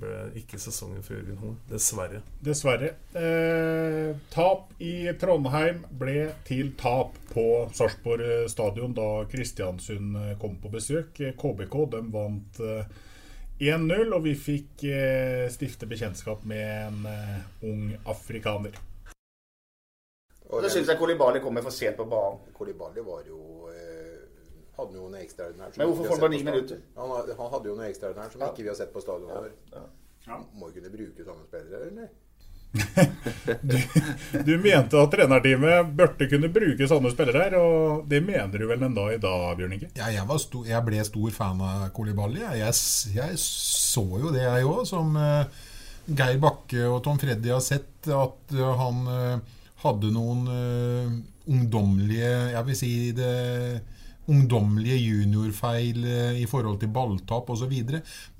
ble, 0.00 0.14
ikke 0.40 0.58
sesongen 0.58 1.04
for 1.06 1.16
Jørgen 1.18 1.38
Horn. 1.42 1.58
Dessverre. 1.70 2.22
Dessverre. 2.42 2.94
Eh, 3.14 4.10
tap 4.34 4.72
i 4.82 4.94
Trondheim 5.20 5.84
ble 6.00 6.32
til 6.48 6.74
tap 6.80 7.14
på 7.30 7.46
Sarpsborg 7.76 8.50
stadion 8.50 8.96
da 8.96 9.10
Kristiansund 9.30 10.18
kom 10.42 10.58
på 10.62 10.72
besøk. 10.74 11.22
KBK 11.38 11.78
de 11.94 12.02
vant 12.10 12.60
eh, 12.66 12.98
1-0, 13.60 14.08
og 14.16 14.22
vi 14.24 14.32
fikk 14.40 14.86
eh, 14.88 15.46
stifte 15.52 15.84
bekjentskap 15.88 16.46
med 16.48 16.64
en 16.64 17.02
eh, 17.10 17.40
ung 17.68 17.90
afrikaner. 18.08 18.78
Og 20.50 20.64
det 20.64 20.70
syns 20.72 20.88
jeg 20.88 20.98
Kolibali 20.98 21.42
kommer 21.44 21.62
for 21.62 21.74
sent 21.74 21.98
på 22.00 22.06
banen. 22.08 22.40
Kolibali 22.56 23.04
var 23.04 23.20
jo 23.28 23.59
hadde 24.80 24.98
jo 24.98 25.08
noe 25.12 25.22
ekstraordinært. 25.22 25.78
Men 25.78 25.90
hvorfor 25.90 26.08
får 26.08 26.16
han 26.16 26.24
bare 26.26 26.34
ni 26.34 26.42
minutter? 26.46 26.82
Han, 26.96 27.14
han, 27.30 27.48
hadde 27.54 27.72
jo 27.72 27.78
noe 27.78 27.88
ekstraordinært 27.92 28.36
som 28.36 28.44
ja. 28.44 28.50
ikke 28.52 28.66
vi 28.66 28.72
har 28.72 28.78
sett 28.80 28.92
på 28.94 29.04
stadion 29.04 29.32
før. 29.32 29.52
Ja. 29.76 29.86
Ja. 30.26 30.40
Må 30.54 30.68
jo 30.68 30.76
kunne 30.78 30.92
bruke 30.92 31.24
samme 31.24 31.46
spillere, 31.46 31.86
eller? 31.90 32.10
du, 33.62 33.78
du, 34.46 34.52
mente 34.62 34.98
at 35.00 35.10
trenerteamet 35.10 35.88
burde 35.98 36.28
kunne 36.30 36.50
bruke 36.54 36.86
sånne 36.86 37.10
spillere 37.10 37.42
her, 37.42 37.56
og 37.58 38.04
det 38.10 38.20
mener 38.22 38.62
du 38.62 38.68
vel 38.70 38.84
enda 38.86 39.08
i 39.10 39.18
dag, 39.22 39.46
Bjørn 39.58 39.74
Inge? 39.74 39.88
Ja, 39.98 40.10
jeg, 40.14 40.38
sto, 40.44 40.62
jeg, 40.68 40.82
ble 40.86 41.02
stor 41.06 41.34
fan 41.34 41.64
av 41.66 41.88
Kolibali. 41.96 42.44
Jeg, 42.44 42.60
jeg, 42.62 43.16
jeg 43.16 43.40
så 43.42 44.04
jo 44.22 44.30
det, 44.34 44.44
jeg 44.44 44.68
òg, 44.70 44.84
som 44.88 45.18
uh, 45.18 45.64
Geir 46.06 46.38
Bakke 46.42 46.86
og 46.86 47.00
Tom 47.06 47.18
Freddy 47.22 47.50
har 47.50 47.64
sett, 47.64 48.06
at 48.06 48.54
uh, 48.54 48.70
han 48.78 49.02
uh, 49.08 49.58
hadde 49.80 50.12
noen 50.12 50.44
ungdommelige 51.50 52.30
Jeg 52.52 52.64
vil 52.66 52.76
si 52.76 52.90
det 53.16 53.30
ungdommelige 54.28 54.98
juniorfeil 54.98 56.04
eh, 56.04 56.40
i 56.42 56.46
forhold 56.50 56.80
til 56.80 56.92
balltap 56.94 57.50
osv. 57.50 57.72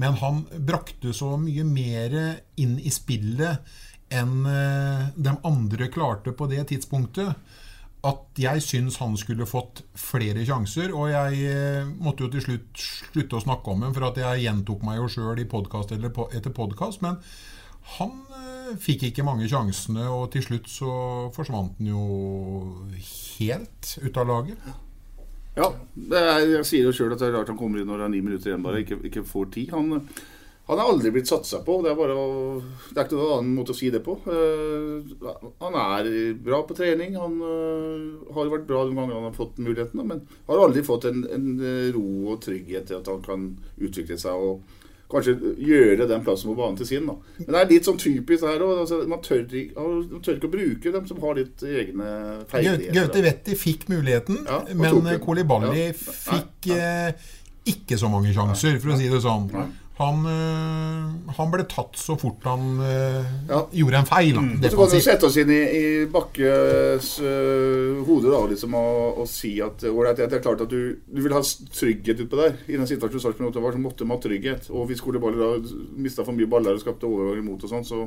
Men 0.01 0.19
han 0.21 0.45
brakte 0.67 1.15
så 1.17 1.35
mye 1.41 1.65
mer 1.67 2.17
inn 2.61 2.79
i 2.79 2.93
spillet 2.95 3.77
enn 4.11 4.47
eh, 4.51 5.09
de 5.17 5.35
andre 5.47 5.91
klarte 5.93 6.35
på 6.37 6.51
det 6.51 6.69
tidspunktet. 6.73 7.35
At 8.07 8.41
jeg 8.41 8.63
syns 8.65 8.97
han 9.03 9.17
skulle 9.21 9.49
fått 9.49 9.83
flere 9.99 10.45
sjanser. 10.47 10.95
Og 10.97 11.11
jeg 11.13 11.47
eh, 11.53 11.95
måtte 12.01 12.27
jo 12.27 12.33
til 12.35 12.45
slutt 12.47 12.85
slutte 13.13 13.41
å 13.41 13.45
snakke 13.47 13.73
om 13.73 13.87
ham, 13.87 13.97
for 13.97 14.11
at 14.11 14.21
jeg 14.21 14.45
gjentok 14.47 14.85
meg 14.87 15.01
jo 15.01 15.09
sjøl 15.17 15.43
i 15.43 15.49
podkast 15.49 15.97
etter 15.97 16.55
podkast. 16.55 17.03
Men 17.05 17.19
han 17.97 18.15
fikk 18.79 19.09
ikke 19.09 19.25
mange 19.27 19.49
sjansene, 19.51 20.05
og 20.15 20.29
til 20.31 20.45
slutt 20.47 20.69
så 20.71 20.93
forsvant 21.35 21.81
han 21.81 21.89
jo 21.91 22.05
helt 23.41 23.97
ut 24.05 24.21
av 24.21 24.29
laget. 24.31 24.71
Ja, 25.57 25.71
er, 26.15 26.45
jeg 26.47 26.67
sier 26.69 26.87
jo 26.87 26.93
sjøl 26.95 27.15
at 27.15 27.23
det 27.23 27.31
er 27.31 27.39
rart 27.39 27.51
han 27.51 27.59
kommer 27.59 27.81
inn 27.81 27.89
når 27.91 28.03
det 28.03 28.07
er 28.07 28.13
ni 28.13 28.21
minutter 28.23 28.53
igjen, 28.53 28.63
bare 28.65 28.85
ikke, 28.85 29.01
ikke 29.09 29.25
får 29.27 29.49
tid. 29.57 29.73
Han, 29.75 30.05
han 30.71 30.79
er 30.79 30.91
aldri 30.93 31.11
blitt 31.15 31.31
satsa 31.31 31.59
på. 31.67 31.81
Det 31.83 31.91
er 31.91 31.99
bare 31.99 32.17
det 32.93 32.95
er 32.95 33.09
ikke 33.09 33.19
noen 33.19 33.35
annen 33.41 33.57
måte 33.59 33.75
å 33.75 33.79
si 33.79 33.91
det 33.91 34.03
på. 34.07 34.15
Uh, 34.29 35.03
han 35.65 35.79
er 35.83 36.11
bra 36.39 36.63
på 36.67 36.77
trening. 36.79 37.17
Han 37.19 37.41
uh, 37.43 38.35
har 38.37 38.53
vært 38.53 38.69
bra 38.69 38.85
de 38.87 38.95
gangene 38.95 39.19
han 39.19 39.27
har 39.27 39.35
fått 39.37 39.59
muligheten, 39.59 40.05
men 40.07 40.23
har 40.47 40.63
aldri 40.63 40.87
fått 40.87 41.09
en, 41.11 41.25
en 41.35 41.49
ro 41.97 42.07
og 42.31 42.45
trygghet 42.47 42.87
til 42.91 43.01
at 43.01 43.11
han 43.11 43.25
kan 43.27 43.51
utvikle 43.83 44.21
seg. 44.23 44.39
og 44.39 44.80
kanskje 45.11 45.35
gjøre 45.59 46.07
den 46.11 46.23
plassen 46.27 46.51
på 46.51 46.57
banen 46.59 46.79
til 46.79 46.89
sin. 46.89 47.09
Da. 47.11 47.17
Men 47.41 47.51
det 47.55 47.61
er 47.63 47.73
litt 47.75 47.89
sånn 47.89 48.01
typisk 48.01 48.47
her 48.47 48.65
òg. 48.67 48.85
Altså, 48.85 49.01
man, 49.11 49.23
tør, 49.25 49.43
man, 49.77 50.23
tør 50.25 50.39
ikke 50.39 50.51
å 50.51 50.55
bruke 50.55 50.95
dem 50.97 51.11
som 51.11 51.21
har 51.25 51.37
litt 51.41 51.67
egne 51.67 52.15
ferdigheter. 52.51 52.95
Gaute 52.97 53.25
Wetti 53.27 53.59
fikk 53.59 53.87
muligheten, 53.93 54.43
ja, 54.47 54.63
men 54.75 55.21
Kolibali 55.25 55.87
ja. 55.89 55.93
fikk 55.99 56.71
eh, 56.77 57.31
ikke 57.71 57.99
så 58.01 58.11
mange 58.13 58.33
sjanser, 58.37 58.79
for 58.83 58.95
å 58.95 59.01
si 59.01 59.11
det 59.13 59.23
sånn. 59.25 59.51
Han, 60.01 60.23
øh, 60.25 61.33
han, 61.37 61.51
ble 61.53 61.67
tatt 61.69 61.99
så 62.01 62.15
fort 62.17 62.47
han 62.49 62.79
øh, 62.81 63.19
ja. 63.51 63.59
gjorde 63.83 63.99
en 64.01 64.09
feil. 64.09 64.39
Mm. 64.41 64.63
Så 64.65 64.79
kan 64.79 64.93
vi 64.95 65.01
sette 65.05 65.29
oss 65.29 65.37
inn 65.43 65.53
i, 65.53 65.61
i 65.61 65.83
Bakkes 66.09 67.11
øh, 67.21 68.01
hode 68.09 68.33
da, 68.33 68.41
liksom, 68.49 68.79
og, 68.81 69.21
og, 69.21 69.29
si 69.29 69.59
at 69.61 69.85
det, 69.85 70.25
er 70.25 70.41
klart 70.41 70.65
at 70.65 70.73
du, 70.73 70.97
du 71.05 71.21
vil 71.21 71.37
ha 71.37 71.43
trygghet 71.45 72.25
utpå 72.25 72.41
der. 72.41 72.57
I 72.65 72.79
den 72.79 72.89
situasjonen 72.89 73.27
Sarpsborg 73.27 73.77
så 73.77 73.83
måtte 73.83 74.09
man 74.09 74.17
ha 74.17 74.25
trygghet. 74.25 74.71
Og 74.73 74.89
hvis 74.89 75.05
Skoleballer 75.05 75.45
da 75.45 75.81
mista 76.01 76.25
for 76.25 76.37
mye 76.37 76.49
baller 76.49 76.79
og 76.79 76.85
skapte 76.85 77.09
overganger 77.09 77.45
imot 77.45 77.69
og 77.69 77.75
sånn, 77.75 77.85
så 77.85 78.07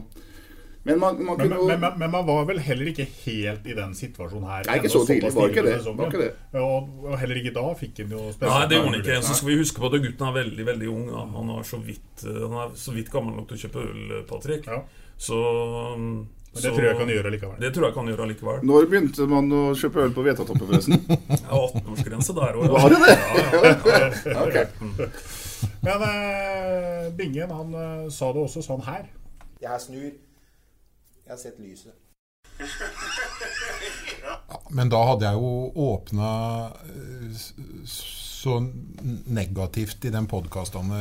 men 0.84 1.00
man, 1.00 1.20
man, 1.26 1.38
men, 1.38 1.50
men, 1.50 1.80
men, 1.80 1.94
men, 2.00 2.10
man 2.12 2.26
var 2.28 2.44
vel 2.50 2.60
heller 2.60 2.90
ikke 2.92 3.06
helt 3.24 3.68
i 3.72 3.76
den 3.78 3.94
situasjonen 3.96 4.50
her. 4.50 4.66
Nei, 4.68 4.76
ikke 4.82 4.92
så 4.92 5.06
tidlig. 5.08 5.32
Var 5.32 5.54
ikke 5.54 5.64
det. 5.64 5.78
Var 5.86 6.10
ikke 6.10 6.20
det. 6.20 6.30
Og, 6.60 6.90
og, 7.06 7.14
heller 7.22 7.40
ikke 7.40 7.54
da 7.56 7.64
fikk 7.80 8.02
han 8.04 8.12
jo 8.18 8.26
Nei, 8.28 8.58
det 8.68 8.80
gjorde 8.80 8.90
han 8.90 8.98
ikke. 9.00 9.18
Så 9.24 9.38
skal 9.40 9.52
vi 9.54 9.58
huske 9.62 9.80
på 9.80 9.88
at 9.88 9.96
gutten 10.04 10.28
er 10.28 10.36
veldig 10.42 10.66
veldig 10.74 10.90
ung. 10.92 11.06
Da. 11.14 11.24
Han, 11.38 11.52
er 11.56 11.70
så 11.72 11.80
vidt, 11.88 12.26
eh, 12.28 12.42
han 12.42 12.58
er 12.66 12.74
så 12.84 12.96
vidt 12.98 13.12
gammel 13.14 13.38
nok 13.40 13.48
til 13.48 13.62
å 13.62 13.64
kjøpe 13.64 13.86
øl, 13.88 14.16
Patrick. 14.28 14.68
Ja. 14.68 14.82
Så 15.16 15.40
men 16.54 16.62
det 16.62 16.68
så, 16.68 16.76
tror 16.76 16.86
jeg 16.86 16.98
kan 17.00 17.10
gjøre 17.10 17.30
likevel. 17.34 17.56
Det 17.64 17.72
tror 17.74 17.88
jeg 17.88 17.96
kan 17.96 18.10
gjøre 18.12 18.28
likevel. 18.30 18.60
Når 18.70 18.90
begynte 18.92 19.26
man 19.32 19.48
å 19.58 19.62
kjøpe 19.80 20.04
øl 20.04 20.12
på 20.14 20.26
Vetatoppen, 20.28 20.68
forresten? 20.68 21.00
ja, 21.32 21.62
18-årsgrense 21.62 22.36
der 22.38 22.60
òg. 22.60 22.68
Var 22.76 22.94
det 22.94 23.00
det? 23.02 23.16
Ja, 23.16 23.64
ja, 23.64 24.12
ja, 24.36 24.44
okay. 24.44 25.08
Men 25.88 26.04
uh, 26.04 27.08
Bingen 27.18 27.56
han 27.56 27.74
uh, 27.74 28.06
sa 28.14 28.30
det 28.36 28.44
også 28.44 28.62
sånn 28.68 28.86
her. 28.86 29.08
Jeg 29.64 29.82
snur 29.82 30.12
jeg 31.34 31.40
har 31.40 31.44
sett 31.50 31.60
lyset. 31.64 31.96
Ja, 34.24 34.60
men 34.72 34.88
da 34.88 35.00
hadde 35.04 35.26
jeg 35.26 35.36
jo 35.36 35.72
åpna 35.90 36.28
eh, 36.86 37.42
så 37.90 38.60
negativt 39.34 40.06
i 40.08 40.12
den 40.14 40.30
podkasten. 40.32 40.94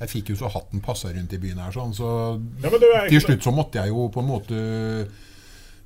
Jeg 0.00 0.10
fikk 0.10 0.32
jo 0.32 0.38
så 0.40 0.50
hatten 0.50 0.82
passa 0.82 1.12
rundt 1.14 1.34
i 1.36 1.40
byen 1.42 1.60
her, 1.62 1.74
sånn, 1.74 1.94
så 1.94 2.08
ja, 2.62 2.72
til 3.10 3.22
slutt 3.22 3.46
så 3.46 3.52
måtte 3.54 3.82
jeg 3.82 3.92
jo 3.92 4.08
på 4.14 4.22
en 4.24 4.30
måte 4.32 4.60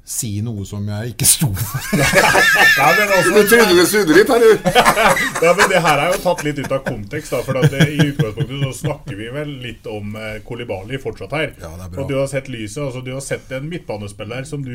si 0.04 0.40
noe 0.42 0.64
som 0.66 0.86
jeg 0.90 1.12
ikke 1.12 1.26
sto 1.28 1.48
for. 1.54 1.84
ja, 2.78 2.88
men 2.98 3.12
også, 3.14 3.34
du 3.36 3.42
trodde 3.46 3.84
snudde 3.86 4.16
litt 4.16 4.32
her, 4.32 4.42
du. 4.42 4.70
ja, 5.46 5.52
men 5.58 5.70
det 5.70 5.82
her 5.84 6.02
er 6.02 6.10
jo 6.10 6.20
tatt 6.24 6.42
litt 6.46 6.58
ut 6.58 6.74
av 6.74 6.82
kontekst. 6.88 7.30
Da, 7.32 7.42
for 7.46 7.60
det, 7.62 7.82
I 7.86 8.08
utgangspunktet 8.10 8.64
så 8.64 8.72
snakker 8.80 9.18
vi 9.18 9.28
vel 9.34 9.52
litt 9.62 9.86
om 9.86 10.16
eh, 10.18 10.40
Kolibali 10.46 10.98
fortsatt 11.02 11.36
her. 11.38 11.52
Ja, 11.62 11.70
og 11.86 12.10
du 12.10 12.16
har 12.18 12.26
sett 12.30 12.50
lyset. 12.50 12.82
altså 12.82 13.04
Du 13.06 13.12
har 13.14 13.22
sett 13.22 13.52
en 13.54 13.68
midtbanespiller 13.70 14.48
som 14.48 14.64
du, 14.66 14.74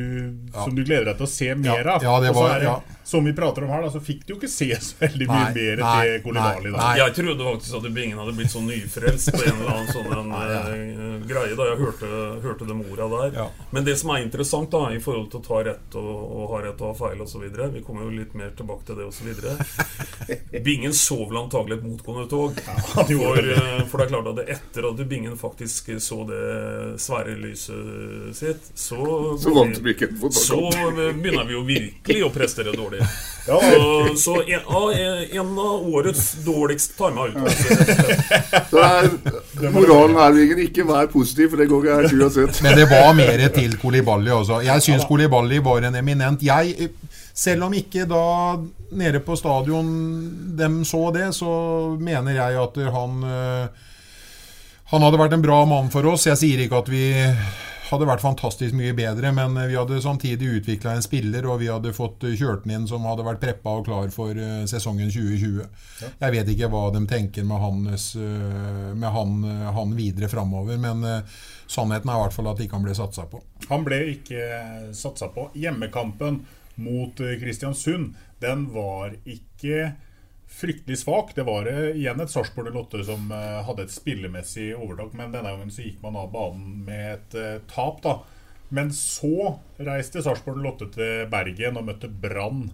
ja. 0.53 0.63
som 0.63 0.75
du 0.75 0.83
gleder 0.83 1.11
deg 1.11 1.19
til 1.19 1.27
å 1.27 1.31
se 1.33 1.49
mer 1.59 1.91
av. 1.97 2.07
Ja, 2.07 2.15
det 2.23 2.31
var, 2.37 2.63
det, 2.63 2.77
som 3.07 3.27
vi 3.27 3.35
prater 3.35 3.67
om 3.67 3.75
her, 3.75 3.83
da, 3.83 3.91
så 3.91 4.01
fikk 4.03 4.23
du 4.23 4.33
jo 4.33 4.39
ikke 4.39 4.51
se 4.51 4.69
så 4.83 4.97
veldig 5.03 5.27
mye 5.27 5.43
nei, 5.43 5.51
mer 5.59 5.83
nei, 5.83 5.93
til 5.99 6.23
Kolibali. 6.25 6.73
Nei, 6.77 6.93
jeg 7.01 7.17
trodde 7.19 7.49
faktisk 7.51 7.77
at 7.81 7.91
Bingen 7.97 8.19
hadde 8.23 8.35
blitt 8.39 8.51
så 8.51 8.63
nyfrelst 8.63 9.31
på 9.35 9.43
en 9.43 9.53
eller 9.53 9.75
annen 9.75 9.91
sånn 9.91 10.09
en, 10.17 10.33
uh, 10.33 11.13
greie 11.27 11.55
da 11.55 11.69
jeg 11.71 11.79
hørte, 11.83 12.09
hørte 12.43 12.67
de 12.67 12.75
orda 12.79 13.07
der. 13.13 13.39
Men 13.75 13.87
det 13.87 13.95
som 13.99 14.11
er 14.15 14.23
interessant 14.23 14.71
da 14.71 14.87
i 14.93 14.99
forhold 15.03 15.16
forhold 15.17 15.31
til 15.31 15.39
å 15.39 15.45
ta 15.47 15.61
rett 15.65 15.95
og, 15.97 16.17
og 16.37 16.51
ha 16.51 16.61
rett 16.65 16.81
og 16.81 16.91
ha 16.91 16.95
feil 16.97 17.21
osv. 17.23 17.43
Vi 17.73 17.83
kommer 17.85 18.05
jo 18.05 18.13
litt 18.13 18.33
mer 18.37 18.51
tilbake 18.57 18.85
til 18.87 18.95
det 18.99 19.05
osv. 19.07 19.27
Bingen 20.67 20.93
så 20.93 21.17
vel 21.25 21.39
antagelig 21.41 21.79
et 21.79 21.87
motgående 21.87 22.27
tog. 22.29 22.61
For, 22.93 23.07
eh, 23.07 23.83
for, 23.87 23.97
det 23.97 24.05
er 24.05 24.11
klart 24.11 24.31
at 24.33 24.51
etter 24.57 24.89
at 24.91 25.03
Bingen 25.09 25.37
faktisk 25.39 25.91
så 26.03 26.21
det 26.27 26.43
svære 27.01 27.37
lyset 27.39 28.35
sitt, 28.37 28.69
så, 28.73 28.99
så, 29.39 29.53
vi, 29.83 29.95
så 30.31 30.61
begynner 30.69 31.47
vi 31.47 31.57
jo 31.57 31.63
virkelig 31.67 32.23
å 32.27 32.31
prestere 32.33 32.75
dårlig. 32.75 33.01
Ja. 33.47 33.61
Så, 33.63 34.15
så 34.19 34.33
en, 34.43 34.65
en, 35.39 35.53
av 35.63 35.87
årets 35.87 36.33
dårligst 36.43 36.97
tima 36.99 37.29
uttalelser. 37.29 37.75
Moralen 39.73 40.17
her, 40.19 40.35
Bingen, 40.35 40.63
ikke 40.67 40.83
vær 40.87 41.07
positiv, 41.11 41.53
for 41.53 41.63
det 41.63 41.69
går 41.71 41.85
ikke 41.85 41.95
her 41.95 42.17
uansett. 42.17 42.61
Men 42.65 42.75
det 42.81 42.89
var 42.91 43.13
mer 43.17 43.45
til 43.55 43.77
Kolibali 43.79 44.33
også. 44.35 44.59
Jeg 44.67 44.83
syns 44.83 45.06
Kolibali 45.07 45.59
var 45.63 45.87
en 45.87 45.95
eminent. 45.95 46.43
Jeg, 46.43 46.89
selv 47.33 47.67
om 47.67 47.75
ikke 47.77 48.05
da 48.09 48.23
nede 48.97 49.21
på 49.23 49.37
stadion 49.39 49.87
dem 50.57 50.81
så 50.87 51.07
det, 51.15 51.29
så 51.35 51.51
mener 51.99 52.35
jeg 52.35 52.59
at 52.63 52.81
han 52.93 53.23
eh, 53.23 53.85
Han 54.87 55.03
hadde 55.03 55.19
vært 55.19 55.33
en 55.35 55.43
bra 55.43 55.65
mann 55.67 55.89
for 55.91 56.05
oss. 56.07 56.29
Jeg 56.29 56.39
sier 56.39 56.61
ikke 56.63 56.79
at 56.79 56.91
vi 56.91 57.07
hadde 57.87 58.07
vært 58.09 58.23
fantastisk 58.23 58.75
mye 58.77 58.93
bedre, 58.97 59.31
men 59.35 59.55
vi 59.69 59.77
hadde 59.77 59.99
samtidig 60.03 60.59
utvikla 60.59 60.95
en 60.97 61.05
spiller, 61.05 61.45
og 61.49 61.61
vi 61.61 61.69
hadde 61.71 61.93
fått 61.95 62.25
kjørt 62.37 62.65
den 62.65 62.75
inn 62.75 62.87
som 62.89 63.05
hadde 63.07 63.25
vært 63.25 63.41
preppa 63.43 63.77
og 63.79 63.87
klar 63.87 64.11
for 64.13 64.37
uh, 64.37 64.63
sesongen 64.69 65.11
2020. 65.13 65.61
Ja. 66.03 66.11
Jeg 66.25 66.35
vet 66.35 66.51
ikke 66.53 66.71
hva 66.73 66.83
de 66.95 67.03
tenker 67.09 67.47
med, 67.47 67.61
hans, 67.61 68.09
med 68.17 69.07
han, 69.13 69.37
han, 69.77 69.95
videre 69.97 70.29
framover, 70.31 70.77
men 70.81 71.03
sannheten 71.67 72.11
er 72.11 72.19
i 72.19 72.23
hvert 72.25 72.35
fall 72.35 72.51
at 72.51 72.61
ikke 72.63 72.77
han 72.77 72.85
ble 72.85 72.95
satsa 72.97 73.25
på. 73.31 73.41
Han 73.71 73.85
ble 73.87 74.01
ikke 74.13 74.43
satsa 74.95 75.31
på. 75.33 75.49
Hjemmekampen 75.57 76.43
mot 76.83 77.17
Kristiansund, 77.41 78.13
den 78.43 78.67
var 78.75 79.15
ikke 79.25 79.95
fryktelig 80.47 80.97
svak. 80.97 81.35
Det 81.35 81.43
var 81.43 81.67
igjen 81.67 82.19
et 82.19 82.31
Sarpsborg 82.31 82.73
Lotte 82.73 83.03
som 83.05 83.31
eh, 83.31 83.59
hadde 83.67 83.85
et 83.85 83.93
spillemessig 83.93 84.71
overtak, 84.77 85.13
men 85.17 85.35
denne 85.35 85.53
gangen 85.53 85.73
så 85.73 85.85
gikk 85.85 86.01
man 86.05 86.17
av 86.19 86.31
banen 86.33 86.81
med 86.87 87.13
et 87.17 87.37
uh, 87.37 87.61
tap, 87.69 88.01
da. 88.05 88.17
Men 88.73 88.91
så 88.95 89.57
reiste 89.77 90.23
Sarpsborg 90.23 90.63
Lotte 90.63 90.89
til 90.95 91.27
Bergen 91.31 91.79
og 91.79 91.87
møtte 91.87 92.09
Brann 92.09 92.69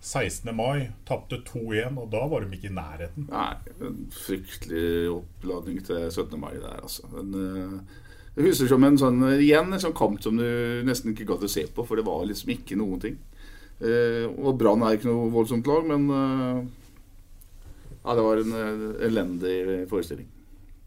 16. 0.00 0.48
mai. 0.54 0.88
Tapte 1.08 1.42
2-1, 1.48 1.98
og 1.98 2.08
da 2.14 2.24
var 2.30 2.44
de 2.44 2.56
ikke 2.56 2.70
i 2.70 2.78
nærheten. 2.78 3.28
Nei, 3.32 3.52
en 3.82 4.00
fryktelig 4.14 5.12
oppladning 5.18 5.82
til 5.86 6.08
17. 6.08 6.34
mai 6.40 6.54
der, 6.54 6.80
altså. 6.80 7.08
Men, 7.14 7.36
uh, 7.36 8.02
det 8.36 8.50
husker 8.50 8.68
som 8.68 8.84
en 8.84 8.98
sånn, 9.00 9.22
igjen 9.40 9.72
en 9.72 9.80
sånn 9.80 9.96
kamp 9.96 10.20
som 10.22 10.36
du 10.36 10.46
nesten 10.84 11.14
ikke 11.14 11.24
gadd 11.30 11.46
å 11.46 11.50
se 11.50 11.64
på, 11.72 11.84
for 11.88 11.96
det 11.96 12.04
var 12.04 12.26
liksom 12.28 12.52
ikke 12.52 12.76
noen 12.76 13.00
ting. 13.00 13.14
Og 13.80 14.58
Brann 14.60 14.84
er 14.84 14.96
ikke 14.96 15.08
noe 15.08 15.30
voldsomt 15.32 15.68
lag, 15.68 15.88
men 15.88 16.04
ja, 18.06 18.14
det 18.14 18.22
var 18.22 18.40
en 18.40 18.52
uh, 18.54 19.04
elendig 19.06 19.54
forestilling. 19.90 20.28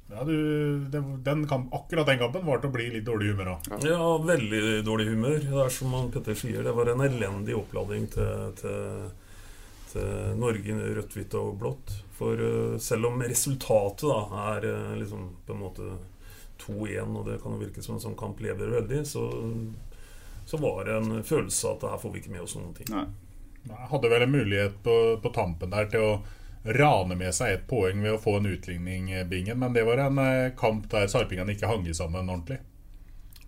Ja, 0.09 0.23
du, 0.23 0.79
den 1.23 1.47
kamp, 1.47 1.73
akkurat 1.73 2.07
den 2.07 2.17
kampen 2.17 2.45
var 2.45 2.61
til 2.61 2.71
å 2.71 2.73
bli 2.73 2.87
litt 2.95 3.05
dårlig 3.05 3.33
humør 3.33 3.51
av. 3.53 3.67
Ja. 3.69 3.79
ja. 3.91 4.05
veldig 4.25 4.61
dårlig 4.87 5.09
humør. 5.11 5.41
Det 5.43 5.59
er 5.65 5.73
som 5.73 5.97
Petter 6.13 6.37
sier, 6.39 6.63
det 6.65 6.73
var 6.73 6.89
en 6.89 7.03
elendig 7.05 7.57
oppladning 7.59 8.07
til, 8.15 8.55
til, 8.57 9.03
til 9.91 10.39
Norge 10.39 10.79
rødt, 10.97 11.17
hvitt 11.19 11.37
og 11.37 11.59
blått. 11.61 11.93
For 12.17 12.39
uh, 12.39 12.79
selv 12.81 13.11
om 13.11 13.21
resultatet 13.21 14.07
da 14.07 14.47
er 14.55 14.71
uh, 14.71 14.95
liksom 14.97 15.29
på 15.45 15.57
en 15.57 15.61
måte 15.67 15.91
2-1, 16.63 17.13
og 17.19 17.29
det 17.29 17.37
kan 17.43 17.53
jo 17.53 17.61
virke 17.61 17.83
som 17.83 17.99
en 17.99 18.03
sånn 18.07 18.17
kamp 18.19 18.41
lever 18.43 18.71
veldig, 18.79 19.03
så, 19.07 19.27
så 20.47 20.57
var 20.63 20.87
det 20.87 20.97
en 20.97 21.23
følelse 21.23 21.69
av 21.69 21.77
at 21.77 21.91
her 21.93 22.01
får 22.01 22.15
vi 22.15 22.23
ikke 22.23 22.33
med 22.33 22.47
oss 22.47 22.57
noen 22.57 22.73
ting. 22.79 22.89
Nei. 22.95 23.05
Jeg 23.69 23.87
hadde 23.91 24.09
vel 24.11 24.25
en 24.25 24.33
mulighet 24.33 24.75
på, 24.83 24.95
på 25.21 25.31
tampen 25.35 25.71
der 25.73 25.89
til 25.91 26.05
å 26.07 26.11
rane 26.75 27.15
med 27.19 27.35
seg 27.35 27.53
ett 27.53 27.67
poeng 27.69 28.01
ved 28.03 28.15
å 28.15 28.21
få 28.21 28.37
en 28.39 28.49
utligning, 28.51 29.11
eh, 29.11 29.25
Bingen. 29.27 29.59
Men 29.59 29.73
det 29.73 29.85
var 29.87 30.01
en 30.05 30.19
eh, 30.23 30.51
kamp 30.57 30.89
der 30.91 31.07
sarpingene 31.11 31.55
ikke 31.55 31.69
hang 31.71 31.87
sammen 31.93 32.29
ordentlig. 32.29 32.59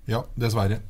Ja, 0.09 0.23
dessverre. 0.35 0.81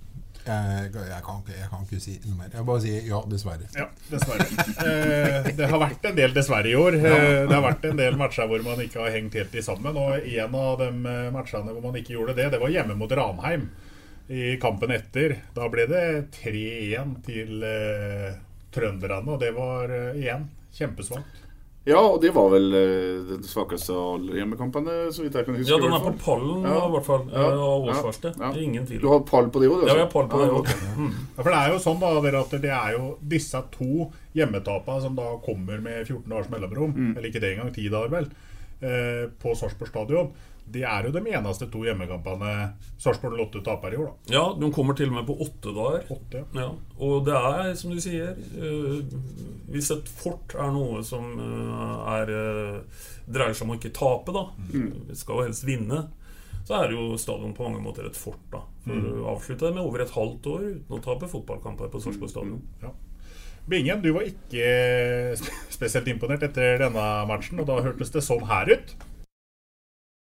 Jeg, 0.42 0.88
jeg, 0.96 1.22
kan 1.22 1.44
jeg, 1.46 1.68
kan 1.70 1.84
ikke, 1.86 2.00
si 2.02 2.16
noe 2.24 2.40
mer. 2.40 2.50
Jeg 2.56 2.66
bare 2.66 2.82
sier 2.82 3.04
ja, 3.06 3.20
dessverre. 3.30 3.68
Ja, 3.78 3.86
dessverre. 4.10 4.48
Eh, 4.82 5.52
det 5.54 5.68
har 5.70 5.78
vært 5.78 6.08
en 6.10 6.18
del 6.18 6.34
dessverre 6.34 6.72
i 6.72 6.78
år. 6.78 6.98
Eh, 6.98 7.44
det 7.46 7.54
har 7.54 7.62
vært 7.62 7.86
en 7.92 8.00
del 8.00 8.18
matcher 8.18 8.50
hvor 8.50 8.64
man 8.66 8.82
ikke 8.82 9.04
har 9.04 9.14
hengt 9.14 9.38
helt 9.38 9.54
i 9.54 9.62
sammen. 9.66 10.00
Og 10.02 10.26
en 10.26 10.58
av 10.58 10.82
de 10.82 10.90
matchene 11.36 11.76
hvor 11.76 11.86
man 11.86 12.00
ikke 12.00 12.16
gjorde 12.16 12.36
det, 12.40 12.50
det 12.56 12.62
var 12.64 12.74
hjemme 12.74 12.98
mot 12.98 13.14
Ranheim 13.14 13.70
i 14.32 14.58
kampen 14.58 14.92
etter. 14.96 15.36
Da 15.54 15.68
ble 15.72 15.86
det 15.92 16.06
3-1 16.38 17.16
til 17.28 17.66
eh, 17.68 18.32
trønderne, 18.72 19.28
og 19.28 19.40
det 19.42 19.52
var 19.56 19.92
eh, 19.92 20.20
igjen 20.22 20.48
kjempesvakt. 20.78 21.42
Ja, 21.84 21.98
og 21.98 22.20
det 22.22 22.30
var 22.36 22.52
vel 22.54 22.68
uh, 22.76 23.22
den 23.26 23.46
svakeste 23.48 23.96
av 23.98 24.20
alle 24.20 24.36
hjemmekampene, 24.38 24.98
så 25.10 25.24
vidt 25.24 25.38
jeg 25.40 25.48
kan 25.48 25.56
huske. 25.58 25.72
Ja, 25.72 25.80
den 25.82 25.96
er 25.96 26.04
på 26.04 26.12
pallen 26.22 26.68
ja. 26.68 26.76
i 26.86 26.92
hvert 26.94 27.08
fall. 27.08 27.24
Ja. 27.32 27.46
Av 27.58 27.88
årsverste. 27.90 28.34
Ja. 28.38 28.52
Ingen 28.62 28.86
tvil. 28.86 29.00
Du 29.02 29.08
har 29.10 29.24
pall 29.26 29.50
på 29.50 29.64
det 29.64 29.72
òg? 29.72 29.88
Ja, 29.90 29.96
vi 29.98 30.04
har 30.04 30.12
pall 30.12 30.30
på 30.30 30.44
det 30.44 30.52
òg. 30.54 30.70
Mm. 31.00 31.10
Ja, 31.10 31.40
for 31.40 31.50
det 31.50 31.58
er 31.58 31.74
jo 31.74 31.82
sånn 31.82 31.98
da, 32.04 32.14
at 32.44 32.54
det 32.62 32.76
er 32.76 32.94
jo 33.00 33.16
disse 33.34 33.64
to 33.74 34.12
hjemmetapene 34.38 35.02
som 35.08 35.18
da 35.18 35.32
kommer 35.42 35.82
med 35.82 36.04
14 36.06 36.28
dagers 36.28 36.54
mellomrom, 36.54 36.94
mm. 36.94 37.12
eller 37.16 37.30
ikke 37.32 37.42
det 37.42 37.56
engang, 37.56 37.74
10 37.74 37.90
dager 37.96 38.14
vel, 38.14 38.30
eh, 38.86 39.26
på 39.42 39.58
Sarpsborg 39.58 39.90
stadion. 39.90 40.30
Det 40.72 40.84
er 40.88 41.08
jo 41.08 41.12
de 41.16 41.22
eneste 41.36 41.68
to 41.72 41.84
hjemmekampene 41.86 42.52
Sarpsborg 43.02 43.38
Lotte 43.40 43.62
taper 43.66 43.96
i 43.96 44.00
år. 44.00 44.12
da 44.12 44.36
Ja, 44.36 44.44
de 44.58 44.70
kommer 44.74 44.98
til 44.98 45.12
og 45.12 45.18
med 45.18 45.28
på 45.28 45.36
åtte 45.44 45.74
dager. 45.76 46.06
Åtte. 46.16 46.46
Ja. 46.56 46.70
Og 47.02 47.26
det 47.28 47.36
er, 47.36 47.74
som 47.80 47.92
du 47.92 48.00
sier 48.04 48.38
uh, 48.38 49.02
Hvis 49.72 49.92
et 49.96 50.10
fort 50.22 50.56
er 50.56 50.72
noe 50.76 51.04
som 51.08 51.36
uh, 51.40 52.16
er, 52.16 52.32
uh, 52.32 53.06
dreier 53.28 53.58
seg 53.58 53.68
om 53.68 53.76
å 53.76 53.80
ikke 53.80 53.94
tape, 53.98 54.36
da 54.36 54.48
mm. 54.72 54.90
Vi 55.12 55.20
skal 55.20 55.42
jo 55.42 55.48
helst 55.50 55.68
vinne. 55.68 56.06
Så 56.68 56.78
er 56.78 56.94
jo 56.94 57.18
stadion 57.20 57.56
på 57.58 57.66
mange 57.68 57.84
måter 57.84 58.08
et 58.08 58.18
fort. 58.18 58.44
da 58.54 58.64
For 58.86 58.96
mm. 58.96 59.22
å 59.22 59.30
avslutte 59.36 59.68
det 59.68 59.76
med 59.78 59.86
over 59.86 60.06
et 60.06 60.18
halvt 60.18 60.52
år 60.54 60.68
uten 60.74 60.98
å 61.00 61.06
tape 61.06 61.32
fotballkamper 61.32 61.92
på 61.92 62.04
Sarpsborg 62.04 62.34
stadion. 62.34 62.60
Mm. 62.62 62.86
Ja. 62.88 62.94
Bingen, 63.70 64.02
du 64.02 64.10
var 64.16 64.26
ikke 64.26 65.38
spesielt 65.76 66.10
imponert 66.10 66.44
etter 66.48 66.80
denne 66.82 67.08
matchen, 67.30 67.62
og 67.62 67.68
da 67.70 67.82
hørtes 67.86 68.14
det 68.14 68.24
sånn 68.26 68.48
her 68.50 68.72
ut. 68.74 68.94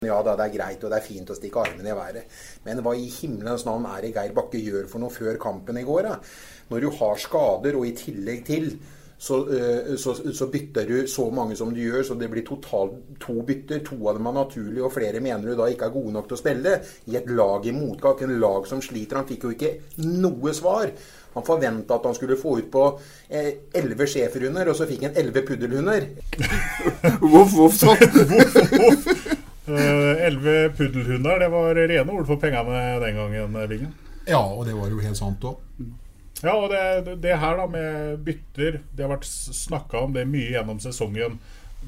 Ja 0.09 0.19
da, 0.25 0.37
det 0.39 0.49
er 0.49 0.57
greit 0.57 0.85
og 0.85 0.93
det 0.93 0.99
er 1.01 1.07
fint 1.07 1.31
å 1.31 1.39
stikke 1.39 1.63
armene 1.65 1.93
i 1.93 1.97
været. 1.99 2.43
Men 2.67 2.83
hva 2.85 2.97
i 2.97 3.09
himmelens 3.13 3.67
navn 3.69 3.89
er 3.91 4.05
det 4.05 4.15
Geir 4.17 4.35
Bakke 4.37 4.61
gjør 4.61 4.91
for 4.91 5.05
noe 5.05 5.15
før 5.15 5.41
kampen 5.41 5.81
i 5.81 5.87
går? 5.87 6.11
Da? 6.11 6.19
Når 6.71 6.85
du 6.85 6.93
har 6.99 7.17
skader, 7.21 7.79
og 7.79 7.89
i 7.89 7.97
tillegg 7.99 8.45
til 8.49 8.71
så, 9.25 9.37
eh, 9.57 9.97
så, 9.97 10.15
så, 10.35 10.47
bytter 10.47 10.87
du 10.89 11.07
så 11.09 11.31
mange 11.31 11.57
som 11.57 11.71
du 11.75 11.81
gjør, 11.81 12.03
så 12.03 12.15
det 12.19 12.29
blir 12.29 12.45
totalt 12.45 12.97
to 13.23 13.41
bytter. 13.47 13.81
To 13.87 13.97
av 14.11 14.19
dem 14.19 14.27
er 14.29 14.37
naturlige, 14.37 14.85
og 14.85 14.93
flere 14.93 15.23
mener 15.25 15.49
du 15.49 15.57
da 15.57 15.69
ikke 15.71 15.89
er 15.89 15.95
gode 15.95 16.13
nok 16.13 16.29
til 16.29 16.37
å 16.37 16.41
spille. 16.43 16.75
I 17.09 17.19
et 17.21 17.31
lag 17.31 17.67
i 17.67 17.73
motgang, 17.73 18.25
en 18.27 18.41
lag 18.43 18.67
som 18.69 18.83
sliter. 18.85 19.21
Han 19.21 19.29
fikk 19.29 19.47
jo 19.47 19.55
ikke 19.55 19.77
noe 20.05 20.53
svar. 20.57 20.93
Han 21.35 21.47
forventa 21.47 21.97
at 21.97 22.05
han 22.07 22.15
skulle 22.15 22.39
få 22.39 22.59
ut 22.61 22.69
på 22.71 22.85
eh, 23.29 23.71
elleve 23.75 24.05
eh, 24.07 24.11
schæferhunder, 24.13 24.71
og 24.71 24.77
så 24.79 24.87
fikk 24.91 25.09
han 25.09 25.17
elleve 25.19 25.47
puddelhunder. 25.47 26.11
voff, 27.33 27.57
voff, 27.57 27.81
sånn. 27.81 28.05
Eh, 29.34 29.34
elleve 29.67 30.71
puddelhunder, 30.77 31.39
det 31.41 31.51
var 31.53 31.79
rene 31.79 32.13
ord 32.13 32.27
for 32.29 32.41
pengene 32.43 32.81
den 33.01 33.21
gangen, 33.21 33.61
Bingen. 33.71 33.93
Ja, 34.29 34.41
og 34.41 34.65
det 34.67 34.75
var 34.77 34.93
jo 34.93 35.03
helt 35.05 35.19
sant 35.19 35.45
òg. 35.45 35.61
Ja, 36.45 36.55
og 36.59 36.71
det, 36.73 37.17
det, 37.23 37.37
her 37.41 37.57
da 37.57 37.65
med 37.71 38.19
bytter 38.27 38.81
Det 38.93 39.05
har 39.05 39.13
vært 39.15 39.29
snakka 39.29 40.03
om 40.05 40.17
det 40.17 40.27
mye 40.29 40.51
gjennom 40.53 40.81
sesongen. 40.83 41.39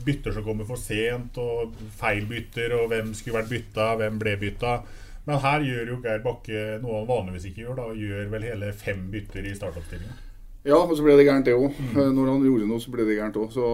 Bytter 0.07 0.33
som 0.37 0.45
kommer 0.45 0.69
for 0.69 0.81
sent, 0.81 1.37
og 1.41 1.75
feil 1.99 2.25
bytter, 2.29 2.75
og 2.77 2.91
hvem 2.93 3.13
skulle 3.17 3.41
vært 3.41 3.53
bytta, 3.53 3.91
hvem 4.01 4.21
ble 4.21 4.37
bytta. 4.41 4.79
Men 5.27 5.43
her 5.43 5.65
gjør 5.67 5.91
jo 5.91 5.99
Geir 6.05 6.23
Bakke 6.25 6.65
noe 6.83 7.01
han 7.01 7.09
vanligvis 7.09 7.49
ikke 7.51 7.65
gjør. 7.65 7.81
da 7.81 7.87
Gjør 7.99 8.33
vel 8.33 8.47
hele 8.47 8.73
fem 8.77 9.07
bytter 9.13 9.49
i 9.49 9.55
startoppstillinga. 9.57 10.23
Ja, 10.67 10.81
og 10.81 10.97
så 10.99 11.05
ble 11.05 11.17
det 11.19 11.27
gærent, 11.29 11.47
det 11.47 11.55
òg. 11.55 11.75
Mm. 11.79 12.13
Når 12.15 12.31
han 12.33 12.45
gjorde 12.47 12.69
noe, 12.71 12.83
så 12.83 12.93
ble 12.95 13.07
det 13.07 13.19
gærent 13.19 13.39
òg. 13.41 13.51
Så 13.55 13.67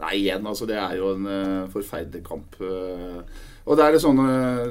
Nei, 0.00 0.12
igjen, 0.22 0.46
altså. 0.48 0.66
Det 0.68 0.76
er 0.78 0.96
jo 0.98 1.12
en 1.14 1.28
uh, 1.28 1.70
forferdelig 1.72 2.24
kamp. 2.26 2.56
Uh, 2.60 3.20
og 3.62 3.78
det 3.78 3.84
er 3.84 3.94
det 3.94 4.02
sånn 4.02 4.18
uh, 4.18 4.66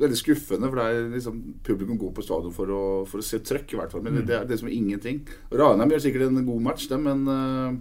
veldig 0.00 0.18
skuffende, 0.18 0.70
for 0.70 0.80
det 0.80 0.88
er 0.88 1.08
liksom 1.16 1.40
publikum 1.66 1.98
går 2.00 2.12
på 2.16 2.24
stadion 2.24 2.54
for 2.54 2.70
å, 2.72 2.82
for 3.08 3.20
å 3.20 3.26
se 3.26 3.42
trøkk, 3.44 3.74
i 3.74 3.80
hvert 3.80 3.94
fall. 3.94 4.04
Men 4.06 4.20
mm. 4.20 4.26
det, 4.28 4.36
er 4.38 4.52
liksom 4.52 4.70
ingenting. 4.72 5.24
Ranheim 5.52 5.96
gjør 5.96 6.06
sikkert 6.06 6.30
en 6.30 6.44
god 6.46 6.68
match, 6.70 6.90
dem, 6.92 7.08
men 7.08 7.80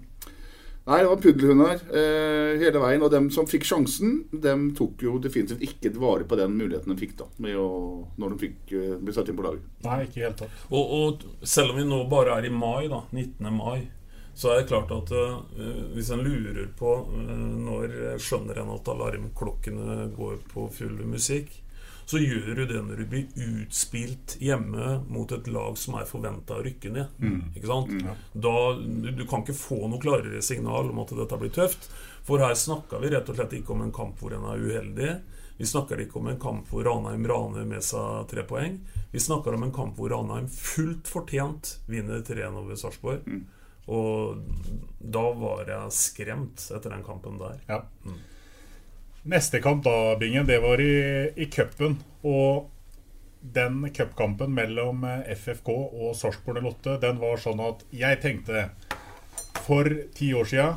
Nei, 0.82 0.98
det 0.98 1.12
var 1.12 1.20
puddelhunder 1.22 1.82
hele 2.58 2.80
veien. 2.82 3.04
Og 3.06 3.12
dem 3.14 3.28
som 3.32 3.46
fikk 3.48 3.68
sjansen, 3.70 4.16
dem 4.34 4.72
tok 4.76 5.04
jo 5.06 5.20
definitivt 5.22 5.62
ikke 5.62 5.92
vare 6.02 6.26
på 6.28 6.40
den 6.40 6.56
muligheten 6.58 6.90
de 6.90 6.98
fikk 6.98 7.14
da 7.20 7.28
med 7.46 7.54
å, 7.62 7.68
når 8.18 8.34
de 8.34 8.48
fikk 8.48 8.74
ble 8.98 9.14
satt 9.14 9.30
inn 9.30 9.38
på 9.38 9.46
laget. 9.46 9.68
Nei, 9.86 10.00
ikke 10.08 10.26
helt 10.26 10.42
tatt. 10.42 10.64
Og, 10.74 10.96
og 10.98 11.46
selv 11.46 11.76
om 11.76 11.80
vi 11.80 11.86
nå 11.86 12.02
bare 12.12 12.40
er 12.42 12.50
i 12.50 12.52
mai, 12.52 12.90
da, 12.90 13.04
19. 13.14 13.46
mai 13.54 13.78
så 14.34 14.52
er 14.52 14.62
det 14.62 14.70
klart 14.72 14.92
at 14.96 15.12
uh, 15.14 15.42
hvis 15.96 16.12
en 16.14 16.24
lurer 16.24 16.70
på 16.78 16.94
uh, 17.10 17.34
når 17.68 18.22
skjønner 18.22 18.62
en 18.62 18.72
at 18.76 18.94
alarmklokkene 18.94 20.08
går 20.16 20.40
på 20.54 20.70
full 20.78 21.04
musikk, 21.10 21.52
så 22.12 22.20
gjør 22.20 22.56
du 22.56 22.66
det 22.68 22.80
når 22.84 22.98
du 23.00 23.06
blir 23.08 23.44
utspilt 23.48 24.36
hjemme 24.44 24.98
mot 25.08 25.32
et 25.32 25.48
lag 25.48 25.78
som 25.80 25.96
er 25.96 26.10
forventa 26.10 26.58
å 26.60 26.64
rykke 26.66 26.92
ned. 26.92 27.14
Mm. 27.24 27.38
Ikke 27.56 27.70
sant? 27.70 27.94
Mm, 27.94 28.02
ja. 28.10 28.16
da, 28.34 28.56
du, 28.76 29.12
du, 29.16 29.24
kan 29.30 29.46
ikke 29.46 29.56
få 29.56 29.78
noe 29.86 30.02
klarere 30.02 30.42
signal 30.44 30.92
om 30.92 31.00
at 31.06 31.14
dette 31.16 31.40
blir 31.40 31.54
tøft. 31.56 31.88
For 32.28 32.44
her 32.44 32.58
snakker 32.58 33.00
vi 33.00 33.14
rett 33.14 33.32
og 33.32 33.38
slett 33.38 33.56
ikke 33.62 33.76
om 33.76 33.86
en 33.86 33.96
kamp 33.96 34.20
hvor 34.20 34.36
en 34.36 34.50
er 34.52 34.60
uheldig. 34.66 35.14
Vi 35.62 35.70
snakker 35.70 36.04
ikke 36.04 36.20
om 36.20 36.28
en 36.34 36.42
kamp 36.42 36.68
hvor 36.74 36.84
Ranheim 36.88 37.24
raner 37.32 37.66
med 37.70 37.86
seg 37.86 38.28
tre 38.32 38.44
poeng. 38.50 38.80
Vi 39.14 39.22
snakker 39.22 39.56
om 39.56 39.64
en 39.68 39.74
kamp 39.76 39.96
hvor 39.96 40.12
Ranheim 40.12 40.52
fullt 40.52 41.08
fortjent 41.12 41.78
vinner 41.88 42.24
3-1 42.28 42.60
over 42.60 42.80
Sarpsborg. 42.82 43.24
Mm. 43.24 43.44
Og 43.90 44.44
da 45.00 45.24
var 45.38 45.70
jeg 45.70 45.96
skremt 45.96 46.68
etter 46.70 46.94
den 46.94 47.06
kampen 47.06 47.40
der. 47.42 47.58
Ja. 47.70 47.82
Mm. 48.06 48.20
Neste 49.32 49.62
kamp 49.62 49.84
da, 49.86 50.16
Bingen, 50.20 50.48
det 50.50 50.60
var 50.62 50.82
i, 50.82 50.94
i 51.36 51.50
cupen. 51.50 51.98
Og 52.22 52.70
den 53.42 53.90
cupkampen 53.94 54.54
mellom 54.54 55.04
eh, 55.04 55.34
FFK 55.34 55.70
og 55.74 56.16
Sarpsborg 56.18 56.62
08, 56.62 57.00
den 57.02 57.20
var 57.22 57.42
sånn 57.42 57.62
at 57.66 57.82
jeg 57.90 58.22
tenkte 58.22 58.68
For 59.66 59.90
ti 60.14 60.30
år 60.38 60.50
sia 60.50 60.68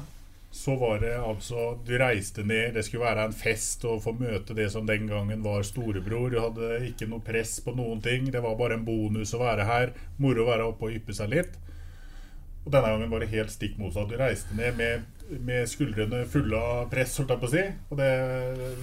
så 0.55 0.77
var 0.79 1.01
det 1.03 1.17
altså 1.19 1.75
Du 1.85 1.97
reiste 1.99 2.45
ned, 2.47 2.77
det 2.77 2.85
skulle 2.87 3.05
være 3.09 3.25
en 3.27 3.35
fest 3.35 3.85
å 3.91 3.97
få 4.01 4.13
møte 4.15 4.55
det 4.55 4.69
som 4.71 4.87
den 4.87 5.09
gangen 5.11 5.43
var 5.43 5.67
storebror. 5.67 6.29
Du 6.31 6.39
hadde 6.39 6.79
ikke 6.93 7.09
noe 7.11 7.25
press 7.27 7.57
på 7.65 7.75
noen 7.75 7.99
ting. 8.05 8.29
Det 8.31 8.43
var 8.45 8.55
bare 8.61 8.79
en 8.79 8.85
bonus 8.87 9.35
å 9.35 9.43
være 9.43 9.67
her. 9.67 9.93
Moro 10.23 10.45
å 10.45 10.51
være 10.53 10.69
oppe 10.71 10.87
og 10.87 10.95
yppe 11.01 11.17
seg 11.17 11.33
litt. 11.35 11.59
Og 12.65 12.73
denne 12.73 12.95
gangen 12.95 13.13
var 13.13 13.21
det 13.21 13.33
helt 13.35 13.53
stikk 13.53 13.77
motsatt. 13.81 14.09
Du 14.09 14.17
reiste 14.17 14.57
ned 14.57 14.79
med, 14.79 15.05
med 15.45 15.69
skuldrene 15.69 16.23
fulle 16.31 16.57
av 16.57 16.89
press, 16.93 17.19
holdt 17.21 17.35
jeg 17.35 17.43
på 17.43 17.51
å 17.51 17.53
si. 17.53 17.65
Og 17.91 18.01
det, 18.01 18.11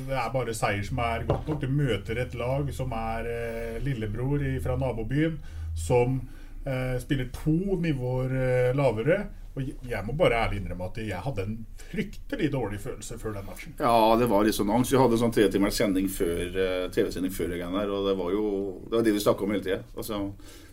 det, 0.06 0.18
er 0.22 0.36
bare 0.36 0.58
seier 0.58 0.86
som 0.86 1.02
er 1.02 1.26
godt 1.30 1.50
nok. 1.50 1.64
Du 1.64 1.74
møter 1.82 2.22
et 2.22 2.38
lag 2.38 2.70
som 2.78 2.94
er 2.94 3.32
eh, 3.32 3.82
lillebror 3.86 4.46
fra 4.62 4.78
nabobyen, 4.78 5.40
som 5.74 6.20
eh, 6.62 6.98
spiller 7.02 7.32
to 7.34 7.78
nivåer 7.82 8.38
eh, 8.38 8.74
lavere. 8.78 9.24
Og 9.52 9.66
jeg 9.68 10.06
må 10.08 10.14
bare 10.16 10.46
ærlig 10.46 10.62
innrømme 10.62 10.86
at 10.88 10.98
jeg 11.02 11.26
hadde 11.26 11.44
en 11.44 11.56
fryktelig 11.90 12.48
dårlig 12.54 12.80
følelse 12.80 13.18
før 13.20 13.34
den 13.36 13.50
matchen. 13.50 13.74
Ja, 13.82 14.14
det 14.20 14.30
var 14.32 14.46
litt 14.48 14.56
sånn. 14.56 14.72
Vi 14.88 15.02
hadde 15.02 15.20
sånn 15.20 15.34
tre 15.36 15.50
timers 15.52 15.76
sending 15.76 16.08
før 16.08 16.56
uh, 16.56 16.86
TV-sending 16.94 17.34
før 17.36 17.58
og 17.58 18.08
det 18.08 18.14
var 18.16 18.32
jo 18.32 18.46
det 18.86 18.96
var 18.96 19.04
det 19.04 19.16
vi 19.18 19.24
snakka 19.26 19.44
om 19.44 19.52
hele 19.52 19.66
tida. 19.66 19.82
Altså, 19.92 20.22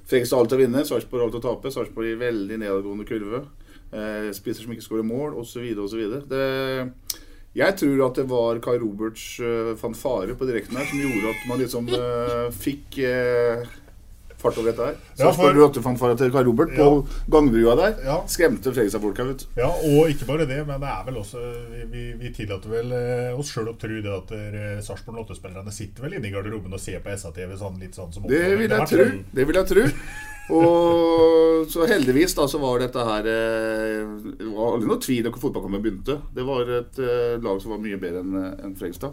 Fredrikstad 0.08 0.40
alt 0.40 0.54
å 0.56 0.60
vinne, 0.60 0.84
Sarpsborg 0.88 1.26
alt 1.26 1.36
å 1.36 1.44
tape. 1.44 1.72
Sarpsborg 1.72 2.14
i 2.14 2.20
veldig 2.20 2.56
nedadgående 2.62 3.04
kurve. 3.08 3.42
Eh, 3.92 4.30
spisser 4.36 4.64
som 4.64 4.72
ikke 4.72 4.86
skårer 4.86 5.06
mål, 5.06 5.36
osv. 5.40 5.66
osv. 5.84 6.04
Jeg 7.58 7.74
tror 7.80 8.00
at 8.06 8.18
det 8.20 8.26
var 8.30 8.60
Kai 8.62 8.76
Roberts 8.78 9.24
uh, 9.40 9.72
fanfare 9.80 10.36
på 10.38 10.46
direkten 10.46 10.76
her 10.78 10.86
som 10.86 11.00
gjorde 11.00 11.32
at 11.32 11.46
man 11.48 11.58
liksom 11.62 11.88
uh, 11.90 12.48
fikk 12.54 13.00
uh, 13.02 13.64
fart 14.38 14.58
over 14.60 14.70
dette 14.70 14.84
her. 14.86 14.94
Ja, 15.18 15.30
for- 15.34 15.58
8-fanfare 15.68 16.16
til 16.20 16.30
Karl 16.34 16.46
Robert 16.46 16.70
på 16.76 16.86
Ja. 16.86 17.22
gangbrua 17.34 17.74
der. 17.76 17.96
Ja. 18.04 18.16
Skremte 18.26 18.70
Fredrikstad-folka, 18.72 19.24
vet 19.28 19.38
du. 19.44 19.46
Ja, 19.60 19.68
og 19.68 20.08
ikke 20.12 20.26
bare 20.28 20.46
det, 20.46 20.60
men 20.66 20.80
det 20.80 20.88
er 20.88 21.04
vel 21.06 21.18
også 21.22 21.42
Vi, 21.72 21.84
vi, 21.92 22.04
vi 22.20 22.32
tillater 22.34 22.68
vel 22.70 22.92
eh, 22.92 23.38
oss 23.38 23.50
sjøl 23.52 23.68
å 23.72 23.76
tro 23.78 24.00
det 24.04 24.14
at 24.14 24.32
eh, 24.36 24.80
Sarpsborg 24.84 25.24
8-spillerne 25.26 25.72
sitter 25.74 26.02
vel 26.06 26.14
inne 26.18 26.30
i 26.30 26.34
garderoben 26.34 26.72
og 26.72 26.80
ser 26.80 27.00
på 27.04 27.10
SA-TV 27.18 27.56
sånn 27.58 27.78
litt 27.80 27.94
sånn 27.98 28.12
som 28.14 28.22
Det 28.30 28.56
vil 28.58 28.70
jeg 28.70 28.88
tro. 28.88 29.06
Det 29.34 29.46
vil 29.46 29.54
jeg 29.62 29.66
tro. 29.74 29.86
Og 30.58 31.66
så 31.68 31.84
heldigvis 31.90 32.34
da 32.38 32.46
så 32.48 32.60
var 32.62 32.78
dette 32.80 33.02
her 33.04 33.26
eh, 33.28 34.04
Det 34.38 34.46
var 34.48 34.74
aldri 34.76 34.88
noe 34.88 35.02
tvil 35.04 35.26
da 35.26 35.32
fotballkampen 35.34 35.82
begynte. 35.84 36.16
Det 36.34 36.44
var 36.46 36.70
et 36.78 37.00
eh, 37.04 37.34
lag 37.44 37.60
som 37.60 37.74
var 37.74 37.82
mye 37.84 37.98
bedre 38.00 38.22
enn 38.24 38.38
en 38.68 38.76
Fredrikstad. 38.78 39.12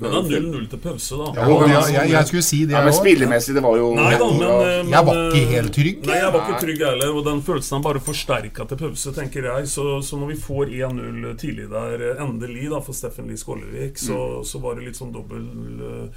Men 0.00 0.28
det 0.28 0.38
er 0.38 0.46
0-0 0.46 0.66
til 0.72 0.78
pause, 0.84 1.18
da. 1.20 1.26
Ja, 1.36 1.46
og 1.48 1.68
jeg- 1.68 1.92
jeg- 1.94 2.10
jeg 2.10 2.26
skulle 2.30 2.42
si 2.42 2.64
det, 2.64 2.72
Ja, 2.72 2.84
men 2.84 2.92
spillemessig, 2.92 3.54
det 3.54 3.62
var 3.62 3.76
jo 3.76 3.94
Nei 3.94 4.16
da, 4.18 4.28
men, 4.30 4.38
men 4.40 4.90
Jeg 4.90 5.06
var 5.06 5.14
ikke 5.14 5.42
eh, 5.42 5.52
helt 5.54 5.72
trygg, 5.76 6.06
Nei, 6.06 6.16
jeg 6.20 6.32
var 6.32 6.40
ikke 6.48 6.60
trygg 6.64 6.78
heller. 6.88 7.14
Og 7.16 7.24
den 7.24 7.42
følelsen 7.42 7.78
er 7.78 7.82
bare 7.82 8.00
forsterka 8.00 8.68
til 8.68 8.76
pause, 8.76 9.12
tenker 9.12 9.42
jeg. 9.52 9.68
Så, 9.68 9.86
så 10.02 10.16
når 10.18 10.28
vi 10.34 10.36
får 10.40 10.66
1-0 10.72 11.36
tidlig 11.38 11.68
der, 11.70 11.94
eh, 12.10 12.22
endelig, 12.24 12.70
da, 12.70 12.80
for 12.80 12.92
Steffen 12.92 13.26
Lie 13.28 13.36
Skålevik, 13.36 13.98
så, 13.98 14.42
så 14.44 14.60
var 14.60 14.74
det 14.76 14.84
litt 14.88 14.96
sånn 14.96 15.12
dobbel 15.12 15.44
eh, 15.80 16.08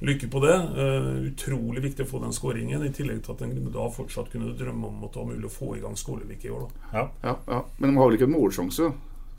lykke 0.00 0.30
på 0.32 0.40
det. 0.40 0.54
Uh, 0.80 1.28
utrolig 1.28 1.82
viktig 1.84 2.06
å 2.06 2.08
få 2.08 2.20
den 2.22 2.32
skåringen, 2.32 2.80
i 2.86 2.88
tillegg 2.88 3.18
til 3.22 3.34
at 3.34 3.42
en 3.44 3.52
da 3.72 3.84
fortsatt 3.92 4.30
kunne 4.32 4.54
drømme 4.56 4.86
om 4.88 5.04
at 5.04 5.12
det 5.12 5.20
var 5.20 5.28
mulig 5.28 5.44
å 5.44 5.52
få 5.52 5.76
i 5.76 5.80
gang 5.82 5.92
Skålevik 5.94 6.44
i 6.46 6.48
år, 6.48 6.62
da. 6.92 7.02
Ja, 7.22 7.34
ja. 7.46 7.62
Men 7.78 7.90
de 7.92 7.96
har 8.00 8.08
vel 8.08 8.16
ikke 8.16 8.28
en 8.30 8.32
målsjanse, 8.32 8.88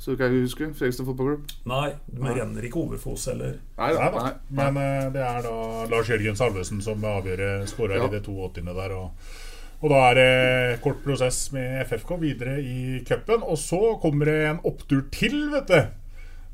så 0.02 0.16
kan 0.18 0.32
jeg 0.34 0.48
huske. 0.48 0.72
Fredrikstad 0.74 1.06
fotballklubb. 1.06 1.52
Nei, 1.70 1.92
de 2.10 2.34
renner 2.34 2.66
ikke 2.66 2.82
Overfos 2.82 3.28
heller. 3.30 3.60
Nei, 3.78 3.92
Nei 3.94 4.10
da. 4.16 4.24
Men 4.58 4.80
uh, 4.82 5.12
det 5.14 5.22
er 5.28 5.46
da 5.46 5.54
Lars 5.92 6.10
Jørgen 6.10 6.40
Salvesen 6.40 6.82
som 6.82 7.06
avgjør 7.06 7.44
skåra 7.70 8.00
Ja. 8.00 8.08
i 8.10 8.16
det 8.16 8.24
82. 8.26 8.66
der. 8.66 8.96
Og, 8.98 9.38
og 9.82 9.94
da 9.94 10.00
er 10.10 10.18
det 10.18 10.82
kort 10.82 11.04
prosess 11.06 11.44
med 11.54 11.84
FFK 11.86 12.16
videre 12.24 12.58
i 12.66 13.04
cupen. 13.06 13.46
Og 13.46 13.62
så 13.62 13.80
kommer 14.02 14.32
det 14.32 14.40
en 14.50 14.64
opptur 14.72 15.06
til, 15.14 15.38
vet 15.54 15.70
du. 15.70 15.80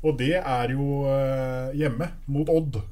Og 0.04 0.20
det 0.20 0.36
er 0.38 0.76
jo 0.76 1.08
uh, 1.08 1.72
hjemme 1.74 2.12
mot 2.28 2.52
Odd. 2.52 2.82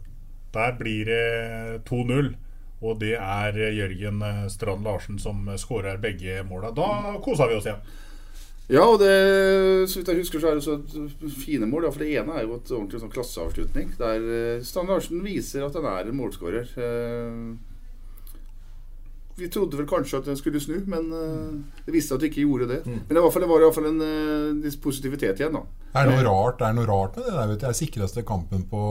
Der 0.57 0.72
blir 0.80 1.04
det 1.12 1.84
2-0. 1.84 2.32
Og 2.80 2.98
det 3.00 3.14
er 3.16 3.57
Jørgen 3.72 4.20
eh, 4.22 4.42
Strand 4.52 4.84
Larsen 4.84 5.16
som 5.18 5.46
skårer 5.57 5.96
begge 6.00 6.42
måla. 6.44 6.70
Da 6.76 7.16
koser 7.24 7.48
vi 7.48 7.57
oss 7.57 7.68
igjen. 7.68 7.80
Ja, 8.69 8.83
og 8.91 8.99
det, 8.99 9.11
så 9.87 10.01
vidt 10.01 10.09
jeg 10.11 10.19
husker, 10.25 10.41
så 10.43 10.49
er 10.51 10.57
det 10.59 10.64
så 10.67 10.75
fine 11.39 11.69
mål. 11.71 11.85
Ja, 11.87 11.93
for 11.95 12.03
det 12.03 12.09
ene 12.19 12.35
er 12.35 12.43
jo 12.49 12.57
et 12.59 12.73
ordentlig 12.75 12.99
sånn 13.05 13.12
klasseavslutning. 13.14 13.93
Der 14.01 14.25
eh, 14.59 14.87
Larsen 14.89 15.23
viser 15.23 15.69
at 15.69 15.77
han 15.79 15.87
er 15.87 16.11
en 16.11 16.19
målskårer. 16.19 16.73
Eh, 16.75 17.39
Vi 19.37 19.51
trodde 19.53 19.77
vel 19.77 19.87
kanskje 19.87 20.17
at 20.19 20.25
den 20.31 20.39
skulle 20.41 20.61
snu, 20.64 20.79
men 20.89 21.11
eh, 21.12 21.81
det 21.85 21.93
viste 21.95 22.09
seg 22.09 22.17
at 22.17 22.23
det 22.25 22.31
ikke 22.33 22.47
gjorde 22.47 22.69
det. 22.73 22.79
Men 22.89 23.03
det 23.12 23.21
var, 23.21 23.21
i 23.21 23.25
hvert 23.29 23.35
fall- 23.37 23.45
det 23.45 23.51
var 23.53 23.61
i 23.61 23.67
hvert 23.69 23.79
fall 23.79 23.89
en 23.93 24.62
viss 24.64 24.79
positivitet 24.81 25.43
igjen, 25.43 25.53
da. 25.59 25.62
Det 25.93 26.03
er 26.03 26.11
noe 26.11 26.25
rart, 26.27 26.59
det 26.59 26.67
er 26.71 26.77
noe 26.79 26.89
rart 26.89 27.17
med 27.21 27.25
det 27.29 27.35
der. 27.37 27.47
vet 27.51 27.59
du. 27.61 27.67
Det 27.67 27.69
er 27.71 27.77
sikreste 27.85 28.25
kampen 28.27 28.64
på, 28.71 28.83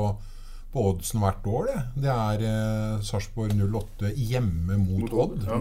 på 0.71 0.85
oddsen 0.91 1.19
hvert 1.25 1.47
år. 1.49 1.65
Det, 1.73 1.81
det 2.05 2.13
er 2.13 2.45
eh, 2.51 3.01
Sarpsborg 3.01 3.57
08 3.57 4.13
hjemme 4.15 4.77
mot, 4.85 5.01
Mot 5.09 5.17
Odd, 5.25 5.41
Odd. 5.41 5.49
ja. 5.49 5.59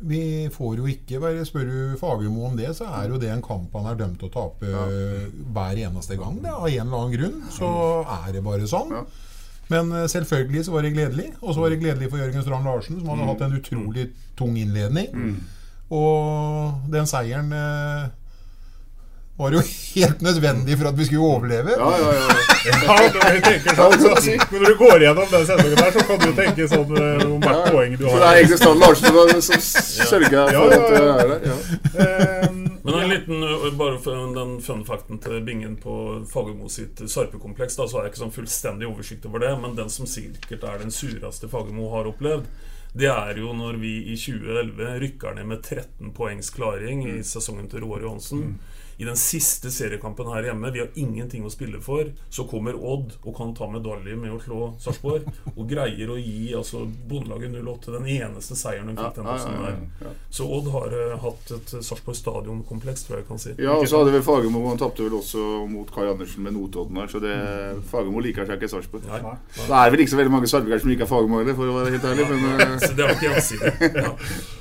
Vi 0.00 0.48
får 0.54 0.76
jo 0.80 0.86
ikke 0.88 1.18
bare 1.20 1.44
Spør 1.44 1.66
du 1.68 1.96
Fagermo 2.00 2.46
om 2.48 2.54
det, 2.56 2.70
så 2.76 2.86
er 2.88 3.10
jo 3.12 3.18
det 3.20 3.28
en 3.34 3.42
kamp 3.44 3.74
han 3.76 3.86
er 3.90 3.98
dømt 4.00 4.18
til 4.22 4.30
å 4.30 4.32
tape 4.32 4.70
ja. 4.70 4.84
hver 5.52 5.80
eneste 5.86 6.16
gang. 6.16 6.38
Det, 6.40 6.48
av 6.50 6.68
en 6.68 6.86
eller 6.86 7.02
annen 7.02 7.16
grunn. 7.18 7.42
Så 7.52 7.68
er 8.08 8.32
det 8.32 8.42
bare 8.46 8.66
sånn. 8.70 8.94
Men 9.70 9.92
eh, 9.92 10.06
selvfølgelig 10.10 10.64
så 10.66 10.72
var 10.74 10.82
det 10.82 10.94
gledelig. 10.96 11.28
Og 11.42 11.52
så 11.54 11.60
var 11.62 11.70
det 11.70 11.80
gledelig 11.82 12.08
for 12.10 12.18
Jørgen 12.22 12.42
Strand 12.46 12.64
Larsen, 12.66 12.98
som 13.00 13.08
hadde 13.12 13.22
Mm. 13.22 13.28
hatt 13.34 13.44
en 13.46 13.58
utrolig 13.60 14.06
tung 14.40 14.56
innledning. 14.58 15.12
Mm. 15.12 15.36
Og 15.90 16.90
den 16.90 17.06
seieren 17.10 17.52
eh, 17.52 18.08
var 19.40 19.54
jo 19.56 19.60
helt 19.64 20.20
nødvendig 20.24 20.76
for 20.78 20.90
at 20.90 20.98
vi 20.98 21.06
skulle 21.08 21.28
overleve. 21.34 21.76
Ja, 21.80 21.90
ja, 21.98 22.10
ja. 22.18 22.50
Ja, 22.60 22.96
når 23.14 23.38
tenker 23.46 23.78
sånn, 23.78 23.94
så, 24.02 24.34
når 24.52 24.66
du 24.66 24.74
går 24.82 25.04
gjennom 25.06 25.28
den 25.30 25.46
sendingen 25.48 25.78
der, 25.80 25.92
så 25.94 26.02
kan 26.10 26.18
du 26.20 26.32
tenke 26.36 26.66
sånn 26.68 26.90
eh, 27.00 27.22
om 27.24 27.38
hvert 27.40 27.70
poeng 27.72 27.94
du 27.96 28.04
har. 28.04 28.12
Så 28.12 28.20
det 28.20 28.26
er 28.28 28.40
egentlig 28.40 28.58
Strand 28.60 28.84
Larsen 28.84 29.40
som, 29.46 29.62
sørger 30.10 30.36
Ja, 30.36 30.44
for 30.58 30.74
ja, 30.74 30.80
at 30.80 30.90
det 30.92 31.00
er 31.00 31.32
der. 31.32 31.46
Ja. 31.48 32.50
Men 32.82 32.98
en 32.98 33.12
liten, 33.14 33.46
bare 33.80 33.96
for 34.04 34.34
den 34.36 34.52
fun 34.64 34.84
facten 34.88 35.20
til 35.24 35.40
Bingen 35.46 35.76
på 35.80 35.94
Fagermo 36.32 36.68
sitt 36.72 37.00
Sarpe-kompleks, 37.00 37.78
da, 37.80 37.88
så 37.88 37.98
har 37.98 38.08
jeg 38.08 38.14
ikke 38.14 38.22
sånn 38.26 38.34
fullstendig 38.34 38.88
oversikt 38.88 39.28
over 39.28 39.44
det, 39.44 39.54
men 39.62 39.76
den 39.78 39.92
som 39.92 40.08
sikkert 40.08 40.64
er 40.68 40.84
den 40.84 40.92
sureste 40.94 41.48
Fagermo 41.48 41.90
har 41.94 42.08
opplevd, 42.12 42.48
det 42.92 43.06
er 43.12 43.38
jo 43.38 43.52
når 43.54 43.78
vi 43.78 43.92
i 44.10 44.16
2011 44.18 44.96
rykker 45.04 45.36
ned 45.36 45.46
med 45.46 45.62
13 45.62 46.10
poengs 46.16 46.50
klaring 46.50 47.04
i 47.06 47.20
sesongen 47.24 47.70
til 47.70 47.84
Roar 47.84 48.02
Johansen. 48.02 48.56
I 49.00 49.06
den 49.08 49.16
siste 49.16 49.70
seriekampen 49.72 50.28
her 50.28 50.50
hjemme, 50.50 50.70
vi 50.74 50.82
har 50.82 50.90
ingenting 51.00 51.46
å 51.48 51.50
spille 51.52 51.80
for, 51.80 52.10
så 52.28 52.44
kommer 52.48 52.76
Odd 52.76 53.14
og 53.22 53.32
kan 53.36 53.54
ta 53.56 53.68
medalje 53.72 54.16
med 54.20 54.34
å 54.34 54.40
slå 54.42 54.58
Sarpsborg, 54.82 55.24
og 55.54 55.62
greier 55.70 56.12
å 56.12 56.18
gi 56.20 56.52
altså, 56.56 56.82
Bondelaget 57.08 57.56
08 57.64 57.94
den 57.96 58.10
eneste 58.18 58.58
seieren 58.60 58.90
de 58.92 58.98
fikk 59.00 59.22
den. 59.22 60.12
Så 60.28 60.44
Odd 60.44 60.68
har 60.74 60.92
uh, 60.92 61.16
hatt 61.22 61.54
et 61.56 61.72
Sarpsborg 61.78 62.18
stadionkompleks, 62.18 63.06
tror 63.06 63.18
jeg 63.18 63.24
jeg 63.24 63.28
kan 63.30 63.40
si. 63.40 63.54
Ja, 63.56 63.78
og 63.78 63.88
så 63.88 64.02
hadde 64.02 64.12
vel 64.14 64.24
Fagermo 64.26 64.62
Han 64.68 64.80
tapte 64.80 65.06
vel 65.06 65.16
også 65.16 65.46
mot 65.70 65.88
Kai 65.94 66.04
Andersen 66.10 66.44
med 66.44 66.58
Notodden 66.58 67.00
her, 67.00 67.08
så 67.08 67.22
det, 67.24 67.34
Fagermo 67.88 68.20
liker 68.20 68.44
seg 68.44 68.60
ikke 68.60 68.68
i 68.68 68.74
Sarpsborg. 68.74 69.08
Det 69.08 69.80
er 69.80 69.94
vel 69.94 70.04
ikke 70.04 70.12
så 70.12 70.20
veldig 70.20 70.34
mange 70.36 70.52
sarpsborgere 70.52 70.84
som 70.84 70.92
liker 70.92 71.08
Fagermo 71.08 71.40
heller, 71.40 71.56
for 71.56 71.72
å 71.72 71.80
være 71.80 71.96
helt 71.96 72.08
ærlig. 72.12 72.28
Men, 72.30 72.64
eh, 72.66 72.76
Så 72.84 72.92
det 72.96 73.08
var 73.08 73.16
ikke 73.16 73.32
jeg 73.32 74.04
Ja. 74.04 74.12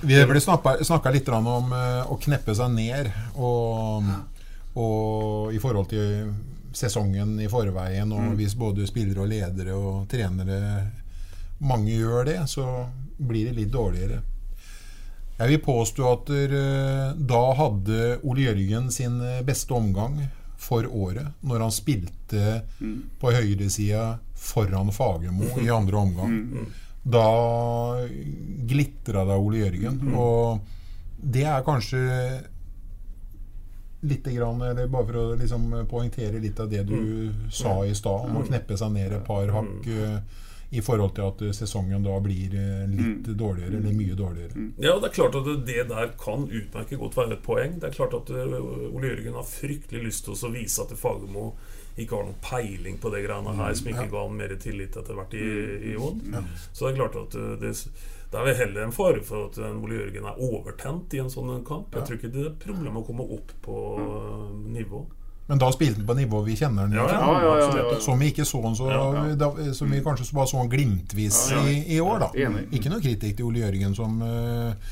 Vi 0.07 0.23
ble 0.31 0.41
snakka 0.41 1.13
litt 1.13 1.29
om 1.35 1.73
eh, 1.75 2.01
å 2.07 2.17
kneppe 2.23 2.55
seg 2.55 2.71
ned. 2.75 3.11
Og, 3.35 4.07
og 4.79 5.53
i 5.53 5.59
forhold 5.59 5.89
til 5.91 6.31
sesongen 6.73 7.35
i 7.43 7.47
forveien, 7.51 8.11
og 8.13 8.21
Mm. 8.31 8.35
hvis 8.39 8.53
både 8.55 8.85
spillere 8.87 9.23
og 9.23 9.27
ledere 9.31 9.73
og 9.75 10.07
trenere 10.11 10.87
mange 11.59 11.91
gjør 11.97 12.25
det, 12.25 12.37
så 12.47 12.65
blir 13.19 13.49
det 13.49 13.55
litt 13.57 13.71
dårligere. 13.73 14.21
Jeg 15.39 15.47
vil 15.49 15.61
påstå 15.63 16.05
at 16.11 16.29
eh, 16.35 17.13
da 17.15 17.41
hadde 17.55 18.19
Ole 18.23 18.41
Jørgen 18.49 18.89
sin 18.91 19.21
eh, 19.21 19.41
beste 19.47 19.71
omgang 19.73 20.19
for 20.59 20.83
året, 20.91 21.27
når 21.43 21.59
han 21.65 21.71
spilte 21.71 22.61
Mm. 22.79 23.03
på 23.19 23.31
høyresida 23.31 24.19
foran 24.35 24.91
Fagermo 24.91 25.47
i 25.59 25.69
andre 25.79 25.97
omgang. 25.97 26.29
Mm. 26.53 26.67
Da 27.09 27.25
glitra 28.67 29.23
det 29.25 29.33
av 29.33 29.43
Ole 29.45 29.63
Jørgen. 29.63 29.99
Og 30.15 30.59
det 31.19 31.43
er 31.47 31.63
kanskje 31.65 32.01
Litt 34.01 34.23
grann, 34.23 34.61
eller 34.61 34.87
bare 34.87 35.05
for 35.05 35.13
å 35.13 35.37
liksom 35.39 35.71
poengtere 35.91 36.39
litt 36.39 36.59
av 36.59 36.69
det 36.69 36.85
du 36.87 36.93
Mm. 36.95 37.51
sa 37.51 37.83
i 37.85 37.93
stad, 37.93 38.29
om 38.29 38.37
å 38.37 38.43
Mm. 38.43 38.47
kneppe 38.47 38.77
seg 38.77 38.91
ned 38.93 39.11
et 39.11 39.25
par 39.25 39.47
hakk 39.47 39.87
uh, 39.87 40.19
i 40.71 40.79
forhold 40.81 41.15
til 41.15 41.25
at 41.27 41.55
sesongen 41.55 42.03
da 42.03 42.19
blir 42.19 42.53
eh, 42.53 42.87
litt 42.87 43.25
Mm. 43.27 43.35
dårligere, 43.37 43.75
eller 43.79 43.91
mye 43.91 44.15
dårligere. 44.15 44.71
Ja, 44.77 44.99
det 44.99 45.09
er 45.09 45.15
klart 45.23 45.35
at 45.35 45.65
det 45.65 45.87
der 45.89 46.07
kan 46.17 46.47
utmerket 46.47 46.99
godt 46.99 47.15
være 47.15 47.31
et 47.33 47.43
poeng. 47.43 47.79
Det 47.79 47.83
er 47.89 47.95
klart 47.97 48.13
at 48.13 48.29
eh, 48.29 48.93
Ole 48.95 49.09
Jørgen 49.09 49.33
har 49.33 49.43
fryktelig 49.43 50.03
lyst 50.05 50.25
til 50.25 50.33
å 50.35 50.53
vise 50.53 50.79
at 50.81 50.95
Fagermo 50.97 51.55
ikke 51.97 52.15
har 52.15 52.23
noen 52.23 52.35
peiling 52.41 52.97
på 52.99 53.11
det 53.11 53.25
greiene 53.27 53.55
her, 53.57 53.73
som 53.73 53.87
ikke 53.87 54.09
ga 54.11 54.21
ham 54.27 54.37
mer 54.37 54.55
tillit 54.55 54.95
etter 54.95 55.13
hvert 55.15 55.33
i, 55.33 55.91
i 55.91 55.95
Odd. 55.97 56.21
Så 56.71 56.85
det 56.87 56.93
er 56.93 57.01
klart 57.03 57.15
at 57.17 57.59
det, 57.59 57.73
det 58.29 58.37
er 58.37 58.45
vel 58.45 58.57
heller 58.59 58.83
en 58.85 58.91
fare 58.93 59.21
for 59.25 59.47
at 59.49 59.57
Ole 59.57 60.03
Jørgen 60.03 60.27
er 60.29 60.41
overtent 60.45 61.13
i 61.17 61.21
en 61.23 61.31
sånn 61.33 61.63
kamp. 61.65 61.95
Jeg 61.97 62.05
tror 62.05 62.19
ikke 62.19 62.33
det 62.33 62.43
er 62.45 62.51
problem 62.61 62.99
å 62.99 63.05
komme 63.07 63.25
opp 63.25 63.55
på 63.65 63.77
eh, 63.97 64.51
nivå. 64.75 65.01
Men 65.49 65.57
da 65.57 65.71
spilte 65.73 65.97
han 65.97 66.05
på 66.05 66.13
nivå 66.13 66.43
vi 66.45 66.53
kjenner 66.59 66.85
han 66.85 66.93
Ja, 66.93 67.07
ja, 67.09 67.53
ja. 67.57 67.95
Som 68.05 68.21
vi 68.21 68.29
ikke 68.29 68.45
så 68.45 68.61
han 68.61 68.75
så. 68.77 68.89
Da, 69.33 69.47
Som 69.73 69.89
vi 69.89 70.03
kanskje 70.05 70.27
bare 70.37 70.51
så 70.51 70.59
han 70.61 70.69
glimtvis 70.69 71.39
i, 71.57 71.95
i 71.95 72.01
år, 72.03 72.19
da. 72.21 72.29
Enig. 72.37 72.67
Ikke 72.77 72.93
noe 72.93 73.01
kritikk 73.01 73.39
til 73.39 73.49
Ole 73.49 73.63
Jørgen 73.63 73.97
som 73.97 74.21
uh, 74.21 74.91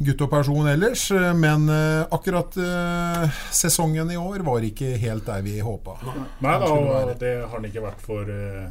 gutt 0.00 0.24
og 0.24 0.30
person 0.32 0.68
ellers, 0.68 1.04
eh, 1.14 1.32
men 1.36 1.68
uh, 1.68 2.06
akkurat 2.14 2.56
uh, 2.56 3.40
sesongen 3.52 4.10
i 4.10 4.16
år 4.16 4.44
var 4.46 4.64
ikke 4.64 4.94
helt 5.02 5.26
der 5.28 5.42
vi 5.44 5.58
håpa. 5.62 5.98
Nei 6.42 6.54
da, 6.62 6.70
og 6.70 7.12
det 7.20 7.34
har 7.44 7.60
den 7.60 7.68
ikke 7.70 7.84
vært 7.84 8.02
for 8.04 8.32
eh, 8.32 8.70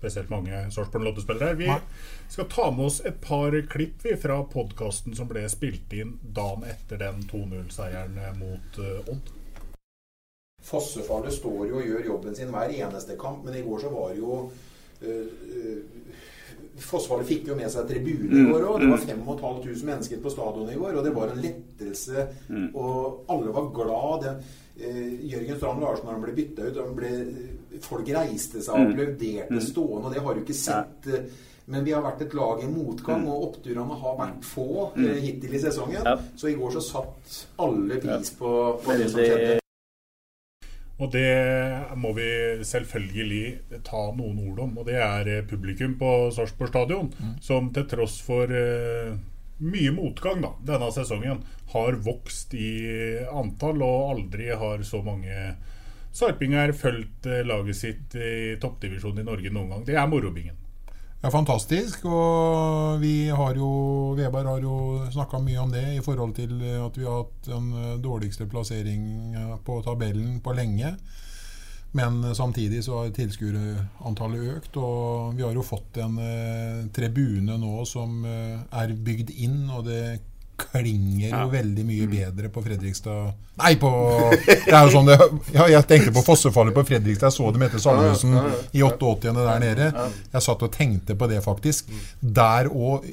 spesielt 0.00 0.30
mange 0.32 0.62
Sarpsborg 0.72 1.04
Lodde-spillere. 1.04 1.54
Vi 1.60 1.68
Nei. 1.68 1.80
skal 2.28 2.48
ta 2.48 2.70
med 2.72 2.86
oss 2.86 3.00
et 3.04 3.20
par 3.20 3.54
klipp 3.68 4.04
vi, 4.04 4.16
fra 4.16 4.40
podkasten 4.48 5.16
som 5.16 5.28
ble 5.28 5.44
spilt 5.52 5.92
inn 5.92 6.16
dagen 6.22 6.64
etter 6.70 7.02
den 7.02 7.20
2-0-seieren 7.28 8.16
mot 8.40 8.80
eh, 8.80 9.12
Odd. 9.12 9.36
Fossefallet 10.64 11.32
står 11.32 11.60
jo 11.70 11.78
og 11.80 11.86
gjør 11.88 12.10
jobben 12.12 12.36
sin 12.36 12.52
hver 12.52 12.72
eneste 12.72 13.16
kamp, 13.20 13.44
men 13.44 13.56
i 13.56 13.64
går 13.64 13.84
så 13.84 13.92
var 13.92 14.12
det 14.12 14.20
jo 14.20 14.40
øh, 15.02 15.28
øh, 15.56 15.78
Fossefallet 16.80 17.28
fikk 17.28 17.48
jo 17.50 17.54
med 17.58 17.68
seg 17.72 17.88
tribune 17.88 18.28
i 18.40 18.44
går 18.48 18.64
òg. 18.64 18.80
Det 18.80 18.88
var 18.88 19.02
5500 19.04 19.84
mennesker 19.84 20.20
på 20.22 20.30
stadionet 20.32 20.72
i 20.72 20.78
går, 20.80 20.94
og 20.96 21.04
det 21.04 21.10
var 21.12 21.32
en 21.32 21.42
lettelse. 21.44 22.24
Og 22.72 23.26
alle 23.34 23.52
var 23.52 23.66
glad. 23.76 24.24
Det, 24.24 24.32
Jørgen 24.80 25.56
Strand 25.56 25.80
Larsen, 25.84 26.06
når 26.06 26.12
han 26.12 26.22
ble 26.24 26.32
bytta 26.40 26.68
ut 26.70 26.76
han 26.84 26.94
ble, 26.96 27.10
Folk 27.80 28.08
reiste 28.12 28.60
seg 28.60 28.74
og 28.74 28.80
Mm. 28.80 28.90
applauderte 28.92 29.50
Mm. 29.54 29.60
stående, 29.60 30.04
og 30.06 30.12
det 30.14 30.22
har 30.22 30.34
du 30.34 30.40
ikke 30.40 30.54
sett. 30.54 31.06
Ja. 31.06 31.20
Men 31.66 31.84
vi 31.84 31.92
har 31.92 32.02
vært 32.02 32.20
et 32.22 32.34
lag 32.34 32.62
i 32.64 32.66
motgang, 32.66 33.26
og 33.28 33.42
oppturene 33.54 33.94
har 34.00 34.16
vært 34.18 34.42
få 34.42 34.92
Mm. 34.96 35.14
hittil 35.22 35.54
i 35.54 35.58
sesongen. 35.58 36.04
Ja. 36.04 36.16
Så 36.36 36.48
i 36.50 36.54
går 36.54 36.70
så 36.72 36.82
satt 36.82 37.46
alle 37.58 38.00
pris 38.00 38.30
på, 38.30 38.80
på 38.82 38.96
det 38.98 39.08
som 39.10 39.20
skjedde. 39.20 39.60
Og 41.00 41.10
det 41.12 41.96
må 41.96 42.12
vi 42.14 42.28
selvfølgelig 42.62 43.58
ta 43.84 44.10
noen 44.12 44.50
ord 44.50 44.58
om. 44.66 44.78
Og 44.78 44.84
det 44.86 44.96
er 44.96 45.28
eh, 45.38 45.42
publikum 45.48 45.94
på 45.98 46.30
Sarpsborg 46.34 46.68
stadion, 46.68 47.12
som 47.40 47.70
til 47.72 47.84
tross 47.88 48.20
for 48.20 48.42
eh, 48.52 49.14
mye 49.60 49.92
motgang 49.94 50.40
da, 50.44 50.54
denne 50.66 50.90
sesongen, 50.94 51.42
har 51.72 51.98
vokst 52.04 52.54
i 52.58 52.70
antall, 53.30 53.82
og 53.86 54.14
aldri 54.14 54.50
har 54.50 54.82
så 54.86 55.02
mange 55.06 55.54
sarpinger 56.12 56.72
fulgt 56.74 57.28
eh, 57.30 57.44
laget 57.46 57.78
sitt 57.78 58.16
i 58.18 58.56
toppdivisjonen 58.60 59.22
i 59.22 59.28
Norge 59.28 59.52
noen 59.54 59.70
gang. 59.74 59.86
Det 59.86 59.96
er 59.98 60.10
morobingen. 60.10 60.56
Ja, 61.20 61.28
fantastisk. 61.28 62.06
Og 62.08 63.00
vi 63.02 63.28
har 63.28 63.56
jo 63.58 63.70
Veberg 64.16 64.54
har 64.54 64.62
jo 64.64 64.76
snakka 65.12 65.42
mye 65.44 65.60
om 65.60 65.72
det 65.72 65.84
i 65.98 66.02
forhold 66.04 66.32
til 66.38 66.54
at 66.80 66.96
vi 66.96 67.04
har 67.04 67.20
hatt 67.20 67.50
den 67.50 68.00
dårligste 68.00 68.48
plassering 68.48 69.36
på 69.66 69.82
tabellen 69.84 70.38
på 70.40 70.56
lenge. 70.56 70.94
Men 71.92 72.22
samtidig 72.34 72.84
så 72.86 73.00
har 73.00 73.14
tilskuerantallet 73.14 74.50
økt, 74.54 74.76
og 74.78 75.34
vi 75.34 75.42
har 75.42 75.56
jo 75.56 75.64
fått 75.66 75.98
en 76.04 76.18
eh, 76.22 76.84
tribune 76.94 77.56
nå 77.58 77.84
som 77.88 78.20
eh, 78.28 78.60
er 78.82 78.94
bygd 78.94 79.32
inn, 79.42 79.64
og 79.74 79.88
det 79.88 80.20
klinger 80.60 81.32
jo 81.32 81.46
veldig 81.50 81.86
mye 81.88 82.06
bedre 82.10 82.50
på 82.52 82.62
Fredrikstad 82.62 83.32
Nei, 83.60 83.74
på 83.80 83.90
Det 84.34 84.72
er 84.72 84.86
jo 84.86 84.92
sånn 84.94 85.10
det 85.10 85.18
Ja, 85.54 85.66
jeg 85.70 85.86
tenkte 85.90 86.14
på 86.16 86.24
fossefallet 86.24 86.76
på 86.76 86.84
Fredrikstad. 86.88 87.30
Jeg 87.30 87.36
så 87.36 87.50
dem 87.54 87.66
etter 87.66 87.82
Salvesen 87.82 88.34
Ja, 88.36 88.44
ja, 88.46 88.54
ja. 88.56 88.68
i 88.80 88.84
88 88.86 89.34
der 89.36 89.62
nede. 89.62 89.90
Jeg 90.32 90.46
satt 90.46 90.64
og 90.66 90.72
tenkte 90.74 91.16
på 91.18 91.28
det, 91.30 91.40
faktisk. 91.44 91.90
Der 92.20 92.70
òg 92.70 93.06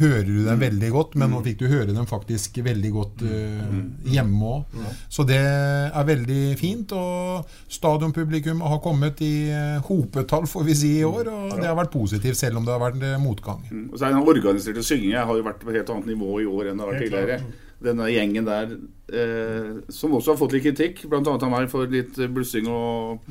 hører 0.00 0.26
du 0.26 0.42
dem 0.46 0.60
veldig 0.62 0.90
godt, 0.94 1.16
men 1.20 1.32
nå 1.32 1.42
fikk 1.44 1.60
du 1.62 1.66
høre 1.70 1.92
dem 1.92 2.06
faktisk 2.08 2.58
veldig 2.64 2.92
godt 2.94 3.24
uh, 3.26 3.80
hjemme 4.08 4.52
òg. 4.56 4.76
Så 5.12 5.26
det 5.28 5.40
er 5.40 6.08
veldig 6.08 6.42
fint. 6.60 6.94
Og 6.96 7.48
stadionpublikum 7.72 8.62
har 8.66 8.80
kommet 8.84 9.20
i 9.24 9.32
eh, 9.52 9.80
hopetall, 9.86 10.46
får 10.50 10.66
vi 10.68 10.76
si, 10.76 10.92
i 11.00 11.04
år. 11.06 11.30
Og 11.32 11.58
det 11.58 11.68
har 11.68 11.78
vært 11.78 11.92
positivt, 11.94 12.38
selv 12.38 12.60
om 12.60 12.66
det 12.66 12.74
har 12.74 12.82
vært 12.82 13.02
eh, 13.06 13.18
motgang. 13.22 13.62
Og 13.90 13.98
så 13.98 14.08
er 14.08 14.16
Den 14.16 14.22
organiserte 14.28 14.84
synginga 14.86 15.26
har 15.28 15.38
jo 15.38 15.46
vært 15.46 15.62
på 15.62 15.72
et 15.72 15.80
helt 15.80 15.92
annet 15.94 16.12
nivå 16.12 16.40
i 16.42 16.48
år 16.48 16.70
enn 16.70 16.80
det 16.80 16.86
har 16.86 16.92
vært 16.92 17.06
tidligere. 17.06 17.38
Denne 17.82 18.10
gjengen 18.12 18.46
der, 18.48 18.76
eh, 19.12 19.72
som 19.92 20.14
også 20.16 20.34
har 20.34 20.40
fått 20.40 20.54
litt 20.56 20.66
kritikk, 20.68 21.04
bl.a. 21.10 21.22
av 21.22 21.50
meg 21.52 21.70
for 21.72 21.90
litt 21.90 22.18
eh, 22.18 22.30
blussing 22.30 22.70
og 22.70 23.24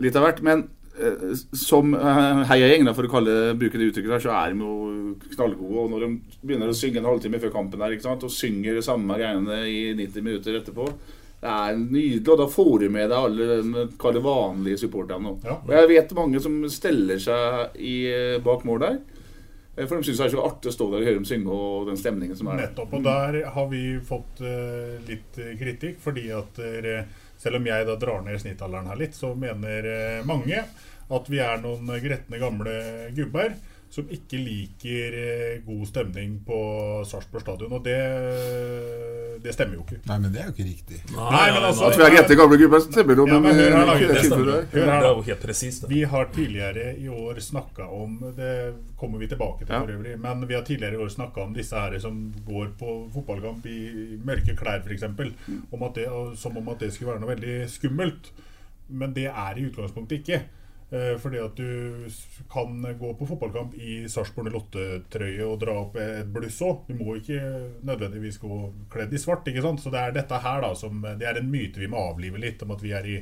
litt 0.00 0.18
av 0.18 0.26
hvert. 0.26 0.42
Men 0.46 0.66
eh, 0.96 1.30
som 1.56 1.94
eh, 1.96 2.42
heiagjeng, 2.50 2.88
for 2.96 3.08
å 3.08 3.12
kalle, 3.12 3.38
bruke 3.60 3.80
det 3.80 3.92
uttrykket, 3.92 4.16
der, 4.16 4.24
så 4.26 4.34
er 4.36 4.52
de 4.52 4.66
jo 4.66 5.14
knallgode. 5.36 5.86
Og 5.86 5.94
når 5.94 6.04
de 6.06 6.12
begynner 6.42 6.72
å 6.72 6.76
synge 6.76 7.02
en 7.02 7.08
halvtime 7.10 7.40
før 7.42 7.56
kampen 7.56 7.82
der, 7.82 7.96
og 8.12 8.28
synger 8.34 8.76
de 8.76 8.84
samme 8.84 9.16
greiene 9.20 9.64
i 9.70 9.80
90 9.98 10.28
minutter 10.28 10.60
etterpå 10.60 10.90
det 11.40 11.48
er 11.48 11.76
nydelig, 11.78 12.28
og 12.28 12.36
da 12.36 12.46
får 12.52 12.74
du 12.82 12.90
med 12.92 13.06
deg 13.08 13.16
alle 13.16 13.86
de 13.96 14.22
vanlige 14.24 14.82
supporterne. 14.82 15.38
Ja. 15.46 15.56
Og 15.56 15.72
jeg 15.72 15.88
vet 15.94 16.12
mange 16.18 16.42
som 16.44 16.58
steller 16.68 17.22
seg 17.22 17.78
i, 17.80 17.94
eh, 18.12 18.40
bak 18.44 18.66
mål 18.68 18.82
der. 18.84 18.98
Eh, 19.80 19.88
For 19.88 19.96
de 19.98 20.08
syns 20.08 20.20
det 20.20 20.28
er 20.28 20.34
så 20.34 20.44
artig 20.44 20.70
å 20.70 20.74
stå 20.76 20.88
der 20.92 21.00
og 21.00 21.08
høre 21.08 21.18
dem 21.20 21.26
synge 21.28 21.56
og 21.56 21.88
den 21.90 21.98
stemningen 22.00 22.38
som 22.38 22.50
er 22.50 22.60
der. 22.60 22.68
Nettopp. 22.68 22.94
Og 22.98 23.04
der 23.06 23.40
har 23.56 23.66
vi 23.72 23.82
fått 24.06 24.44
uh, 24.44 24.94
litt 25.08 25.40
eh, 25.40 25.56
kritikk, 25.60 25.98
fordi 26.04 26.28
at 26.36 26.60
uh, 26.60 27.02
selv 27.40 27.60
om 27.60 27.68
jeg 27.70 27.88
da 27.88 27.96
drar 28.00 28.22
ned 28.26 28.40
snittalderen 28.42 28.90
her 28.92 29.00
litt, 29.00 29.16
så 29.16 29.32
mener 29.38 29.90
uh, 29.90 30.22
mange 30.28 30.62
at 31.10 31.30
vi 31.32 31.40
er 31.42 31.58
noen 31.62 31.90
gretne 32.04 32.38
gamle 32.38 32.74
gubber 33.16 33.56
som 33.90 34.06
ikke 34.14 34.38
liker 34.38 35.14
eh, 35.18 35.54
god 35.66 35.86
stemning 35.90 36.36
på 36.46 36.58
Sarpsborg 37.10 37.42
stadion. 37.42 37.72
Og 37.74 37.82
det, 37.82 37.96
det 39.42 39.54
stemmer 39.56 39.78
jo 39.78 39.82
ikke. 39.82 39.98
Nei, 40.06 40.18
men 40.22 40.30
det 40.34 40.42
er 40.42 40.50
jo 40.50 40.52
ikke 40.54 40.66
riktig. 40.68 40.98
Nei, 41.16 41.46
men 41.54 41.64
altså 41.66 41.88
At 41.88 41.96
vi 41.98 42.04
er 42.06 42.14
rette 42.14 42.36
gamle 42.38 42.58
gubber, 42.60 42.84
stemmer 42.84 43.18
jo, 43.18 43.24
Ja, 43.26 43.38
men, 43.40 43.48
men 43.48 43.58
hør 43.58 43.74
her, 43.74 43.80
eh, 43.80 43.88
da, 43.88 43.96
det 43.98 44.10
det 44.14 44.22
stemmer. 44.28 44.52
Hør 44.52 44.60
her, 44.92 45.00
Det 45.00 45.08
er 45.08 45.16
jo 45.16 45.24
helt 45.30 45.42
presist, 45.46 45.82
det. 45.82 45.90
Vi 45.90 46.02
har 46.12 46.30
tidligere 46.36 46.84
i 47.02 47.08
år 47.10 47.40
snakka 47.42 47.88
om 47.98 48.14
Det 48.36 48.52
kommer 49.00 49.18
vi 49.24 49.30
tilbake 49.32 49.64
til 49.66 49.74
Ja. 49.74 49.80
for 49.82 49.94
øvrig. 49.96 50.14
Men 50.22 50.46
vi 50.46 50.54
har 50.54 50.62
tidligere 50.70 50.94
i 50.94 51.02
år 51.06 51.10
snakka 51.16 51.42
om 51.48 51.54
disse 51.56 51.74
her 51.82 51.98
som 51.98 52.22
går 52.46 52.70
på 52.78 52.94
fotballkamp 53.14 53.66
i 53.66 53.80
mørke 54.22 54.54
klær, 54.56 54.84
f.eks. 54.86 55.02
Det, 55.98 56.06
som 56.38 56.56
om 56.62 56.68
at 56.70 56.78
det 56.86 56.92
skulle 56.94 57.10
være 57.10 57.20
noe 57.24 57.34
veldig 57.34 57.58
skummelt. 57.72 58.30
Men 58.88 59.12
det 59.14 59.26
er 59.30 59.58
i 59.58 59.66
utgangspunktet 59.66 60.20
ikke. 60.22 60.42
Eh, 60.90 61.14
Fordi 61.22 61.38
at 61.38 61.54
du 61.54 62.08
kan 62.50 62.80
gå 62.98 63.12
på 63.14 63.26
fotballkamp 63.28 63.76
i 63.78 64.00
Sarpsborg 64.10 64.50
08-trøye 64.50 65.44
og 65.46 65.60
dra 65.62 65.76
opp 65.84 65.94
et 66.02 66.26
bluss 66.34 66.58
òg. 66.66 66.80
Du 66.88 66.96
må 66.98 67.14
ikke 67.20 67.38
nødvendigvis 67.86 68.40
gå 68.42 68.58
kledd 68.90 69.14
i 69.14 69.20
svart. 69.22 69.46
ikke 69.46 69.62
sant? 69.62 69.82
Så 69.84 69.92
det 69.94 70.02
er 70.02 70.16
dette 70.18 70.42
her 70.42 70.60
da 70.66 70.72
som 70.74 70.98
Det 71.00 71.26
er 71.28 71.38
en 71.38 71.50
myte 71.50 71.78
vi 71.78 71.86
må 71.90 72.02
avlive 72.10 72.42
litt, 72.42 72.62
om 72.66 72.74
at 72.74 72.82
vi 72.82 72.90
er, 72.96 73.06
i, 73.06 73.20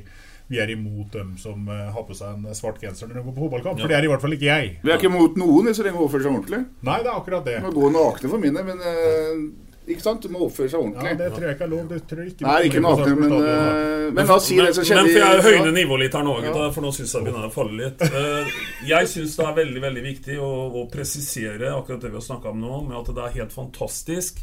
vi 0.49 0.57
er 0.57 0.73
imot 0.73 1.13
dem 1.13 1.37
som 1.37 1.69
eh, 1.69 1.91
har 1.93 2.07
på 2.09 2.17
seg 2.17 2.39
en 2.39 2.57
svart 2.57 2.81
genser 2.81 3.07
når 3.07 3.19
de 3.21 3.25
går 3.29 3.37
på 3.37 3.45
fotballkamp. 3.45 3.79
For 3.85 3.91
det 3.93 3.99
er 3.99 4.09
i 4.09 4.11
hvert 4.15 4.25
fall 4.25 4.33
ikke 4.39 4.49
jeg. 4.49 4.75
Vi 4.81 4.89
er 4.89 4.97
ikke 4.97 5.13
imot 5.13 5.37
noen 5.37 5.69
så 5.73 5.85
lenge 5.85 5.99
de 6.01 6.05
oppfører 6.07 6.25
seg 6.25 6.33
ordentlig. 6.39 6.63
Nei, 6.89 7.01
det 7.05 7.11
er 7.13 7.21
akkurat 7.21 7.45
det. 7.45 7.59
Vi 7.61 7.67
må 7.69 7.75
gå 7.77 7.93
nakne 7.93 8.33
for 8.33 8.41
mine, 8.41 8.65
men 8.65 8.81
eh, 8.81 9.68
ikke 9.95 10.05
sant? 10.05 10.21
Du 10.21 10.29
må 10.33 10.39
oppføre 10.45 10.69
seg 10.69 10.79
ordentlig. 10.79 11.09
Ja, 11.11 11.17
det 11.19 11.29
tror 11.33 11.45
jeg 11.47 11.55
ikke 11.57 11.65
er 11.67 11.71
lov. 11.73 11.87
Det 11.89 11.99
tror 12.09 12.21
jeg 12.23 12.33
ikke 12.33 12.45
Nei, 12.47 12.59
ikke 12.69 12.81
nakne, 12.85 13.15
men, 13.19 13.33
eh, 13.39 14.11
men 14.13 14.27
la 14.29 14.35
oss 14.35 14.45
si 14.49 14.55
det 14.59 14.75
som 14.75 14.83
skjedde 14.83 15.03
Men 15.03 15.11
for 15.13 15.19
jeg 15.23 15.43
høyner 15.47 15.73
nivået 15.79 15.99
litt 16.05 16.13
her 16.19 16.23
nå, 16.27 16.35
gutta, 16.43 16.63
Ja. 16.65 16.71
for 16.75 16.81
nå 16.81 16.91
syns 16.93 17.13
jeg 17.13 17.23
begynner 17.27 17.49
å 17.49 17.53
falle 17.53 17.77
litt. 17.83 18.01
Eh, 18.01 18.53
Jeg 18.89 19.07
syns 19.07 19.35
det 19.35 19.45
er 19.45 19.57
veldig 19.63 19.81
veldig 19.87 20.03
viktig 20.03 20.37
å, 20.39 20.51
å 20.81 20.85
presisere 20.91 21.73
akkurat 21.75 22.01
det 22.01 22.09
vi 22.13 22.19
har 22.21 22.27
snakka 22.29 22.49
om 22.53 22.61
nå, 22.61 22.81
med 22.87 22.97
at 23.01 23.13
det 23.15 23.23
er 23.25 23.37
helt 23.41 23.53
fantastisk. 23.53 24.39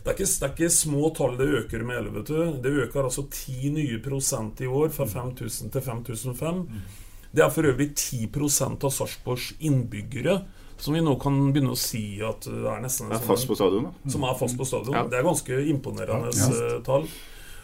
Det 0.00 0.08
er, 0.08 0.16
ikke, 0.16 0.30
det 0.40 0.46
er 0.48 0.54
ikke 0.54 0.70
små 0.72 1.10
tall 1.14 1.36
det 1.36 1.48
øker 1.60 1.82
med, 1.84 1.96
heller, 1.98 2.10
vet 2.20 2.26
du. 2.32 2.60
Det 2.64 2.70
øker 2.86 3.04
altså 3.04 3.26
10 3.28 3.70
nye 3.76 3.98
prosent 4.00 4.60
i 4.64 4.66
år, 4.66 4.88
fra 4.94 5.04
5000 5.04 5.70
til 5.74 5.80
5005. 5.84 6.62
Det 7.36 7.44
er 7.44 7.50
for 7.52 7.62
øvrig 7.68 7.92
10% 7.94 8.82
av 8.88 8.90
Sarpsborgs 8.90 9.52
innbyggere. 9.60 10.38
Som 10.80 10.96
vi 10.96 11.02
nå 11.04 11.12
kan 11.20 11.36
begynne 11.52 11.74
å 11.74 11.78
si 11.78 12.22
at 12.24 12.46
det 12.48 12.68
er 12.72 12.80
nesten 12.80 13.10
Er 13.12 13.20
fast 13.20 13.48
på 13.48 13.56
stadion. 13.58 13.90
Som 14.08 14.24
er 14.24 14.38
fast 14.38 14.56
på 14.56 14.64
stadion. 14.68 14.96
Ja. 14.96 15.04
Det 15.10 15.18
er 15.18 15.26
ganske 15.26 15.60
imponerende 15.72 16.32
Ja, 16.32 16.46
ja. 16.48 16.70
eh, 16.70 16.78
tall. 16.86 17.10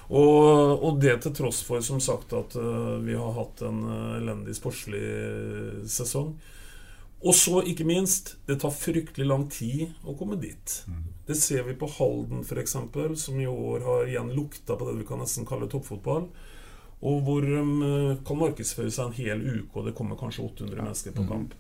Og, 0.07 0.85
og 0.87 1.01
det 1.03 1.17
til 1.25 1.33
tross 1.35 1.65
for 1.67 1.83
som 1.83 1.99
sagt 2.03 2.35
at 2.37 2.55
uh, 2.61 2.95
vi 3.03 3.17
har 3.19 3.33
hatt 3.35 3.65
en 3.67 3.81
uh, 3.89 4.19
elendig 4.21 4.55
sportslig 4.55 5.03
sesong. 5.91 6.37
Og 7.27 7.35
så, 7.35 7.63
ikke 7.67 7.87
minst, 7.89 8.37
det 8.47 8.61
tar 8.63 8.75
fryktelig 8.77 9.27
lang 9.27 9.47
tid 9.51 9.89
å 10.07 10.15
komme 10.19 10.37
dit. 10.39 10.75
Det 11.27 11.35
ser 11.35 11.65
vi 11.67 11.75
på 11.75 11.89
Halden 11.97 12.45
f.eks., 12.45 12.77
som 13.19 13.41
i 13.41 13.49
år 13.51 13.87
har 13.87 14.11
igjen 14.11 14.31
lukta 14.37 14.77
på 14.77 14.87
det 14.87 14.99
vi 15.01 15.07
kan 15.09 15.19
nesten 15.25 15.49
kalle 15.49 15.67
toppfotball. 15.73 16.29
Og 17.03 17.21
hvor 17.27 17.45
de 17.45 17.59
eh, 17.61 18.17
kan 18.25 18.39
markedsføre 18.41 18.91
seg 18.91 19.07
en 19.11 19.13
hel 19.19 19.43
uke, 19.61 19.77
og 19.77 19.85
det 19.85 19.95
kommer 19.99 20.17
kanskje 20.17 20.45
800 20.49 20.81
mennesker 20.83 21.13
på 21.13 21.23
Mm. 21.23 21.29
kamp. 21.29 21.55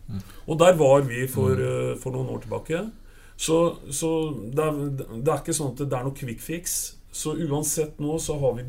Og 0.49 0.59
der 0.59 0.72
var 0.80 1.01
vi 1.03 1.26
for, 1.28 1.51
eh, 1.53 1.95
for 2.01 2.11
noen 2.12 2.28
år 2.32 2.41
tilbake. 2.47 2.91
Så, 3.37 3.76
så 3.93 4.32
det, 4.32 4.64
er, 4.64 4.72
det 5.20 5.28
er 5.28 5.43
ikke 5.43 5.53
sånn 5.53 5.74
at 5.74 5.82
det 5.84 5.93
er 5.93 6.05
noe 6.09 6.14
quick 6.16 6.41
fix. 6.41 6.95
Så 7.12 7.32
uansett 7.37 7.99
nå 8.01 8.18
så 8.20 8.34
har 8.41 8.55
vi 8.59 8.64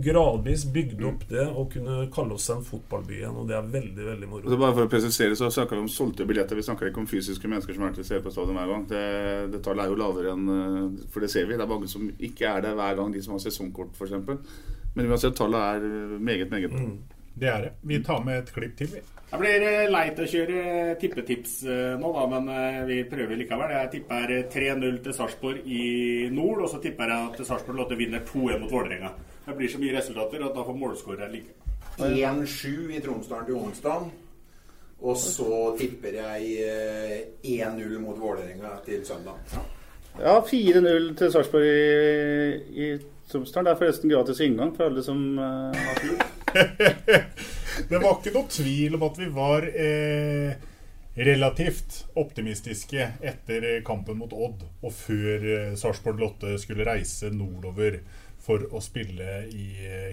gradvis 0.00 0.62
bygd 0.72 1.02
opp 1.04 1.24
det 1.28 1.42
å 1.48 1.64
kunne 1.68 2.06
kalle 2.12 2.32
oss 2.38 2.46
en 2.52 2.62
fotballby 2.64 3.18
igjen, 3.18 3.36
og 3.36 3.48
det 3.50 3.56
er 3.58 3.66
veldig, 3.72 4.04
veldig 4.06 4.28
moro. 4.30 4.48
Så 4.48 4.56
bare 4.60 4.72
for 4.76 4.86
å 4.86 4.92
presisere 4.92 5.36
så 5.36 5.50
snakker 5.52 5.76
vi 5.76 5.82
om 5.84 5.90
solgte 5.92 6.24
billetter. 6.28 6.56
Vi 6.56 6.64
snakker 6.64 6.88
ikke 6.88 7.02
om 7.02 7.08
fysiske 7.10 7.48
mennesker 7.48 7.76
som 7.76 7.84
er 7.88 7.92
til 7.96 8.04
stede 8.04 8.22
på 8.24 8.32
stadion 8.32 8.56
hver 8.56 8.70
gang. 8.72 8.86
Det, 8.88 9.02
det 9.52 9.62
tallet 9.64 9.84
er 9.84 9.92
jo 9.92 9.98
lavere 10.00 10.32
enn 10.36 10.48
eh, 10.56 11.06
For 11.12 11.20
det 11.24 11.30
ser 11.32 11.48
vi. 11.48 11.56
Det 11.56 11.64
er 11.66 11.72
mange 11.74 11.88
som 11.92 12.06
ikke 12.18 12.48
er 12.52 12.64
der 12.68 12.74
hver 12.78 12.96
gang, 13.00 13.12
de 13.12 13.22
som 13.24 13.36
har 13.36 13.44
sesongkort 13.44 13.92
f.eks. 13.96 14.12
Men 14.94 15.08
uansett, 15.10 15.36
tallet 15.36 15.60
er 15.60 15.88
eh, 15.88 16.20
meget, 16.20 16.50
meget 16.50 16.70
bra. 16.70 16.86
Det 17.34 17.48
er 17.48 17.66
det. 17.66 17.72
Vi 17.88 18.02
tar 18.04 18.24
med 18.24 18.42
et 18.42 18.52
klipp 18.52 18.76
til, 18.76 18.92
vi. 18.92 19.02
Det 19.32 19.38
blir 19.40 19.62
eh, 19.64 19.88
leit 19.88 20.18
å 20.20 20.26
kjøre 20.28 20.62
tippetips 21.00 21.54
eh, 21.64 21.94
nå, 21.96 22.10
da, 22.12 22.24
men 22.28 22.50
eh, 22.52 22.80
vi 22.84 22.98
prøver 23.08 23.38
likevel. 23.40 23.72
Jeg 23.72 23.90
tipper 23.94 24.32
3-0 24.52 24.98
til 25.06 25.16
Sarpsborg 25.16 25.62
i 25.64 25.84
nord, 26.34 26.66
og 26.66 26.68
så 26.68 26.82
tipper 26.84 27.08
jeg 27.08 27.30
at 27.30 27.46
Sarpsborg 27.48 27.80
Lotte 27.80 27.96
vinner 27.96 28.20
2-1 28.28 28.60
mot 28.60 28.74
Vålerenga. 28.74 29.14
Det 29.46 29.54
blir 29.56 29.72
så 29.72 29.80
mye 29.80 29.96
resultater 29.96 30.44
at 30.44 30.52
da 30.52 30.66
får 30.66 30.76
målskåreren 30.82 31.32
ligge. 31.32 31.56
1-7 31.96 32.92
i 32.92 33.00
Tromsdalen 33.04 33.48
til 33.48 33.56
onsdag. 33.56 34.10
Og 35.02 35.16
så 35.18 35.62
tipper 35.80 36.20
jeg 36.20 36.52
eh, 36.68 37.16
1-0 37.56 37.96
mot 38.04 38.20
Vålerenga 38.20 38.76
til 38.84 39.00
søndag. 39.06 39.40
Ja, 40.20 40.36
4-0 40.44 41.08
til 41.16 41.32
Sarpsborg 41.32 41.64
i, 41.64 42.84
i 42.84 42.92
Tromsdalen. 43.30 43.70
Er 43.70 43.78
forresten 43.80 44.12
gratis 44.12 44.42
inngang 44.44 44.74
for 44.76 44.90
alle 44.90 45.04
som 45.06 45.22
uh, 45.38 45.72
har 45.76 46.02
tur. 46.02 46.18
Det 47.88 47.98
var 47.98 48.18
ikke 48.18 48.34
noe 48.34 48.50
tvil 48.52 48.98
om 48.98 49.06
at 49.06 49.18
vi 49.18 49.28
var 49.32 49.64
eh, 49.64 50.52
relativt 51.16 52.02
optimistiske 52.20 53.06
etter 53.24 53.66
kampen 53.86 54.18
mot 54.20 54.32
Odd, 54.32 54.64
og 54.84 54.92
før 54.92 55.46
eh, 55.54 55.74
Sarpsborg 55.80 56.20
Lotte 56.20 56.56
skulle 56.60 56.86
reise 56.88 57.32
nordover 57.32 58.02
for 58.42 58.66
å 58.74 58.82
spille 58.84 59.44
i 59.48 59.68
eh. 59.88 60.12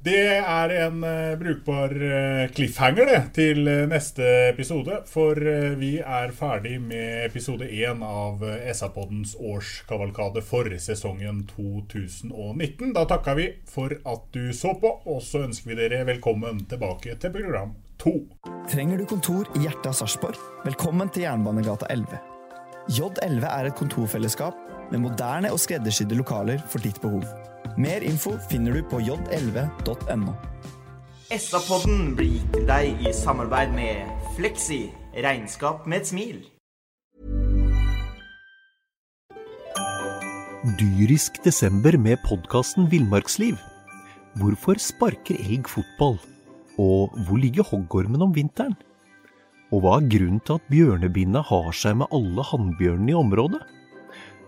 Det 0.00 0.20
er 0.32 0.72
en 0.86 1.02
eh, 1.04 1.34
brukbar 1.36 1.92
eh, 1.92 2.46
cliffhanger 2.56 3.04
det, 3.04 3.18
til 3.36 3.68
eh, 3.68 3.82
neste 3.88 4.24
episode. 4.48 5.02
For 5.10 5.36
vi 5.76 5.90
er 6.00 6.32
ferdig 6.32 6.78
med 6.80 7.26
episode 7.26 7.68
én 7.68 8.00
av 8.06 8.40
SA-poddens 8.72 9.34
årskavalkade 9.36 10.40
for 10.46 10.72
sesongen 10.80 11.42
2019. 11.52 12.94
Da 12.96 13.04
takker 13.10 13.36
vi 13.36 13.50
for 13.68 13.92
at 13.92 14.24
du 14.32 14.54
så 14.56 14.72
på, 14.80 14.94
og 15.04 15.20
så 15.26 15.44
ønsker 15.44 15.74
vi 15.74 15.78
dere 15.82 16.06
velkommen 16.08 16.64
tilbake 16.70 17.18
til 17.20 17.36
program 17.36 17.76
to. 18.00 18.16
Trenger 18.72 19.02
du 19.02 19.04
kontor 19.04 19.44
i 19.52 19.66
hjertet 19.66 19.92
av 19.92 20.00
Sarpsborg? 20.00 20.40
Velkommen 20.64 21.12
til 21.12 21.26
Jernbanegata 21.28 21.92
11. 21.92 22.16
J11 22.88 23.44
er 23.52 23.68
et 23.68 23.76
kontorfellesskap 23.76 24.56
med 24.90 25.04
moderne 25.04 25.52
og 25.52 25.60
skreddersydde 25.60 26.16
lokaler 26.16 26.64
for 26.72 26.80
ditt 26.80 27.04
behov. 27.04 27.28
Mer 27.80 28.04
info 28.04 28.36
finner 28.50 28.76
du 28.76 28.82
på 28.90 29.00
j11.no. 29.00 30.34
SA-podden 31.30 32.16
blir 32.18 32.32
gitt 32.34 32.48
til 32.56 32.64
deg 32.66 33.04
i 33.06 33.12
samarbeid 33.14 33.70
med 33.76 34.08
Fleksi 34.34 34.80
regnskap 35.14 35.86
med 35.86 36.02
et 36.02 36.10
smil. 36.10 36.40
Dyrisk 40.80 41.38
desember 41.44 41.96
med 41.96 42.20
podkasten 42.26 42.90
Villmarksliv. 42.90 43.56
Hvorfor 44.36 44.76
sparker 44.82 45.38
elg 45.40 45.70
fotball? 45.70 46.18
Og 46.76 47.14
hvor 47.26 47.40
ligger 47.40 47.64
hoggormen 47.64 48.26
om 48.26 48.34
vinteren? 48.34 48.76
Og 49.70 49.84
hva 49.84 49.96
er 50.00 50.10
grunnen 50.10 50.42
til 50.44 50.58
at 50.58 50.66
bjørnebinna 50.70 51.42
har 51.46 51.70
seg 51.76 51.96
med 52.02 52.10
alle 52.12 52.44
hannbjørnene 52.50 53.14
i 53.14 53.18
området? 53.22 53.62